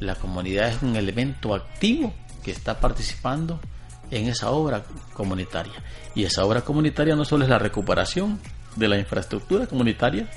la 0.00 0.14
comunidad 0.16 0.68
es 0.68 0.82
un 0.82 0.96
elemento 0.96 1.54
activo 1.54 2.12
que 2.42 2.50
está 2.50 2.80
participando 2.80 3.60
en 4.10 4.26
esa 4.26 4.50
obra 4.50 4.84
comunitaria. 5.12 5.72
Y 6.14 6.24
esa 6.24 6.44
obra 6.44 6.62
comunitaria 6.62 7.16
no 7.16 7.24
solo 7.24 7.44
es 7.44 7.50
la 7.50 7.58
recuperación 7.58 8.40
de 8.74 8.88
la 8.88 8.98
infraestructura 8.98 9.66
comunitaria, 9.66 10.28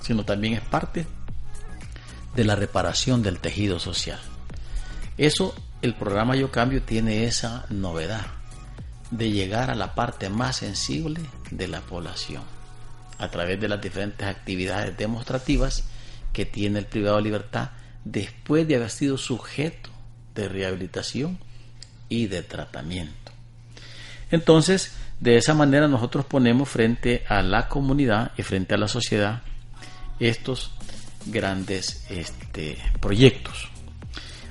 sino 0.00 0.24
también 0.24 0.54
es 0.54 0.60
parte 0.60 1.06
de 2.34 2.44
la 2.44 2.56
reparación 2.56 3.22
del 3.22 3.38
tejido 3.38 3.78
social. 3.78 4.20
Eso, 5.16 5.54
el 5.82 5.94
programa 5.94 6.36
Yo 6.36 6.50
Cambio 6.50 6.82
tiene 6.82 7.24
esa 7.24 7.66
novedad 7.68 8.26
de 9.10 9.30
llegar 9.30 9.70
a 9.70 9.74
la 9.74 9.94
parte 9.94 10.28
más 10.28 10.56
sensible 10.56 11.20
de 11.50 11.68
la 11.68 11.80
población 11.80 12.42
a 13.18 13.30
través 13.30 13.60
de 13.60 13.68
las 13.68 13.80
diferentes 13.80 14.26
actividades 14.26 14.96
demostrativas 14.96 15.84
que 16.32 16.44
tiene 16.44 16.80
el 16.80 16.86
privado 16.86 17.16
de 17.16 17.22
libertad 17.22 17.70
después 18.04 18.66
de 18.66 18.76
haber 18.76 18.90
sido 18.90 19.16
sujeto 19.16 19.90
de 20.34 20.48
rehabilitación 20.48 21.38
y 22.08 22.26
de 22.26 22.42
tratamiento. 22.42 23.32
Entonces, 24.30 24.92
de 25.20 25.36
esa 25.36 25.54
manera 25.54 25.86
nosotros 25.86 26.24
ponemos 26.24 26.68
frente 26.68 27.24
a 27.28 27.42
la 27.42 27.68
comunidad 27.68 28.32
y 28.36 28.42
frente 28.42 28.74
a 28.74 28.78
la 28.78 28.88
sociedad 28.88 29.42
estos 30.18 30.72
grandes 31.26 32.04
este, 32.10 32.78
proyectos. 33.00 33.68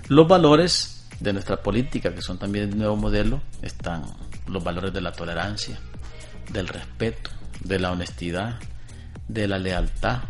Los 0.08 0.28
valores 0.28 1.08
de 1.20 1.34
nuestra 1.34 1.62
política, 1.62 2.14
que 2.14 2.22
son 2.22 2.38
también 2.38 2.70
el 2.70 2.78
nuevo 2.78 2.96
modelo, 2.96 3.42
están 3.62 4.04
los 4.48 4.64
valores 4.64 4.94
de 4.94 5.02
la 5.02 5.12
tolerancia, 5.12 5.80
del 6.52 6.68
respeto, 6.68 7.32
de 7.62 7.80
la 7.80 7.92
honestidad, 7.92 8.60
de 9.28 9.48
la 9.48 9.58
lealtad, 9.58 10.24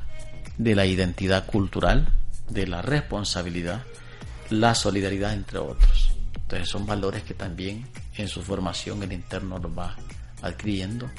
de 0.58 0.76
la 0.76 0.86
identidad 0.86 1.46
cultural, 1.46 2.14
de 2.50 2.68
la 2.68 2.82
responsabilidad, 2.82 3.84
la 4.50 4.76
solidaridad, 4.76 5.34
entre 5.34 5.60
otros. 5.60 6.12
Entonces 6.36 6.70
son 6.70 6.86
valores 6.86 7.24
que 7.24 7.34
también 7.34 7.88
en 8.16 8.28
su 8.28 8.44
formación 8.44 9.02
el 9.02 9.14
interno 9.14 9.58
los 9.58 9.76
va 9.76 9.96
adquiriendo 10.42 11.10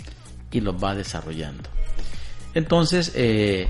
y 0.53 0.61
los 0.61 0.83
va 0.83 0.95
desarrollando. 0.95 1.69
Entonces, 2.55 3.11
eh, 3.17 3.69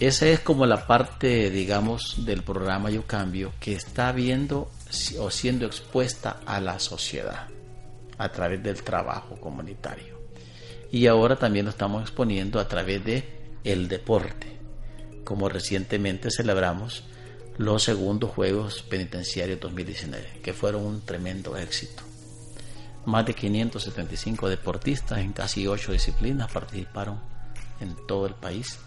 esa 0.00 0.28
es 0.28 0.40
como 0.40 0.64
la 0.64 0.86
parte, 0.86 1.50
digamos, 1.50 2.24
del 2.24 2.42
programa 2.44 2.88
Yo 2.88 3.04
Cambio 3.04 3.52
que 3.58 3.72
está 3.72 4.12
viendo 4.12 4.70
o 5.18 5.30
siendo 5.30 5.66
expuesta 5.66 6.40
a 6.46 6.60
la 6.60 6.78
sociedad 6.78 7.48
a 8.16 8.28
través 8.30 8.62
del 8.62 8.82
trabajo 8.82 9.40
comunitario. 9.40 10.18
Y 10.92 11.08
ahora 11.08 11.36
también 11.36 11.64
lo 11.64 11.70
estamos 11.70 12.02
exponiendo 12.02 12.60
a 12.60 12.68
través 12.68 13.04
de 13.04 13.24
el 13.64 13.88
deporte, 13.88 14.46
como 15.24 15.48
recientemente 15.48 16.30
celebramos 16.30 17.02
los 17.56 17.82
segundos 17.82 18.30
Juegos 18.30 18.82
Penitenciarios 18.82 19.58
2019, 19.58 20.40
que 20.44 20.52
fueron 20.52 20.86
un 20.86 21.00
tremendo 21.00 21.56
éxito. 21.56 22.04
Más 23.04 23.26
de 23.26 23.34
575 23.34 24.48
deportistas 24.48 25.18
en 25.18 25.32
casi 25.32 25.66
ocho 25.66 25.90
disciplinas 25.90 26.52
participaron 26.52 27.18
en 27.80 27.96
todo 28.06 28.26
el 28.26 28.34
país 28.34 28.78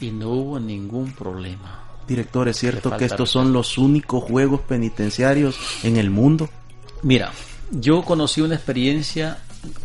y 0.00 0.10
no 0.10 0.30
hubo 0.30 0.60
ningún 0.60 1.12
problema. 1.12 1.82
Director, 2.06 2.48
¿es 2.48 2.58
cierto 2.58 2.96
que 2.96 3.06
estos 3.06 3.30
son 3.30 3.52
los 3.52 3.78
únicos 3.78 4.24
Juegos 4.24 4.60
Penitenciarios 4.60 5.58
en 5.82 5.96
el 5.96 6.10
mundo? 6.10 6.48
Mira, 7.02 7.32
yo 7.72 8.02
conocí 8.02 8.40
una 8.40 8.54
experiencia 8.54 9.38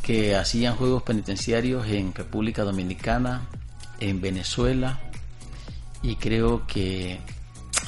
que 0.04 0.36
hacían 0.36 0.76
Juegos 0.76 1.02
Penitenciarios 1.04 1.88
en 1.88 2.14
República 2.14 2.64
Dominicana, 2.64 3.48
en 4.00 4.22
Venezuela 4.22 5.00
y 6.04 6.16
creo 6.16 6.68
que 6.68 7.20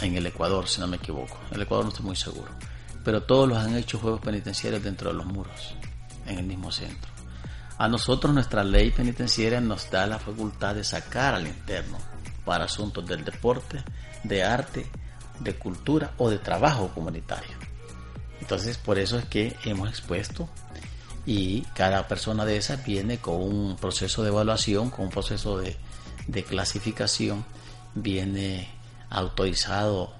en 0.01 0.17
el 0.17 0.26
Ecuador, 0.26 0.67
si 0.67 0.82
no 0.82 0.88
me 0.88 0.97
equivoco. 0.97 1.38
En 1.49 1.55
el 1.55 1.61
Ecuador 1.63 1.86
no 1.86 1.89
estoy 1.91 2.05
muy 2.05 2.15
seguro. 2.15 2.49
Pero 3.03 3.24
todos 3.24 3.47
los 3.47 3.57
han 3.57 3.76
hecho 3.76 3.99
juegos 3.99 4.21
penitenciarios 4.21 4.82
dentro 4.82 5.11
de 5.11 5.17
los 5.17 5.26
muros, 5.26 5.76
en 6.26 6.39
el 6.39 6.45
mismo 6.45 6.71
centro. 6.71 7.11
A 7.78 7.88
nosotros 7.88 8.34
nuestra 8.34 8.63
ley 8.63 8.91
penitenciaria 8.91 9.61
nos 9.61 9.91
da 9.91 10.07
la 10.07 10.17
facultad 10.17 10.74
de 10.74 10.84
sacar 10.84 11.36
al 11.36 11.47
interno 11.47 12.12
para 12.45 12.65
asuntos 12.65 13.05
del 13.05 13.23
deporte, 13.23 13.83
de 14.23 14.43
arte, 14.43 14.85
de 15.39 15.55
cultura 15.55 16.11
o 16.17 16.29
de 16.29 16.39
trabajo 16.39 16.89
comunitario. 16.93 17.55
Entonces 18.41 18.77
por 18.77 18.99
eso 18.99 19.17
es 19.17 19.25
que 19.25 19.55
hemos 19.65 19.89
expuesto 19.89 20.49
y 21.25 21.61
cada 21.73 22.07
persona 22.07 22.45
de 22.45 22.57
esas 22.57 22.83
viene 22.83 23.19
con 23.19 23.35
un 23.35 23.77
proceso 23.77 24.23
de 24.23 24.29
evaluación, 24.29 24.89
con 24.89 25.05
un 25.05 25.11
proceso 25.11 25.57
de, 25.57 25.77
de 26.27 26.43
clasificación, 26.43 27.45
viene 27.95 28.67
autorizado 29.09 30.13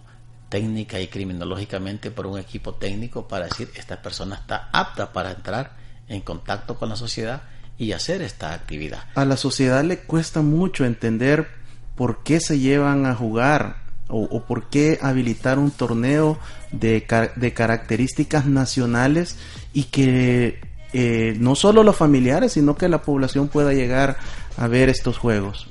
técnica 0.50 1.00
y 1.00 1.08
criminológicamente 1.08 2.12
por 2.12 2.28
un 2.28 2.38
equipo 2.40 2.76
técnico 2.76 3.28
para 3.28 3.46
decir 3.46 3.72
esta 3.76 4.02
persona 4.02 4.36
está 4.36 4.70
apta 4.72 5.12
para 5.12 5.32
entrar 5.32 5.76
en 6.08 6.22
contacto 6.22 6.76
con 6.76 6.90
la 6.90 6.96
sociedad 6.96 7.42
y 7.78 7.92
hacer 7.94 8.22
esta 8.22 8.54
actividad. 8.54 9.04
A 9.16 9.26
la 9.26 9.36
sociedad 9.36 9.84
le 9.84 10.00
cuesta 10.00 10.42
mucho 10.42 10.86
entender 10.86 11.63
por 11.96 12.24
qué 12.24 12.40
se 12.40 12.60
llevan 12.60 13.06
a 13.06 13.16
jugar 13.16 13.84
o, 14.08 14.44
por 14.44 14.70
qué 14.70 15.00
habilitar 15.02 15.58
un 15.58 15.72
torneo 15.72 16.38
de, 16.72 17.06
de 17.36 17.54
características 17.54 18.46
nacionales 18.46 19.38
y 19.74 19.86
que 19.86 20.60
eh, 20.94 21.36
no 21.40 21.56
solo 21.56 21.84
los 21.84 21.96
familiares, 21.96 22.54
sino 22.54 22.76
que 22.76 22.88
la 22.88 23.02
población 23.02 23.48
pueda 23.48 23.74
llegar 23.74 24.18
a 24.58 24.68
ver 24.68 24.90
estos 24.90 25.18
juegos. 25.18 25.68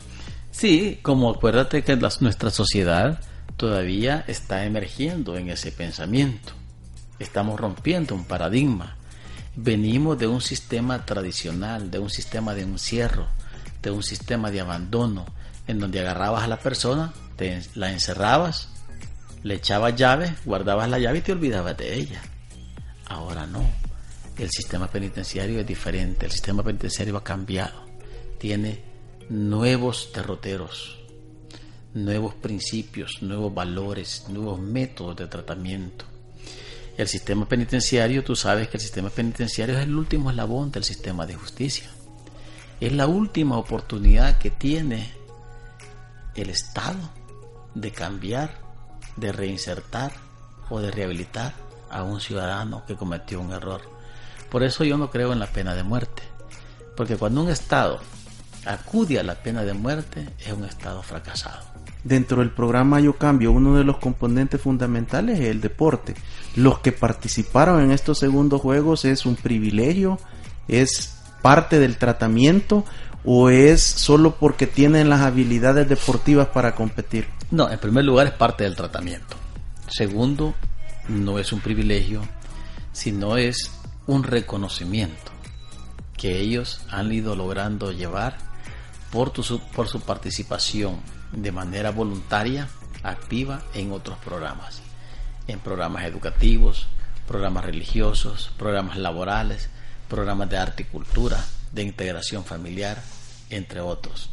Sí, 0.50 0.98
como 1.02 1.30
acuérdate 1.30 1.82
que 1.82 1.96
nuestra 1.96 2.50
sociedad 2.50 3.20
todavía 3.56 4.24
está 4.26 4.64
emergiendo 4.64 5.36
en 5.36 5.48
ese 5.48 5.70
pensamiento. 5.70 6.52
Estamos 7.20 7.60
rompiendo 7.60 8.16
un 8.16 8.24
paradigma. 8.24 8.96
Venimos 9.54 10.18
de 10.18 10.26
un 10.26 10.40
sistema 10.40 11.06
tradicional, 11.06 11.90
de 11.90 12.00
un 12.00 12.10
sistema 12.10 12.54
de 12.54 12.62
encierro, 12.62 13.28
de 13.80 13.92
un 13.92 14.02
sistema 14.02 14.50
de 14.50 14.60
abandono, 14.60 15.26
en 15.66 15.78
donde 15.78 16.00
agarrabas 16.00 16.44
a 16.44 16.48
la 16.48 16.58
persona, 16.58 17.12
te, 17.36 17.62
la 17.74 17.92
encerrabas, 17.92 18.68
le 19.42 19.54
echabas 19.54 19.96
llave, 19.96 20.34
guardabas 20.44 20.88
la 20.88 20.98
llave 20.98 21.18
y 21.18 21.22
te 21.22 21.32
olvidabas 21.32 21.76
de 21.76 21.94
ella. 21.94 22.22
Ahora 23.06 23.46
no. 23.46 23.64
El 24.38 24.50
sistema 24.50 24.88
penitenciario 24.88 25.60
es 25.60 25.66
diferente, 25.66 26.26
el 26.26 26.32
sistema 26.32 26.62
penitenciario 26.62 27.16
ha 27.16 27.24
cambiado. 27.24 27.84
Tiene 28.38 28.82
nuevos 29.28 30.10
derroteros, 30.14 30.98
nuevos 31.94 32.34
principios, 32.34 33.22
nuevos 33.22 33.52
valores, 33.54 34.24
nuevos 34.28 34.58
métodos 34.58 35.16
de 35.16 35.26
tratamiento. 35.26 36.06
El 36.96 37.08
sistema 37.08 37.48
penitenciario, 37.48 38.22
tú 38.22 38.36
sabes 38.36 38.68
que 38.68 38.76
el 38.76 38.82
sistema 38.82 39.10
penitenciario 39.10 39.78
es 39.78 39.84
el 39.84 39.94
último 39.94 40.30
eslabón 40.30 40.70
del 40.70 40.84
sistema 40.84 41.26
de 41.26 41.34
justicia. 41.34 41.88
Es 42.80 42.92
la 42.92 43.06
última 43.06 43.58
oportunidad 43.58 44.38
que 44.38 44.50
tiene 44.50 45.10
el 46.34 46.50
Estado 46.50 47.10
de 47.74 47.90
cambiar, 47.90 48.58
de 49.16 49.32
reinsertar 49.32 50.12
o 50.68 50.80
de 50.80 50.90
rehabilitar 50.90 51.54
a 51.90 52.02
un 52.02 52.20
ciudadano 52.20 52.84
que 52.86 52.96
cometió 52.96 53.40
un 53.40 53.52
error. 53.52 53.82
Por 54.50 54.62
eso 54.62 54.84
yo 54.84 54.98
no 54.98 55.10
creo 55.10 55.32
en 55.32 55.38
la 55.38 55.46
pena 55.46 55.74
de 55.74 55.82
muerte. 55.82 56.22
Porque 56.96 57.16
cuando 57.16 57.42
un 57.42 57.50
Estado 57.50 58.00
acude 58.66 59.18
a 59.18 59.22
la 59.22 59.34
pena 59.34 59.62
de 59.62 59.72
muerte 59.72 60.28
es 60.38 60.52
un 60.52 60.64
Estado 60.64 61.02
fracasado. 61.02 61.72
Dentro 62.04 62.38
del 62.38 62.50
programa 62.50 63.00
Yo 63.00 63.16
Cambio, 63.16 63.52
uno 63.52 63.76
de 63.76 63.84
los 63.84 63.98
componentes 63.98 64.60
fundamentales 64.60 65.38
es 65.38 65.46
el 65.46 65.60
deporte. 65.60 66.14
Los 66.56 66.80
que 66.80 66.92
participaron 66.92 67.80
en 67.82 67.92
estos 67.92 68.18
segundos 68.18 68.60
juegos 68.60 69.04
es 69.04 69.24
un 69.24 69.36
privilegio, 69.36 70.18
es 70.66 71.18
parte 71.42 71.78
del 71.78 71.96
tratamiento 71.96 72.84
o 73.24 73.50
es 73.50 73.82
solo 73.82 74.36
porque 74.36 74.66
tienen 74.66 75.08
las 75.08 75.20
habilidades 75.20 75.88
deportivas 75.88 76.48
para 76.48 76.74
competir? 76.74 77.28
No, 77.50 77.70
en 77.70 77.78
primer 77.78 78.04
lugar 78.04 78.26
es 78.26 78.32
parte 78.32 78.64
del 78.64 78.76
tratamiento. 78.76 79.36
Segundo, 79.88 80.54
no 81.08 81.38
es 81.38 81.52
un 81.52 81.60
privilegio, 81.60 82.22
sino 82.92 83.36
es 83.36 83.70
un 84.06 84.24
reconocimiento 84.24 85.32
que 86.16 86.38
ellos 86.38 86.82
han 86.90 87.12
ido 87.12 87.36
logrando 87.36 87.92
llevar 87.92 88.38
por, 89.10 89.32
por 89.74 89.88
su 89.88 90.00
participación 90.00 91.00
de 91.32 91.52
manera 91.52 91.90
voluntaria, 91.90 92.68
activa 93.02 93.62
en 93.74 93.92
otros 93.92 94.18
programas, 94.18 94.80
en 95.48 95.58
programas 95.58 96.04
educativos, 96.04 96.86
programas 97.26 97.64
religiosos, 97.64 98.52
programas 98.56 98.96
laborales, 98.96 99.68
programas 100.08 100.48
de 100.50 100.58
arte 100.58 100.82
y 100.82 100.86
cultura, 100.86 101.44
de 101.72 101.82
integración 101.82 102.44
familiar, 102.44 103.02
entre 103.50 103.80
otros. 103.80 104.30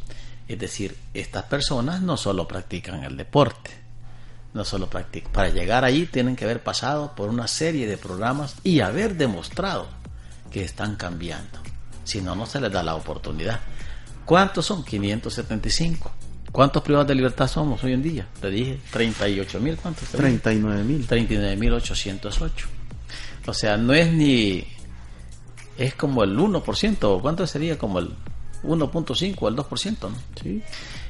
Es 0.47 0.59
decir, 0.59 0.97
estas 1.13 1.43
personas 1.43 2.01
no 2.01 2.17
solo 2.17 2.47
practican 2.47 3.03
el 3.03 3.15
deporte, 3.15 3.71
no 4.53 4.65
solo 4.65 4.89
practican. 4.89 5.31
Para 5.31 5.49
llegar 5.49 5.83
ahí 5.85 6.05
tienen 6.05 6.35
que 6.35 6.45
haber 6.45 6.63
pasado 6.63 7.13
por 7.15 7.29
una 7.29 7.47
serie 7.47 7.87
de 7.87 7.97
programas 7.97 8.55
y 8.63 8.79
haber 8.79 9.15
demostrado 9.15 9.87
que 10.51 10.63
están 10.63 10.95
cambiando. 10.95 11.59
Si 12.03 12.21
no, 12.21 12.35
no 12.35 12.45
se 12.45 12.59
les 12.59 12.71
da 12.71 12.81
la 12.81 12.95
oportunidad. 12.95 13.59
¿Cuántos 14.25 14.65
son? 14.65 14.83
575. 14.83 16.11
¿Cuántos 16.51 16.81
privados 16.81 17.07
de 17.07 17.15
libertad 17.15 17.47
somos 17.47 17.83
hoy 17.83 17.93
en 17.93 18.01
día? 18.01 18.27
Te 18.41 18.49
dije 18.49 18.79
38 18.91 19.59
mil, 19.59 19.77
¿cuántos? 19.77 20.09
39 20.09 20.83
mil. 20.83 21.05
39 21.05 21.55
mil 21.55 21.73
808. 21.73 22.67
O 23.45 23.53
sea, 23.53 23.77
no 23.77 23.93
es 23.93 24.11
ni... 24.11 24.65
Es 25.79 25.95
como 25.95 26.23
el 26.23 26.37
1%, 26.37 27.21
¿cuánto 27.21 27.47
sería? 27.47 27.79
Como 27.79 27.97
el 27.99 28.11
1.5 28.63 29.47
al 29.47 29.55
2%, 29.55 29.97
¿no? 30.01 30.15
Sí. 30.41 30.61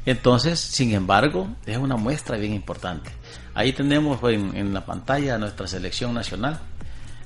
Entonces, 0.05 0.59
sin 0.59 0.93
embargo, 0.93 1.49
es 1.65 1.77
una 1.77 1.97
muestra 1.97 2.37
bien 2.37 2.53
importante. 2.53 3.11
Ahí 3.53 3.73
tenemos 3.73 4.21
en, 4.23 4.55
en 4.55 4.73
la 4.73 4.85
pantalla 4.85 5.37
nuestra 5.37 5.67
selección 5.67 6.13
nacional 6.13 6.61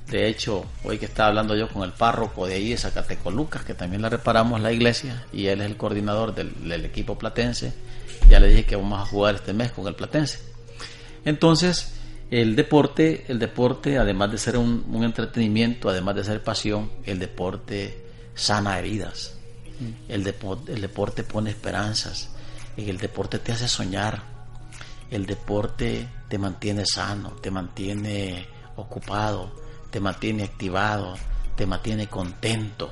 de 0.08 0.28
hecho, 0.28 0.66
hoy 0.84 0.98
que 0.98 1.06
estaba 1.06 1.30
hablando 1.30 1.56
yo 1.56 1.68
con 1.68 1.82
el 1.82 1.92
párroco 1.92 2.46
de 2.46 2.54
ahí 2.54 2.70
de 2.70 2.76
Zacatecolucas, 2.76 3.64
que 3.64 3.74
también 3.74 4.02
le 4.02 4.10
reparamos 4.10 4.60
la 4.60 4.70
iglesia, 4.70 5.24
y 5.32 5.46
él 5.46 5.62
es 5.62 5.66
el 5.66 5.76
coordinador 5.76 6.34
del, 6.34 6.84
equipo 6.84 7.16
platense, 7.16 7.72
ya 8.28 8.38
le 8.38 8.48
dije 8.48 8.66
que 8.66 8.76
vamos 8.76 9.00
a 9.00 9.06
jugar 9.06 9.36
este 9.36 9.54
mes 9.54 9.72
con 9.72 9.86
el 9.86 9.94
platense. 9.94 10.40
Entonces, 11.24 11.94
el 12.30 12.56
deporte, 12.56 13.24
el 13.28 13.38
deporte, 13.38 13.98
además 13.98 14.32
de 14.32 14.38
ser 14.38 14.56
un, 14.56 14.84
entretenimiento, 15.02 15.88
además 15.88 16.16
de 16.16 16.24
ser 16.24 16.42
pasión, 16.42 16.90
el 17.04 17.18
deporte 17.18 18.04
sana 18.34 18.78
heridas. 18.78 19.36
El, 20.08 20.26
el 20.68 20.80
deporte 20.80 21.22
pone 21.22 21.50
esperanzas. 21.50 22.30
El 22.76 22.98
deporte 22.98 23.38
te 23.38 23.52
hace 23.52 23.68
soñar. 23.68 24.22
El 25.10 25.26
deporte 25.26 26.08
te 26.28 26.38
mantiene 26.38 26.84
sano, 26.86 27.30
te 27.40 27.50
mantiene 27.50 28.46
ocupado, 28.76 29.52
te 29.90 30.00
mantiene 30.00 30.44
activado, 30.44 31.14
te 31.56 31.66
mantiene 31.66 32.08
contento, 32.08 32.90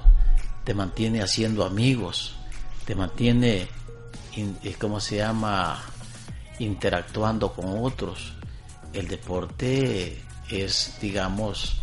te 0.65 0.75
mantiene 0.75 1.23
haciendo 1.23 1.65
amigos, 1.65 2.37
te 2.85 2.95
mantiene, 2.95 3.69
eh, 4.37 4.75
¿cómo 4.79 5.01
se 5.01 5.17
llama?, 5.17 5.81
interactuando 6.59 7.53
con 7.53 7.85
otros. 7.85 8.35
El 8.93 9.09
deporte 9.09 10.23
es, 10.51 10.99
digamos, 11.01 11.81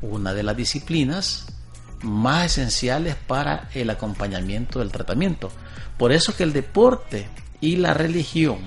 una 0.00 0.32
de 0.34 0.42
las 0.42 0.56
disciplinas 0.56 1.46
más 2.02 2.46
esenciales 2.46 3.14
para 3.14 3.68
el 3.74 3.90
acompañamiento 3.90 4.80
del 4.80 4.90
tratamiento. 4.90 5.50
Por 5.96 6.12
eso 6.12 6.36
que 6.36 6.42
el 6.42 6.52
deporte 6.52 7.28
y 7.60 7.76
la 7.76 7.94
religión 7.94 8.58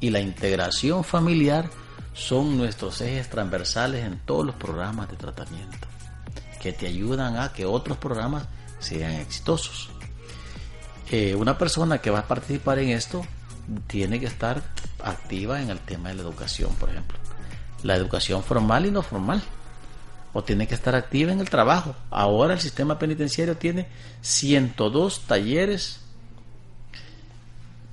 y 0.00 0.10
la 0.10 0.20
integración 0.20 1.04
familiar 1.04 1.68
son 2.14 2.56
nuestros 2.56 3.00
ejes 3.00 3.28
transversales 3.28 4.04
en 4.04 4.18
todos 4.20 4.44
los 4.44 4.54
programas 4.54 5.10
de 5.10 5.16
tratamiento, 5.16 5.86
que 6.60 6.72
te 6.72 6.86
ayudan 6.86 7.36
a 7.36 7.52
que 7.52 7.64
otros 7.64 7.98
programas 7.98 8.48
sean 8.80 9.12
exitosos. 9.12 9.90
Eh, 11.10 11.34
una 11.34 11.56
persona 11.56 11.98
que 11.98 12.10
va 12.10 12.20
a 12.20 12.28
participar 12.28 12.78
en 12.80 12.90
esto 12.90 13.24
tiene 13.86 14.18
que 14.18 14.26
estar 14.26 14.62
activa 15.02 15.62
en 15.62 15.70
el 15.70 15.78
tema 15.80 16.08
de 16.08 16.16
la 16.16 16.22
educación, 16.22 16.74
por 16.74 16.90
ejemplo. 16.90 17.18
La 17.82 17.94
educación 17.96 18.42
formal 18.42 18.86
y 18.86 18.90
no 18.90 19.02
formal. 19.02 19.42
O 20.32 20.44
tiene 20.44 20.66
que 20.66 20.74
estar 20.74 20.94
activa 20.94 21.32
en 21.32 21.40
el 21.40 21.48
trabajo. 21.48 21.94
Ahora 22.10 22.54
el 22.54 22.60
sistema 22.60 22.98
penitenciario 22.98 23.56
tiene 23.56 23.88
102 24.20 25.20
talleres, 25.20 26.00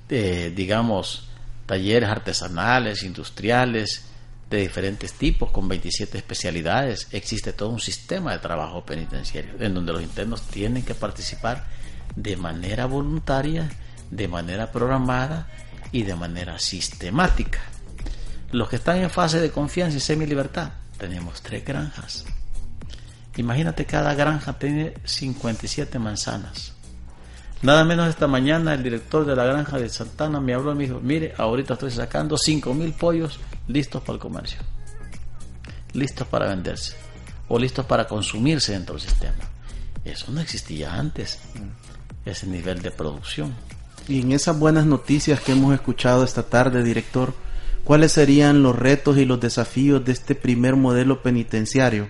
de, 0.08 0.50
digamos, 0.50 1.28
talleres 1.66 2.08
artesanales, 2.08 3.02
industriales, 3.02 4.04
de 4.50 4.58
diferentes 4.58 5.12
tipos, 5.14 5.50
con 5.50 5.68
27 5.68 6.18
especialidades. 6.18 7.08
Existe 7.10 7.52
todo 7.52 7.70
un 7.70 7.80
sistema 7.80 8.32
de 8.32 8.38
trabajo 8.38 8.84
penitenciario 8.84 9.54
en 9.58 9.74
donde 9.74 9.92
los 9.92 10.02
internos 10.02 10.42
tienen 10.42 10.84
que 10.84 10.94
participar 10.94 11.66
de 12.14 12.36
manera 12.36 12.86
voluntaria, 12.86 13.68
de 14.10 14.28
manera 14.28 14.70
programada 14.70 15.48
y 15.90 16.04
de 16.04 16.14
manera 16.14 16.58
sistemática. 16.58 17.60
Los 18.56 18.70
que 18.70 18.76
están 18.76 18.96
en 18.96 19.10
fase 19.10 19.38
de 19.38 19.50
confianza 19.50 19.98
y 19.98 20.00
semi-libertad, 20.00 20.70
tenemos 20.96 21.42
tres 21.42 21.62
granjas. 21.62 22.24
Imagínate, 23.36 23.84
cada 23.84 24.14
granja 24.14 24.54
tiene 24.54 24.94
57 25.04 25.98
manzanas. 25.98 26.72
Nada 27.60 27.84
menos 27.84 28.08
esta 28.08 28.26
mañana 28.26 28.72
el 28.72 28.82
director 28.82 29.26
de 29.26 29.36
la 29.36 29.44
granja 29.44 29.78
de 29.78 29.90
Santana 29.90 30.40
me 30.40 30.54
habló 30.54 30.72
y 30.72 30.74
me 30.74 30.84
dijo, 30.84 31.00
mire, 31.02 31.34
ahorita 31.36 31.74
estoy 31.74 31.90
sacando 31.90 32.36
5.000 32.36 32.94
pollos 32.94 33.38
listos 33.68 34.00
para 34.00 34.14
el 34.14 34.20
comercio, 34.20 34.60
listos 35.92 36.26
para 36.26 36.48
venderse 36.48 36.96
o 37.48 37.58
listos 37.58 37.84
para 37.84 38.08
consumirse 38.08 38.72
dentro 38.72 38.94
del 38.94 39.02
sistema. 39.02 39.50
Eso 40.02 40.32
no 40.32 40.40
existía 40.40 40.94
antes, 40.94 41.40
ese 42.24 42.46
nivel 42.46 42.80
de 42.80 42.90
producción. 42.90 43.54
Y 44.08 44.22
en 44.22 44.32
esas 44.32 44.58
buenas 44.58 44.86
noticias 44.86 45.40
que 45.40 45.52
hemos 45.52 45.74
escuchado 45.74 46.24
esta 46.24 46.44
tarde, 46.44 46.82
director, 46.82 47.34
¿cuáles 47.86 48.12
serían 48.12 48.62
los 48.64 48.76
retos 48.76 49.16
y 49.16 49.24
los 49.24 49.40
desafíos 49.40 50.04
de 50.04 50.12
este 50.12 50.34
primer 50.34 50.74
modelo 50.74 51.22
penitenciario? 51.22 52.08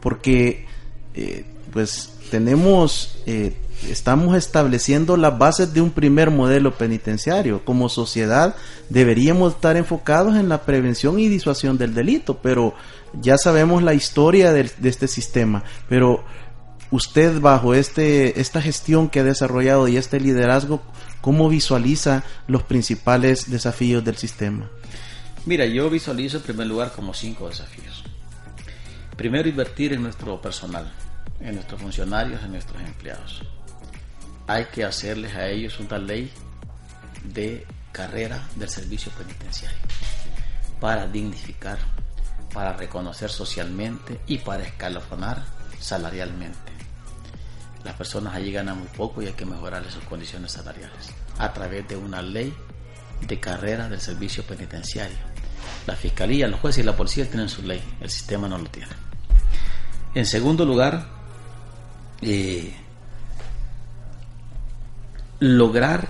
Porque, 0.00 0.66
eh, 1.14 1.46
pues, 1.72 2.10
tenemos, 2.30 3.18
eh, 3.24 3.56
estamos 3.88 4.36
estableciendo 4.36 5.16
las 5.16 5.36
bases 5.38 5.72
de 5.72 5.80
un 5.80 5.90
primer 5.90 6.30
modelo 6.30 6.76
penitenciario. 6.76 7.64
Como 7.64 7.88
sociedad 7.88 8.54
deberíamos 8.90 9.54
estar 9.54 9.78
enfocados 9.78 10.36
en 10.36 10.50
la 10.50 10.62
prevención 10.62 11.18
y 11.18 11.28
disuasión 11.28 11.78
del 11.78 11.94
delito, 11.94 12.38
pero 12.42 12.74
ya 13.18 13.38
sabemos 13.38 13.82
la 13.82 13.94
historia 13.94 14.52
de, 14.52 14.70
de 14.76 14.88
este 14.90 15.08
sistema. 15.08 15.64
Pero 15.88 16.22
usted 16.90 17.40
bajo 17.40 17.74
este, 17.74 18.40
esta 18.42 18.60
gestión 18.60 19.08
que 19.08 19.20
ha 19.20 19.24
desarrollado 19.24 19.88
y 19.88 19.96
este 19.96 20.20
liderazgo, 20.20 20.82
¿cómo 21.22 21.48
visualiza 21.48 22.24
los 22.46 22.62
principales 22.62 23.50
desafíos 23.50 24.04
del 24.04 24.16
sistema? 24.16 24.68
Mira, 25.46 25.66
yo 25.66 25.90
visualizo 25.90 26.38
en 26.38 26.42
primer 26.42 26.66
lugar 26.66 26.92
como 26.92 27.12
cinco 27.12 27.48
desafíos. 27.48 28.04
Primero, 29.16 29.48
invertir 29.48 29.92
en 29.92 30.02
nuestro 30.02 30.40
personal, 30.40 30.92
en 31.40 31.54
nuestros 31.56 31.80
funcionarios, 31.80 32.42
en 32.42 32.52
nuestros 32.52 32.82
empleados. 32.82 33.42
Hay 34.46 34.66
que 34.66 34.84
hacerles 34.84 35.34
a 35.34 35.48
ellos 35.48 35.78
una 35.80 35.98
ley 35.98 36.30
de 37.24 37.66
carrera 37.92 38.42
del 38.56 38.68
servicio 38.68 39.12
penitenciario 39.12 39.78
para 40.80 41.06
dignificar, 41.06 41.78
para 42.52 42.72
reconocer 42.74 43.30
socialmente 43.30 44.20
y 44.26 44.38
para 44.38 44.64
escalonar 44.64 45.44
salarialmente 45.78 46.74
las 47.84 47.94
personas 47.94 48.34
allí 48.34 48.50
ganan 48.50 48.78
muy 48.78 48.88
poco 48.88 49.22
y 49.22 49.26
hay 49.26 49.34
que 49.34 49.44
mejorarles 49.44 49.92
sus 49.92 50.04
condiciones 50.04 50.52
salariales 50.52 51.10
a 51.38 51.52
través 51.52 51.86
de 51.86 51.96
una 51.96 52.22
ley 52.22 52.52
de 53.20 53.38
carrera 53.38 53.88
del 53.88 54.00
servicio 54.00 54.42
penitenciario. 54.44 55.33
La 55.86 55.96
fiscalía, 55.96 56.48
los 56.48 56.60
jueces 56.60 56.82
y 56.82 56.86
la 56.86 56.96
policía 56.96 57.28
tienen 57.28 57.48
su 57.48 57.62
ley, 57.62 57.82
el 58.00 58.10
sistema 58.10 58.48
no 58.48 58.58
lo 58.58 58.66
tiene. 58.66 58.92
En 60.14 60.26
segundo 60.26 60.64
lugar, 60.64 61.06
eh, 62.22 62.74
lograr 65.40 66.08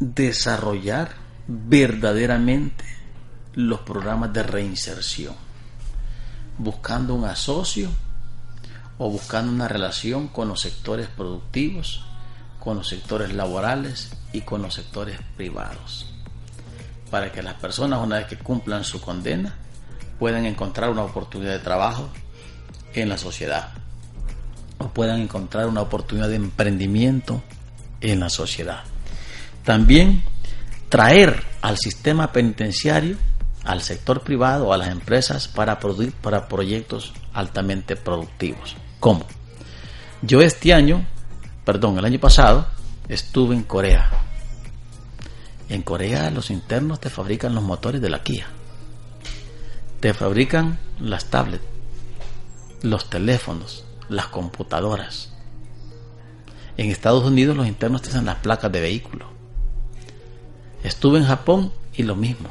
desarrollar 0.00 1.12
verdaderamente 1.46 2.84
los 3.54 3.80
programas 3.80 4.32
de 4.32 4.42
reinserción, 4.42 5.34
buscando 6.58 7.14
un 7.14 7.24
asocio 7.24 7.90
o 8.98 9.10
buscando 9.10 9.52
una 9.52 9.68
relación 9.68 10.28
con 10.28 10.48
los 10.48 10.60
sectores 10.60 11.08
productivos, 11.08 12.04
con 12.58 12.76
los 12.78 12.88
sectores 12.88 13.32
laborales 13.32 14.10
y 14.32 14.40
con 14.42 14.62
los 14.62 14.74
sectores 14.74 15.18
privados, 15.36 16.11
para 17.12 17.30
que 17.30 17.42
las 17.42 17.56
personas 17.56 18.00
una 18.02 18.16
vez 18.16 18.26
que 18.26 18.38
cumplan 18.38 18.84
su 18.84 18.98
condena 18.98 19.54
puedan 20.18 20.46
encontrar 20.46 20.88
una 20.88 21.02
oportunidad 21.02 21.52
de 21.52 21.58
trabajo 21.58 22.08
en 22.94 23.10
la 23.10 23.18
sociedad 23.18 23.68
o 24.78 24.88
puedan 24.88 25.20
encontrar 25.20 25.66
una 25.66 25.82
oportunidad 25.82 26.30
de 26.30 26.36
emprendimiento 26.36 27.42
en 28.00 28.18
la 28.18 28.30
sociedad. 28.30 28.84
También 29.62 30.22
traer 30.88 31.44
al 31.60 31.76
sistema 31.76 32.32
penitenciario, 32.32 33.18
al 33.62 33.82
sector 33.82 34.22
privado, 34.22 34.72
a 34.72 34.78
las 34.78 34.88
empresas 34.88 35.48
para, 35.48 35.78
para 36.22 36.48
proyectos 36.48 37.12
altamente 37.34 37.94
productivos. 37.94 38.74
¿Cómo? 39.00 39.26
Yo 40.22 40.40
este 40.40 40.72
año, 40.72 41.06
perdón, 41.66 41.98
el 41.98 42.06
año 42.06 42.18
pasado, 42.18 42.68
estuve 43.06 43.54
en 43.54 43.64
Corea. 43.64 44.31
En 45.72 45.80
Corea 45.80 46.30
los 46.30 46.50
internos 46.50 47.00
te 47.00 47.08
fabrican 47.08 47.54
los 47.54 47.64
motores 47.64 48.02
de 48.02 48.10
la 48.10 48.22
Kia. 48.22 48.46
Te 50.00 50.12
fabrican 50.12 50.78
las 51.00 51.30
tablets, 51.30 51.64
los 52.82 53.08
teléfonos, 53.08 53.86
las 54.10 54.26
computadoras. 54.26 55.32
En 56.76 56.90
Estados 56.90 57.24
Unidos 57.24 57.56
los 57.56 57.66
internos 57.66 58.02
te 58.02 58.10
hacen 58.10 58.26
las 58.26 58.36
placas 58.40 58.70
de 58.70 58.82
vehículo. 58.82 59.24
Estuve 60.84 61.20
en 61.20 61.24
Japón 61.24 61.72
y 61.94 62.02
lo 62.02 62.16
mismo. 62.16 62.50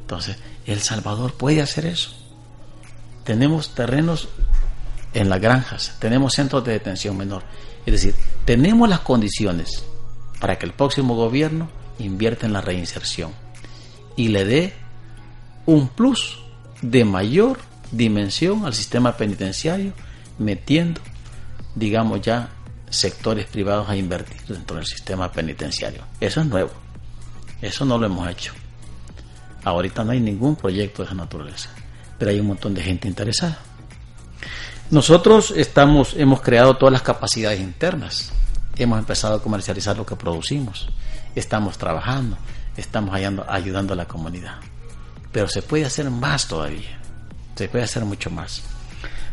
Entonces, 0.00 0.38
El 0.64 0.80
Salvador 0.80 1.34
puede 1.34 1.60
hacer 1.60 1.84
eso. 1.84 2.12
Tenemos 3.24 3.74
terrenos 3.74 4.30
en 5.12 5.28
las 5.28 5.42
granjas, 5.42 5.96
tenemos 5.98 6.32
centros 6.32 6.64
de 6.64 6.72
detención 6.72 7.14
menor. 7.14 7.42
Es 7.84 7.92
decir, 7.92 8.14
tenemos 8.46 8.88
las 8.88 9.00
condiciones 9.00 9.84
para 10.40 10.58
que 10.58 10.64
el 10.64 10.72
próximo 10.72 11.14
gobierno 11.14 11.76
invierta 11.98 12.46
en 12.46 12.52
la 12.52 12.60
reinserción 12.60 13.32
y 14.16 14.28
le 14.28 14.44
dé 14.44 14.74
un 15.66 15.88
plus 15.88 16.38
de 16.82 17.04
mayor 17.04 17.58
dimensión 17.90 18.64
al 18.64 18.74
sistema 18.74 19.16
penitenciario, 19.16 19.92
metiendo, 20.38 21.00
digamos 21.74 22.20
ya, 22.22 22.50
sectores 22.90 23.46
privados 23.46 23.88
a 23.88 23.96
invertir 23.96 24.40
dentro 24.46 24.76
del 24.76 24.86
sistema 24.86 25.30
penitenciario. 25.30 26.02
Eso 26.20 26.40
es 26.40 26.46
nuevo. 26.46 26.70
Eso 27.60 27.84
no 27.84 27.98
lo 27.98 28.06
hemos 28.06 28.28
hecho. 28.28 28.52
Ahorita 29.64 30.04
no 30.04 30.12
hay 30.12 30.20
ningún 30.20 30.56
proyecto 30.56 31.02
de 31.02 31.06
esa 31.06 31.14
naturaleza, 31.14 31.70
pero 32.18 32.30
hay 32.30 32.40
un 32.40 32.46
montón 32.46 32.74
de 32.74 32.82
gente 32.82 33.08
interesada. 33.08 33.58
Nosotros 34.90 35.52
estamos, 35.54 36.14
hemos 36.16 36.40
creado 36.40 36.76
todas 36.76 36.92
las 36.92 37.02
capacidades 37.02 37.60
internas. 37.60 38.32
Hemos 38.76 38.98
empezado 38.98 39.34
a 39.34 39.42
comercializar 39.42 39.96
lo 39.96 40.06
que 40.06 40.16
producimos. 40.16 40.88
Estamos 41.34 41.78
trabajando, 41.78 42.36
estamos 42.76 43.14
ayudando, 43.14 43.44
ayudando 43.48 43.92
a 43.92 43.96
la 43.96 44.06
comunidad. 44.06 44.56
Pero 45.32 45.48
se 45.48 45.62
puede 45.62 45.84
hacer 45.84 46.10
más 46.10 46.48
todavía. 46.48 46.98
Se 47.54 47.68
puede 47.68 47.84
hacer 47.84 48.04
mucho 48.04 48.30
más. 48.30 48.62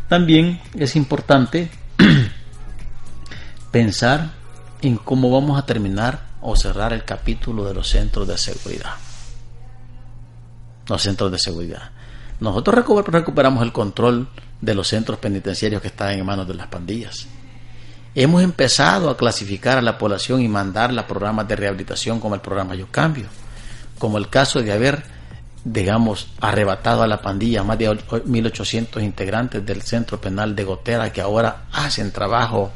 También 0.08 0.62
es 0.76 0.96
importante 0.96 1.70
pensar 3.72 4.32
en 4.82 4.98
cómo 4.98 5.32
vamos 5.32 5.58
a 5.58 5.66
terminar 5.66 6.22
o 6.42 6.56
cerrar 6.56 6.94
el 6.94 7.04
capítulo 7.04 7.66
de 7.66 7.74
los 7.74 7.90
centros 7.90 8.28
de 8.28 8.38
seguridad. 8.38 8.94
Los 10.88 11.02
centros 11.02 11.32
de 11.32 11.40
seguridad. 11.40 11.92
Nosotros 12.40 12.86
recuperamos 13.08 13.64
el 13.64 13.72
control 13.72 14.28
de 14.62 14.76
los 14.76 14.88
centros 14.88 15.18
penitenciarios 15.20 15.82
que 15.82 15.88
estaban 15.88 16.20
en 16.20 16.26
manos 16.26 16.48
de 16.48 16.54
las 16.54 16.68
pandillas. 16.68 17.28
Hemos 18.18 18.44
empezado 18.44 19.10
a 19.10 19.18
clasificar 19.18 19.78
a 19.78 19.82
la 19.82 19.98
población 19.98 20.40
y 20.40 20.48
mandarla 20.48 21.02
a 21.02 21.08
programas 21.08 21.50
de 21.50 21.58
rehabilitación 21.58 22.22
como 22.22 22.34
el 22.34 22.40
programa 22.40 22.74
Yo 22.74 22.88
Cambio, 22.88 23.26
como 24.00 24.18
el 24.18 24.30
caso 24.30 24.62
de 24.62 24.72
haber, 24.72 25.04
digamos, 25.66 26.30
arrebatado 26.40 27.04
a 27.04 27.08
la 27.08 27.22
pandilla 27.22 27.66
más 27.66 27.78
de 27.78 27.90
1.800 27.90 29.04
integrantes 29.04 29.66
del 29.66 29.82
centro 29.82 30.22
penal 30.22 30.56
de 30.56 30.64
Gotera 30.64 31.12
que 31.12 31.20
ahora 31.20 31.66
hacen 31.74 32.14
trabajo, 32.14 32.72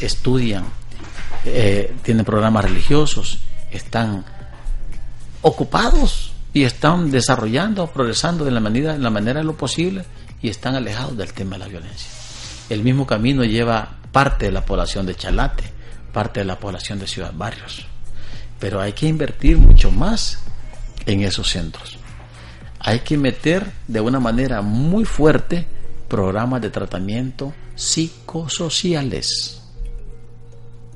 estudian, 0.00 0.66
eh, 1.44 1.96
tienen 2.04 2.24
programas 2.24 2.64
religiosos, 2.64 3.40
están 3.72 4.24
ocupados 5.42 6.32
y 6.52 6.62
están 6.62 7.10
desarrollando, 7.10 7.88
progresando 7.88 8.44
de 8.44 8.52
la 8.52 8.60
manera, 8.60 8.92
de 8.92 9.00
la 9.00 9.10
manera 9.10 9.40
de 9.40 9.46
lo 9.46 9.56
posible 9.56 10.04
y 10.40 10.48
están 10.48 10.76
alejados 10.76 11.16
del 11.16 11.32
tema 11.32 11.56
de 11.56 11.58
la 11.58 11.66
violencia. 11.66 12.08
El 12.70 12.84
mismo 12.84 13.04
camino 13.04 13.42
lleva 13.42 13.98
parte 14.18 14.46
de 14.46 14.50
la 14.50 14.66
población 14.66 15.06
de 15.06 15.14
Chalate, 15.14 15.62
parte 16.12 16.40
de 16.40 16.44
la 16.44 16.58
población 16.58 16.98
de 16.98 17.06
Ciudad 17.06 17.32
Barrios. 17.32 17.86
Pero 18.58 18.80
hay 18.80 18.92
que 18.92 19.06
invertir 19.06 19.58
mucho 19.58 19.92
más 19.92 20.40
en 21.06 21.22
esos 21.22 21.48
centros. 21.48 22.00
Hay 22.80 22.98
que 22.98 23.16
meter 23.16 23.70
de 23.86 24.00
una 24.00 24.18
manera 24.18 24.60
muy 24.60 25.04
fuerte 25.04 25.68
programas 26.08 26.60
de 26.60 26.70
tratamiento 26.70 27.54
psicosociales. 27.76 29.62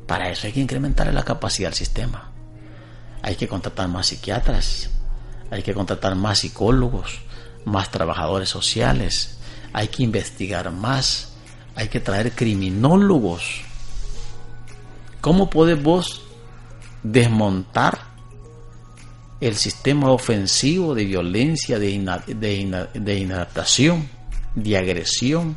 Para 0.08 0.28
eso 0.28 0.48
hay 0.48 0.52
que 0.52 0.58
incrementar 0.58 1.14
la 1.14 1.22
capacidad 1.22 1.68
del 1.68 1.78
sistema. 1.78 2.32
Hay 3.22 3.36
que 3.36 3.46
contratar 3.46 3.86
más 3.86 4.08
psiquiatras, 4.08 4.90
hay 5.48 5.62
que 5.62 5.74
contratar 5.74 6.16
más 6.16 6.40
psicólogos, 6.40 7.20
más 7.66 7.88
trabajadores 7.88 8.48
sociales, 8.48 9.38
hay 9.72 9.86
que 9.86 10.02
investigar 10.02 10.72
más, 10.72 11.31
hay 11.74 11.88
que 11.88 12.00
traer 12.00 12.32
criminólogos. 12.32 13.62
¿Cómo 15.20 15.48
podés 15.48 15.82
vos 15.82 16.22
desmontar 17.02 17.98
el 19.40 19.56
sistema 19.56 20.10
ofensivo 20.10 20.94
de 20.94 21.04
violencia, 21.04 21.78
de, 21.78 22.88
de 22.94 23.18
inadaptación, 23.18 24.08
de 24.54 24.76
agresión, 24.76 25.56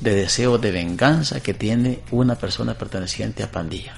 de 0.00 0.14
deseo 0.14 0.58
de 0.58 0.70
venganza 0.70 1.40
que 1.40 1.54
tiene 1.54 2.00
una 2.10 2.34
persona 2.34 2.74
perteneciente 2.74 3.42
a 3.42 3.50
pandilla? 3.50 3.94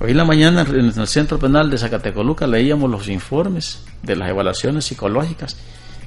Hoy 0.00 0.12
en 0.12 0.16
la 0.16 0.24
mañana 0.24 0.62
en 0.62 0.92
el 0.96 1.06
Centro 1.08 1.40
Penal 1.40 1.70
de 1.70 1.78
Zacatecoluca 1.78 2.46
leíamos 2.46 2.88
los 2.88 3.08
informes 3.08 3.82
de 4.02 4.14
las 4.14 4.30
evaluaciones 4.30 4.84
psicológicas 4.84 5.56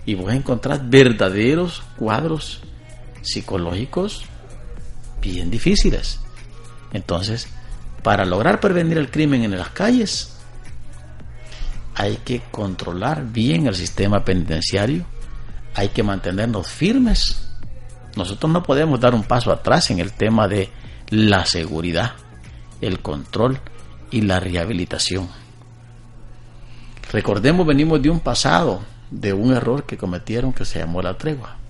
y 0.06 0.16
vos 0.16 0.34
encontrar 0.34 0.90
verdaderos 0.90 1.84
cuadros 1.98 2.62
psicológicos 3.22 4.26
bien 5.22 5.50
difíciles. 5.50 6.20
Entonces, 6.94 7.48
para 8.04 8.26
lograr 8.26 8.60
prevenir 8.60 8.98
el 8.98 9.12
crimen 9.12 9.44
en 9.44 9.58
las 9.58 9.70
calles, 9.70 10.36
hay 11.96 12.18
que 12.18 12.42
controlar 12.52 13.32
bien 13.32 13.68
el 13.68 13.76
sistema 13.76 14.26
penitenciario, 14.26 15.06
hay 15.76 15.90
que 15.90 16.04
mantenernos 16.04 16.68
firmes. 16.68 17.48
Nosotros 18.16 18.52
no 18.52 18.64
podemos 18.64 19.00
dar 19.00 19.14
un 19.14 19.24
paso 19.24 19.52
atrás 19.52 19.92
en 19.92 20.00
el 20.00 20.12
tema 20.14 20.48
de 20.48 20.70
la 21.10 21.46
seguridad, 21.46 22.14
el 22.82 23.00
control 23.02 23.60
y 24.10 24.22
la 24.22 24.40
rehabilitación. 24.40 25.30
Recordemos, 27.12 27.68
venimos 27.68 28.02
de 28.02 28.10
un 28.10 28.20
pasado, 28.20 28.82
de 29.10 29.34
un 29.34 29.54
error 29.54 29.86
que 29.86 29.98
cometieron 29.98 30.54
que 30.54 30.66
se 30.66 30.80
llamó 30.80 31.02
la 31.02 31.18
tregua. 31.18 31.61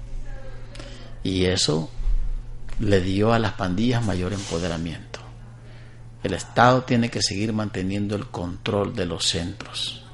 Y 1.24 1.46
eso 1.46 1.90
le 2.80 3.02
dio 3.02 3.34
a 3.34 3.40
las 3.40 3.54
pandillas 3.54 4.06
mayor 4.06 4.34
empoderamiento. 4.34 5.20
El 6.24 6.34
Estado 6.34 6.84
tiene 6.84 7.10
que 7.10 7.22
seguir 7.22 7.54
manteniendo 7.54 8.16
el 8.16 8.28
control 8.28 8.96
de 8.96 9.06
los 9.06 9.26
centros 9.26 10.06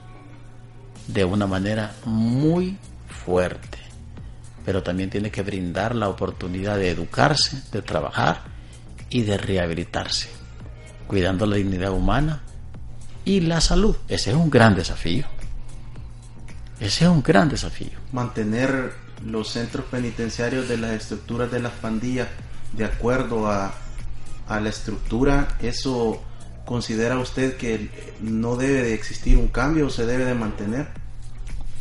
de 1.08 1.24
una 1.24 1.48
manera 1.48 1.96
muy 2.06 2.78
fuerte, 3.08 3.78
pero 4.66 4.84
también 4.84 5.10
tiene 5.10 5.32
que 5.32 5.42
brindar 5.42 5.96
la 5.96 6.10
oportunidad 6.10 6.78
de 6.78 6.92
educarse, 6.92 7.62
de 7.72 7.82
trabajar 7.82 8.42
y 9.10 9.22
de 9.22 9.38
rehabilitarse 9.38 10.38
cuidando 11.08 11.46
la 11.46 11.56
dignidad 11.56 11.92
humana 11.92 12.42
y 13.26 13.40
la 13.40 13.62
salud. 13.62 13.96
Ese 14.08 14.32
es 14.32 14.36
un 14.36 14.50
gran 14.50 14.76
desafío. 14.76 15.26
Ese 16.80 17.06
es 17.06 17.10
un 17.10 17.24
gran 17.24 17.50
desafío. 17.50 17.98
Mantener 18.12 18.94
los 19.26 19.50
centros 19.50 19.86
penitenciarios 19.86 20.68
de 20.68 20.78
las 20.78 20.92
estructuras 20.92 21.52
de 21.52 21.60
las 21.60 21.74
pandillas 21.74 22.28
de 22.74 22.86
acuerdo 22.86 23.48
a, 23.48 23.74
a 24.48 24.60
la 24.60 24.70
estructura, 24.70 25.58
¿eso 25.62 26.22
considera 26.66 27.18
usted 27.18 27.58
que 27.58 27.90
no 28.22 28.56
debe 28.56 28.84
de 28.84 28.94
existir 28.94 29.38
un 29.38 29.48
cambio 29.48 29.88
o 29.88 29.90
se 29.90 30.06
debe 30.06 30.26
de 30.26 30.34
mantener? 30.34 30.88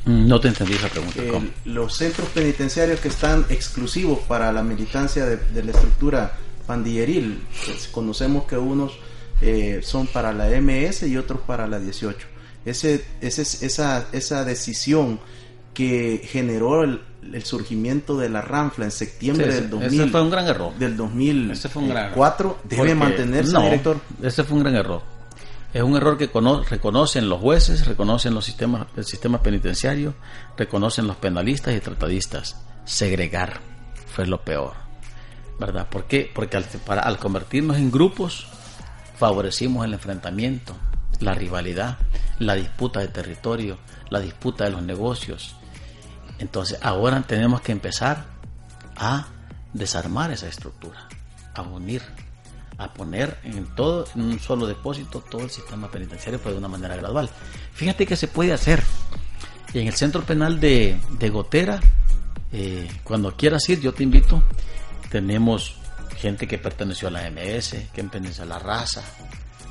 Mm, 0.04 0.28
no 0.28 0.40
te 0.40 0.48
entendí 0.48 0.74
esa 0.74 0.88
pregunta. 0.88 1.20
los 1.64 1.96
centros 1.96 2.28
penitenciarios 2.28 3.00
que 3.00 3.08
están 3.08 3.44
exclusivos 3.48 4.20
para 4.20 4.52
la 4.52 4.62
militancia 4.62 5.26
de, 5.26 5.36
de 5.36 5.64
la 5.64 5.72
estructura 5.72 6.38
pandilleril, 6.66 7.42
pues 7.66 7.88
conocemos 7.88 8.44
que 8.44 8.56
unos 8.56 8.92
eh, 9.40 9.80
son 9.82 10.06
para 10.06 10.32
la 10.32 10.48
MS 10.60 11.02
y 11.04 11.16
otros 11.16 11.40
para 11.40 11.66
la 11.66 11.78
18. 11.78 12.26
Ese, 12.64 13.04
ese, 13.20 13.42
esa, 13.42 14.08
esa 14.12 14.44
decisión 14.44 15.20
que 15.74 16.22
generó 16.24 16.82
el, 16.82 17.02
surgimiento 17.44 18.16
de 18.16 18.28
la 18.28 18.42
Ranfla 18.42 18.84
en 18.84 18.90
septiembre 18.90 19.46
del 19.46 19.70
2000. 19.70 20.00
Ese 20.00 20.10
fue 20.10 20.22
un 20.22 20.30
gran 20.30 20.46
error. 20.46 20.74
Del 20.76 20.96
2004 20.96 22.58
debe 22.64 22.94
mantenerse, 22.94 23.58
director. 23.58 24.00
Ese 24.22 24.44
fue 24.44 24.56
un 24.56 24.62
gran 24.62 24.74
error. 24.74 25.02
Es 25.72 25.82
un 25.82 25.94
error 25.96 26.16
que 26.16 26.30
reconocen 26.70 27.28
los 27.28 27.40
jueces, 27.40 27.86
reconocen 27.86 28.32
los 28.32 28.44
sistemas, 28.44 28.86
el 28.96 29.04
sistema 29.04 29.42
penitenciario, 29.42 30.14
reconocen 30.56 31.06
los 31.06 31.16
penalistas 31.16 31.74
y 31.74 31.80
tratadistas. 31.80 32.56
Segregar 32.86 33.60
fue 34.06 34.26
lo 34.26 34.40
peor, 34.40 34.72
¿verdad? 35.60 35.86
¿Por 35.88 36.04
qué? 36.04 36.30
Porque 36.34 36.56
al, 36.56 36.64
para, 36.86 37.02
al 37.02 37.18
convertirnos 37.18 37.76
en 37.76 37.90
grupos, 37.90 38.46
favorecimos 39.18 39.84
el 39.84 39.92
enfrentamiento, 39.92 40.74
la 41.20 41.34
rivalidad, 41.34 41.98
la 42.38 42.54
disputa 42.54 43.00
de 43.00 43.08
territorio, 43.08 43.78
la 44.08 44.20
disputa 44.20 44.64
de 44.64 44.70
los 44.70 44.82
negocios. 44.82 45.56
Entonces 46.38 46.78
ahora 46.82 47.22
tenemos 47.22 47.60
que 47.60 47.72
empezar 47.72 48.26
a 48.96 49.26
desarmar 49.72 50.30
esa 50.30 50.48
estructura, 50.48 51.08
a 51.54 51.62
unir, 51.62 52.02
a 52.78 52.92
poner 52.92 53.38
en 53.44 53.66
todo 53.74 54.06
en 54.14 54.22
un 54.22 54.40
solo 54.40 54.66
depósito 54.66 55.20
todo 55.20 55.42
el 55.42 55.50
sistema 55.50 55.90
penitenciario, 55.90 56.38
pero 56.38 56.52
de 56.52 56.58
una 56.58 56.68
manera 56.68 56.96
gradual. 56.96 57.30
Fíjate 57.72 58.06
que 58.06 58.16
se 58.16 58.28
puede 58.28 58.52
hacer. 58.52 58.82
En 59.74 59.86
el 59.86 59.94
centro 59.94 60.22
penal 60.22 60.58
de, 60.60 60.98
Gotera, 61.30 61.80
eh, 62.52 62.88
cuando 63.04 63.36
quieras 63.36 63.68
ir, 63.68 63.80
yo 63.80 63.92
te 63.92 64.02
invito. 64.02 64.42
Tenemos 65.10 65.76
gente 66.16 66.46
que 66.46 66.58
perteneció 66.58 67.08
a 67.08 67.10
la 67.10 67.30
MS, 67.30 67.88
que 67.92 68.02
pertenece 68.02 68.42
a 68.42 68.46
la 68.46 68.58
raza, 68.58 69.02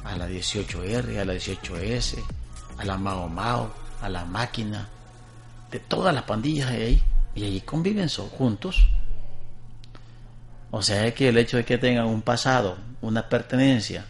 a 0.04 0.16
la 0.16 0.30
18R, 0.30 1.20
a 1.20 1.26
la 1.26 1.34
18S, 1.34 2.24
a 2.78 2.86
la 2.86 2.98
Mao 2.98 3.28
Mao, 3.28 3.74
a 4.02 4.10
la 4.10 4.26
máquina, 4.26 4.90
de 5.72 5.80
todas 5.80 6.14
las 6.14 6.24
pandillas 6.24 6.72
de 6.72 6.84
ahí, 6.84 7.04
y 7.36 7.44
allí 7.44 7.62
conviven 7.62 8.10
juntos. 8.30 8.90
O 10.72 10.82
sea 10.82 11.14
que 11.14 11.30
el 11.30 11.38
hecho 11.38 11.58
de 11.58 11.66
que 11.66 11.78
tengan 11.78 12.06
un 12.06 12.22
pasado, 12.22 12.78
una 13.02 13.30
pertenencia, 13.30 14.06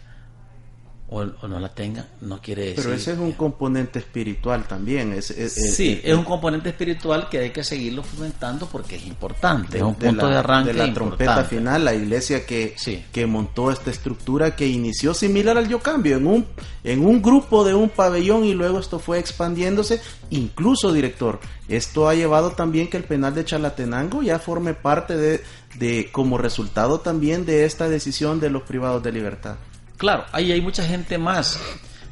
o, 1.08 1.24
no 1.24 1.60
la 1.60 1.72
tenga, 1.72 2.04
no 2.20 2.40
quiere 2.40 2.62
decir. 2.62 2.82
Pero 2.82 2.94
ese 2.96 3.12
es 3.12 3.18
un 3.18 3.32
componente 3.32 4.00
espiritual 4.00 4.66
también. 4.66 5.12
Es, 5.12 5.26
sí, 5.26 6.00
es, 6.02 6.14
un 6.14 6.24
componente 6.24 6.70
espiritual 6.70 7.28
que 7.28 7.38
hay 7.38 7.50
que 7.50 7.62
seguirlo 7.62 8.02
fomentando 8.02 8.66
porque 8.66 8.96
es 8.96 9.06
importante. 9.06 9.76
es 9.76 9.82
un 9.84 9.94
punto 9.94 10.26
de 10.26 10.36
arranque. 10.36 10.72
De 10.72 10.86
la 10.86 10.92
trompeta 10.92 11.44
final, 11.44 11.84
la 11.84 11.94
iglesia 11.94 12.44
que, 12.44 12.74
que 13.12 13.26
montó 13.26 13.70
esta 13.70 13.90
estructura 13.90 14.56
que 14.56 14.66
inició 14.66 15.14
similar 15.14 15.56
al 15.56 15.68
Yo 15.68 15.78
Cambio, 15.78 16.16
en 16.16 16.26
un, 16.26 16.46
en 16.82 17.06
un 17.06 17.22
grupo 17.22 17.62
de 17.62 17.74
un 17.74 17.88
pabellón 17.88 18.44
y 18.44 18.54
luego 18.54 18.80
esto 18.80 18.98
fue 18.98 19.20
expandiéndose. 19.20 20.00
Incluso, 20.30 20.92
director, 20.92 21.38
esto 21.68 22.08
ha 22.08 22.14
llevado 22.16 22.50
también 22.50 22.90
que 22.90 22.96
el 22.96 23.04
penal 23.04 23.32
de 23.32 23.44
Chalatenango 23.44 24.24
ya 24.24 24.40
forme 24.40 24.74
parte 24.74 25.16
de, 25.16 25.44
de 25.78 26.08
como 26.10 26.36
resultado 26.36 26.98
también 26.98 27.46
de 27.46 27.64
esta 27.64 27.88
decisión 27.88 28.40
de 28.40 28.50
los 28.50 28.62
privados 28.62 29.04
de 29.04 29.12
libertad. 29.12 29.56
Claro, 29.96 30.26
ahí 30.32 30.52
hay 30.52 30.60
mucha 30.60 30.84
gente 30.84 31.18
más. 31.18 31.58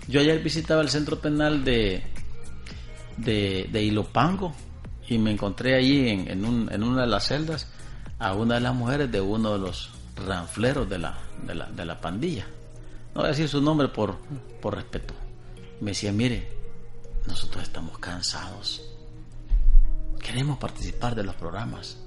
Yo 0.09 0.21
ayer 0.21 0.43
visitaba 0.43 0.83
el 0.83 0.89
centro 0.89 1.21
penal 1.21 1.65
de, 1.65 2.03
de, 3.17 3.83
Ilopango 3.83 4.55
y 5.09 5.19
me 5.19 5.31
encontré 5.33 5.75
allí 5.75 6.09
en, 6.09 6.29
en 6.29 6.83
una 6.83 7.03
de 7.03 7.07
las 7.07 7.27
celdas 7.27 7.69
a 8.19 8.35
una 8.35 8.55
de 8.55 8.61
las 8.61 8.75
mujeres 8.75 9.11
de 9.11 9.21
uno 9.21 9.53
de 9.53 9.59
los 9.59 9.91
ranfleros 10.17 10.89
de 10.89 10.99
la, 10.99 11.19
de 11.47 11.55
la, 11.55 11.67
de 11.67 11.85
la 11.85 12.01
pandilla. 12.01 12.47
No 13.15 13.21
voy 13.21 13.27
a 13.27 13.29
decir 13.29 13.49
su 13.49 13.61
nombre 13.61 13.89
por, 13.89 14.19
por 14.61 14.75
respeto. 14.75 15.15
Me 15.81 15.91
decía, 15.91 16.13
mire, 16.13 16.49
nosotros 17.27 17.63
estamos 17.63 17.99
cansados. 17.99 18.83
Queremos 20.21 20.59
participar 20.59 21.15
de 21.15 21.25
los 21.25 21.35
programas. 21.35 21.99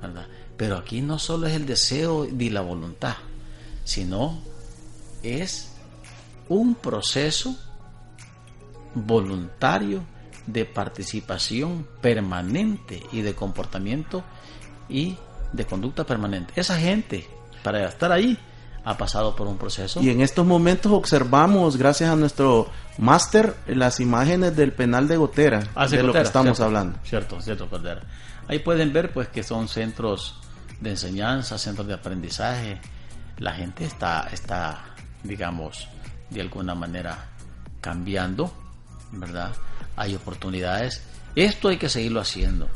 ¿verdad? 0.00 0.26
Pero 0.56 0.76
aquí 0.76 1.00
no 1.00 1.18
solo 1.18 1.46
es 1.46 1.54
el 1.54 1.66
deseo 1.66 2.28
ni 2.30 2.50
la 2.50 2.60
voluntad, 2.60 3.16
sino 3.84 4.40
es 5.24 5.74
un 6.48 6.74
proceso 6.74 7.56
voluntario 8.94 10.02
de 10.46 10.64
participación 10.64 11.86
permanente 12.00 13.02
y 13.12 13.22
de 13.22 13.34
comportamiento 13.34 14.22
y 14.88 15.16
de 15.52 15.64
conducta 15.64 16.04
permanente. 16.04 16.52
Esa 16.56 16.78
gente, 16.78 17.26
para 17.62 17.88
estar 17.88 18.12
ahí, 18.12 18.38
ha 18.84 18.96
pasado 18.98 19.34
por 19.34 19.46
un 19.46 19.56
proceso. 19.56 20.02
Y 20.02 20.10
en 20.10 20.20
estos 20.20 20.44
momentos 20.44 20.92
observamos, 20.92 21.76
gracias 21.76 22.10
a 22.10 22.16
nuestro 22.16 22.70
máster, 22.98 23.54
las 23.66 23.98
imágenes 24.00 24.54
del 24.54 24.72
penal 24.72 25.08
de 25.08 25.16
Gotera, 25.16 25.62
Ah, 25.74 25.88
sí, 25.88 25.96
de 25.96 26.02
lo 26.02 26.12
que 26.12 26.18
Gotera, 26.18 26.24
estamos 26.24 26.56
cierto, 26.58 26.64
hablando. 26.64 26.98
Cierto, 27.04 27.40
cierto, 27.40 27.68
Cordera. 27.68 28.02
Ahí 28.46 28.58
pueden 28.58 28.92
ver 28.92 29.12
pues 29.12 29.28
que 29.28 29.42
son 29.42 29.68
centros 29.68 30.38
de 30.80 30.90
enseñanza, 30.90 31.56
centros 31.56 31.86
de 31.86 31.94
aprendizaje. 31.94 32.78
La 33.38 33.54
gente 33.54 33.86
está, 33.86 34.28
está, 34.30 34.93
digamos, 35.24 35.88
de 36.30 36.40
alguna 36.40 36.74
manera 36.74 37.30
cambiando, 37.80 38.52
¿verdad? 39.12 39.52
Hay 39.96 40.14
oportunidades. 40.14 41.02
Esto 41.34 41.68
hay 41.68 41.78
que 41.78 41.88
seguirlo 41.88 42.20
haciendo. 42.20 42.68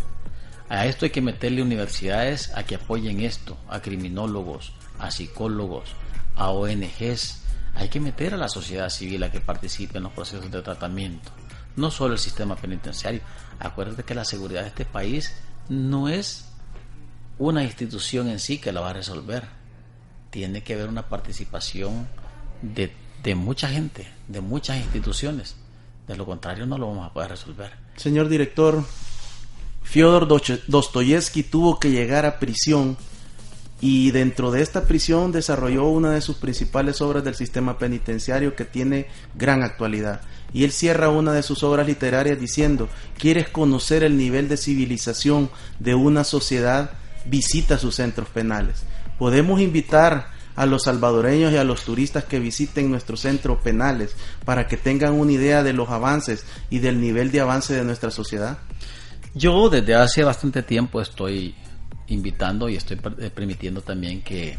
A 0.69 0.87
esto 0.87 1.07
hay 1.07 1.11
que 1.11 1.23
meterle 1.23 1.63
universidades 1.63 2.53
a 2.55 2.65
que 2.65 2.75
apoyen 2.75 3.21
esto, 3.21 3.57
a 3.69 3.81
criminólogos, 3.81 4.73
a 4.99 5.11
psicólogos, 5.11 5.95
a 6.37 6.51
ONGs. 6.51 7.43
Hay 7.75 7.89
que 7.89 8.01
meter 8.01 8.35
a 8.35 8.39
la 8.39 8.49
sociedad 8.49 8.91
civil 8.91 9.23
a 9.23 9.31
que 9.31 9.41
participe 9.41 9.99
en 9.99 10.05
los 10.05 10.13
procesos 10.13 10.51
de 10.51 10.63
tratamiento. 10.63 11.31
No 11.77 11.91
solo 11.91 12.15
el 12.15 12.19
sistema 12.19 12.57
penitenciario. 12.57 13.21
Acuérdate 13.61 14.03
que 14.03 14.15
la 14.15 14.25
seguridad 14.25 14.63
de 14.63 14.69
este 14.69 14.85
país 14.85 15.35
no 15.69 16.09
es 16.09 16.49
una 17.39 17.63
institución 17.63 18.29
en 18.29 18.41
sí 18.41 18.59
que 18.59 18.73
la 18.73 18.81
va 18.81 18.91
a 18.91 18.95
resolver. 18.95 19.45
Tiene 20.31 20.63
que 20.63 20.75
haber 20.75 20.89
una 20.89 21.09
participación 21.09 22.09
de, 22.63 22.93
de 23.23 23.35
mucha 23.35 23.69
gente, 23.69 24.07
de 24.29 24.41
muchas 24.41 24.79
instituciones. 24.79 25.57
De 26.07 26.17
lo 26.17 26.25
contrario 26.25 26.67
no 26.67 26.79
lo 26.79 26.89
vamos 26.89 27.07
a 27.07 27.13
poder 27.13 27.31
resolver. 27.31 27.73
Señor 27.97 28.29
director, 28.29 28.83
Fyodor 29.83 30.29
Dostoyevsky 30.67 31.43
tuvo 31.43 31.79
que 31.79 31.91
llegar 31.91 32.27
a 32.27 32.39
prisión 32.39 32.97
y 33.81 34.11
dentro 34.11 34.51
de 34.51 34.63
esta 34.63 34.85
prisión 34.85 35.31
desarrolló 35.31 35.87
una 35.87 36.11
de 36.11 36.21
sus 36.21 36.37
principales 36.37 37.01
obras 37.01 37.23
del 37.23 37.37
sistema 37.37 37.79
penitenciario 37.79 38.57
que 38.57 38.65
tiene 38.65 39.07
gran 39.35 39.63
actualidad. 39.63 40.23
Y 40.53 40.65
él 40.65 40.73
cierra 40.73 41.11
una 41.11 41.33
de 41.33 41.43
sus 41.43 41.63
obras 41.63 41.87
literarias 41.87 42.41
diciendo, 42.41 42.89
¿quieres 43.19 43.49
conocer 43.49 44.03
el 44.03 44.17
nivel 44.17 44.49
de 44.49 44.57
civilización 44.57 45.51
de 45.79 45.95
una 45.95 46.25
sociedad? 46.25 46.93
Visita 47.27 47.79
sus 47.79 47.95
centros 47.95 48.29
penales. 48.29 48.83
Podemos 49.19 49.61
invitar 49.61 50.31
a 50.59 50.67
los 50.67 50.83
salvadoreños 50.83 51.53
y 51.53 51.57
a 51.57 51.63
los 51.63 51.85
turistas 51.85 52.25
que 52.25 52.41
visiten 52.41 52.91
nuestros 52.91 53.21
centros 53.21 53.63
penales 53.63 54.17
para 54.45 54.67
que 54.67 54.77
tengan 54.77 55.15
una 55.15 55.31
idea 55.31 55.63
de 55.63 55.73
los 55.73 55.89
avances 55.89 56.45
y 56.69 56.81
del 56.81 57.01
nivel 57.01 57.31
de 57.31 57.41
avance 57.41 57.75
de 57.75 57.85
nuestra 57.85 58.11
sociedad. 58.11 58.59
Yo 59.35 59.71
desde 59.71 59.95
hace 59.95 60.25
bastante 60.25 60.65
tiempo 60.65 61.01
estoy 61.01 61.55
invitando 62.09 62.69
y 62.69 62.75
estoy 62.75 62.99
eh, 63.21 63.31
permitiendo 63.33 63.83
también 63.83 64.21
que, 64.23 64.57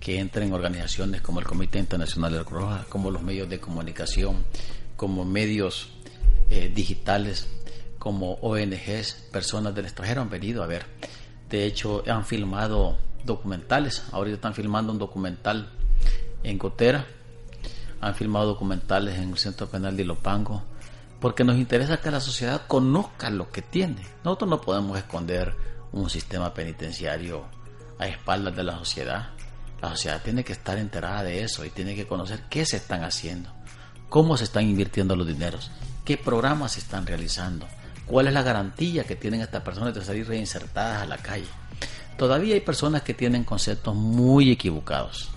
que 0.00 0.18
entren 0.18 0.52
organizaciones 0.52 1.20
como 1.20 1.38
el 1.38 1.46
Comité 1.46 1.78
Internacional 1.78 2.32
de 2.32 2.38
la 2.38 2.44
Cruz 2.44 2.62
Roja, 2.62 2.86
como 2.88 3.12
los 3.12 3.22
medios 3.22 3.48
de 3.48 3.60
comunicación, 3.60 4.44
como 4.96 5.24
medios 5.24 5.92
eh, 6.50 6.72
digitales, 6.74 7.46
como 8.00 8.32
ONGs, 8.40 9.28
personas 9.30 9.72
del 9.72 9.84
extranjero 9.84 10.20
han 10.20 10.30
venido 10.30 10.64
a 10.64 10.66
ver. 10.66 10.84
De 11.48 11.64
hecho, 11.64 12.02
han 12.08 12.26
filmado 12.26 12.98
documentales. 13.24 14.04
Ahorita 14.12 14.36
están 14.36 14.54
filmando 14.54 14.92
un 14.92 14.98
documental 14.98 15.70
en 16.42 16.58
Gotera. 16.58 17.06
Han 18.00 18.14
filmado 18.14 18.46
documentales 18.46 19.18
en 19.18 19.30
el 19.30 19.38
Centro 19.38 19.68
Penal 19.68 19.96
de 19.96 20.02
Ilopango. 20.02 20.62
Porque 21.20 21.44
nos 21.44 21.56
interesa 21.56 22.00
que 22.00 22.10
la 22.10 22.20
sociedad 22.20 22.62
conozca 22.66 23.30
lo 23.30 23.50
que 23.50 23.62
tiene. 23.62 24.06
Nosotros 24.24 24.50
no 24.50 24.60
podemos 24.60 24.96
esconder 24.96 25.54
un 25.92 26.08
sistema 26.08 26.54
penitenciario 26.54 27.44
a 27.98 28.06
espaldas 28.06 28.54
de 28.54 28.62
la 28.62 28.78
sociedad. 28.78 29.30
La 29.80 29.90
sociedad 29.90 30.22
tiene 30.22 30.44
que 30.44 30.52
estar 30.52 30.78
enterada 30.78 31.22
de 31.22 31.42
eso 31.42 31.64
y 31.64 31.70
tiene 31.70 31.94
que 31.94 32.06
conocer 32.06 32.44
qué 32.48 32.64
se 32.64 32.76
están 32.76 33.04
haciendo, 33.04 33.52
cómo 34.08 34.36
se 34.36 34.44
están 34.44 34.64
invirtiendo 34.64 35.14
los 35.14 35.26
dineros, 35.26 35.70
qué 36.04 36.16
programas 36.16 36.72
se 36.72 36.80
están 36.80 37.06
realizando, 37.06 37.66
cuál 38.06 38.26
es 38.26 38.32
la 38.32 38.42
garantía 38.42 39.04
que 39.04 39.14
tienen 39.14 39.40
estas 39.40 39.62
personas 39.62 39.94
de 39.94 40.04
salir 40.04 40.26
reinsertadas 40.26 41.02
a 41.02 41.06
la 41.06 41.18
calle. 41.18 41.46
Todavía 42.18 42.54
hay 42.54 42.60
personas 42.60 43.02
que 43.02 43.14
tienen 43.14 43.44
conceptos 43.44 43.94
muy 43.94 44.50
equivocados, 44.50 45.30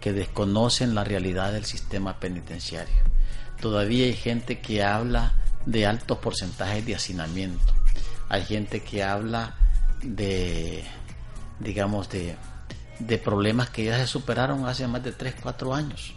que 0.00 0.12
desconocen 0.12 0.94
la 0.94 1.04
realidad 1.04 1.52
del 1.52 1.64
sistema 1.64 2.18
penitenciario. 2.18 2.94
Todavía 3.60 4.06
hay 4.06 4.14
gente 4.14 4.60
que 4.60 4.82
habla 4.82 5.34
de 5.64 5.86
altos 5.86 6.18
porcentajes 6.18 6.84
de 6.84 6.96
hacinamiento. 6.96 7.72
Hay 8.28 8.44
gente 8.44 8.82
que 8.82 9.04
habla 9.04 9.54
de, 10.02 10.84
digamos, 11.60 12.08
de, 12.08 12.34
de 12.98 13.18
problemas 13.18 13.70
que 13.70 13.84
ya 13.84 13.96
se 13.98 14.08
superaron 14.08 14.66
hace 14.66 14.88
más 14.88 15.04
de 15.04 15.12
3, 15.12 15.36
4 15.40 15.72
años. 15.74 16.14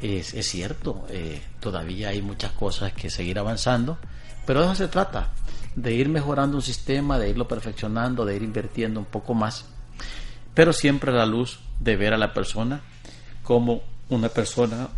Es, 0.00 0.30
cierto, 0.48 1.04
eh, 1.10 1.42
todavía 1.58 2.10
hay 2.10 2.22
muchas 2.22 2.52
cosas 2.52 2.92
que 2.92 3.10
seguir 3.10 3.40
avanzando, 3.40 3.98
pero 4.46 4.60
de 4.60 4.66
eso 4.66 4.76
se 4.76 4.88
trata, 4.88 5.32
de 5.82 5.94
ir 5.94 6.08
mejorando 6.08 6.56
un 6.56 6.62
sistema, 6.62 7.18
de 7.18 7.30
irlo 7.30 7.46
perfeccionando, 7.46 8.24
de 8.24 8.36
ir 8.36 8.42
invirtiendo 8.42 8.98
un 9.00 9.06
poco 9.06 9.34
más, 9.34 9.66
pero 10.54 10.72
siempre 10.72 11.10
a 11.12 11.14
la 11.14 11.26
luz 11.26 11.60
de 11.80 11.96
ver 11.96 12.12
a 12.14 12.18
la 12.18 12.34
persona 12.34 12.80
como 13.42 13.82
una 14.08 14.28
persona 14.28 14.88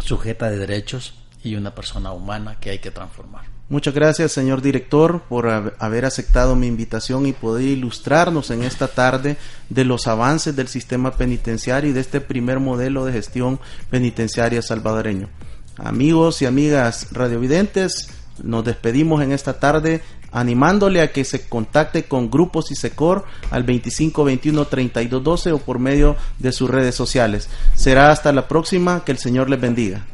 sujeta 0.00 0.50
de 0.50 0.58
derechos 0.58 1.14
y 1.42 1.56
una 1.56 1.74
persona 1.74 2.12
humana 2.12 2.56
que 2.58 2.70
hay 2.70 2.78
que 2.78 2.90
transformar. 2.90 3.44
Muchas 3.68 3.94
gracias, 3.94 4.32
señor 4.32 4.60
director, 4.62 5.22
por 5.22 5.46
hab- 5.46 5.74
haber 5.78 6.04
aceptado 6.04 6.54
mi 6.54 6.66
invitación 6.66 7.26
y 7.26 7.32
poder 7.32 7.64
ilustrarnos 7.66 8.50
en 8.50 8.62
esta 8.62 8.88
tarde 8.88 9.36
de 9.70 9.84
los 9.84 10.06
avances 10.06 10.54
del 10.54 10.68
sistema 10.68 11.12
penitenciario 11.12 11.90
y 11.90 11.92
de 11.92 12.00
este 12.00 12.20
primer 12.20 12.60
modelo 12.60 13.04
de 13.04 13.12
gestión 13.12 13.58
penitenciaria 13.90 14.60
salvadoreño. 14.62 15.28
Amigos 15.76 16.40
y 16.42 16.46
amigas 16.46 17.08
radiovidentes, 17.12 18.08
nos 18.42 18.64
despedimos 18.64 19.22
en 19.22 19.32
esta 19.32 19.58
tarde 19.60 20.02
animándole 20.32 21.00
a 21.00 21.12
que 21.12 21.24
se 21.24 21.48
contacte 21.48 22.04
con 22.04 22.30
Grupos 22.30 22.70
y 22.72 22.74
Secor 22.74 23.24
al 23.50 23.62
2521 23.64 24.64
3212 24.66 25.52
o 25.52 25.58
por 25.58 25.78
medio 25.78 26.16
de 26.38 26.52
sus 26.52 26.68
redes 26.68 26.94
sociales. 26.94 27.48
Será 27.74 28.10
hasta 28.10 28.32
la 28.32 28.48
próxima, 28.48 29.04
que 29.04 29.12
el 29.12 29.18
Señor 29.18 29.48
les 29.48 29.60
bendiga. 29.60 30.04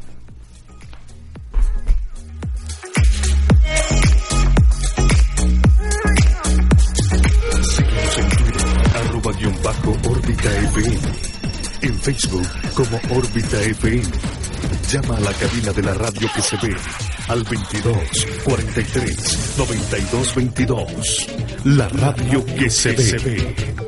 En 11.81 11.95
Facebook 11.99 12.47
como 12.75 12.99
órbita 13.17 13.59
FM. 13.59 14.03
Llama 14.91 15.17
a 15.17 15.19
la 15.19 15.33
cabina 15.33 15.71
de 15.73 15.81
la 15.81 15.93
radio 15.95 16.29
que 16.35 16.41
se 16.41 16.57
ve 16.57 16.75
al 17.31 17.43
22 17.43 18.27
43 18.43 19.55
92 19.57 20.35
22. 20.35 21.27
La 21.63 21.87
radio 21.87 22.45
que 22.45 22.69
se 22.69 22.91
ve. 22.91 23.81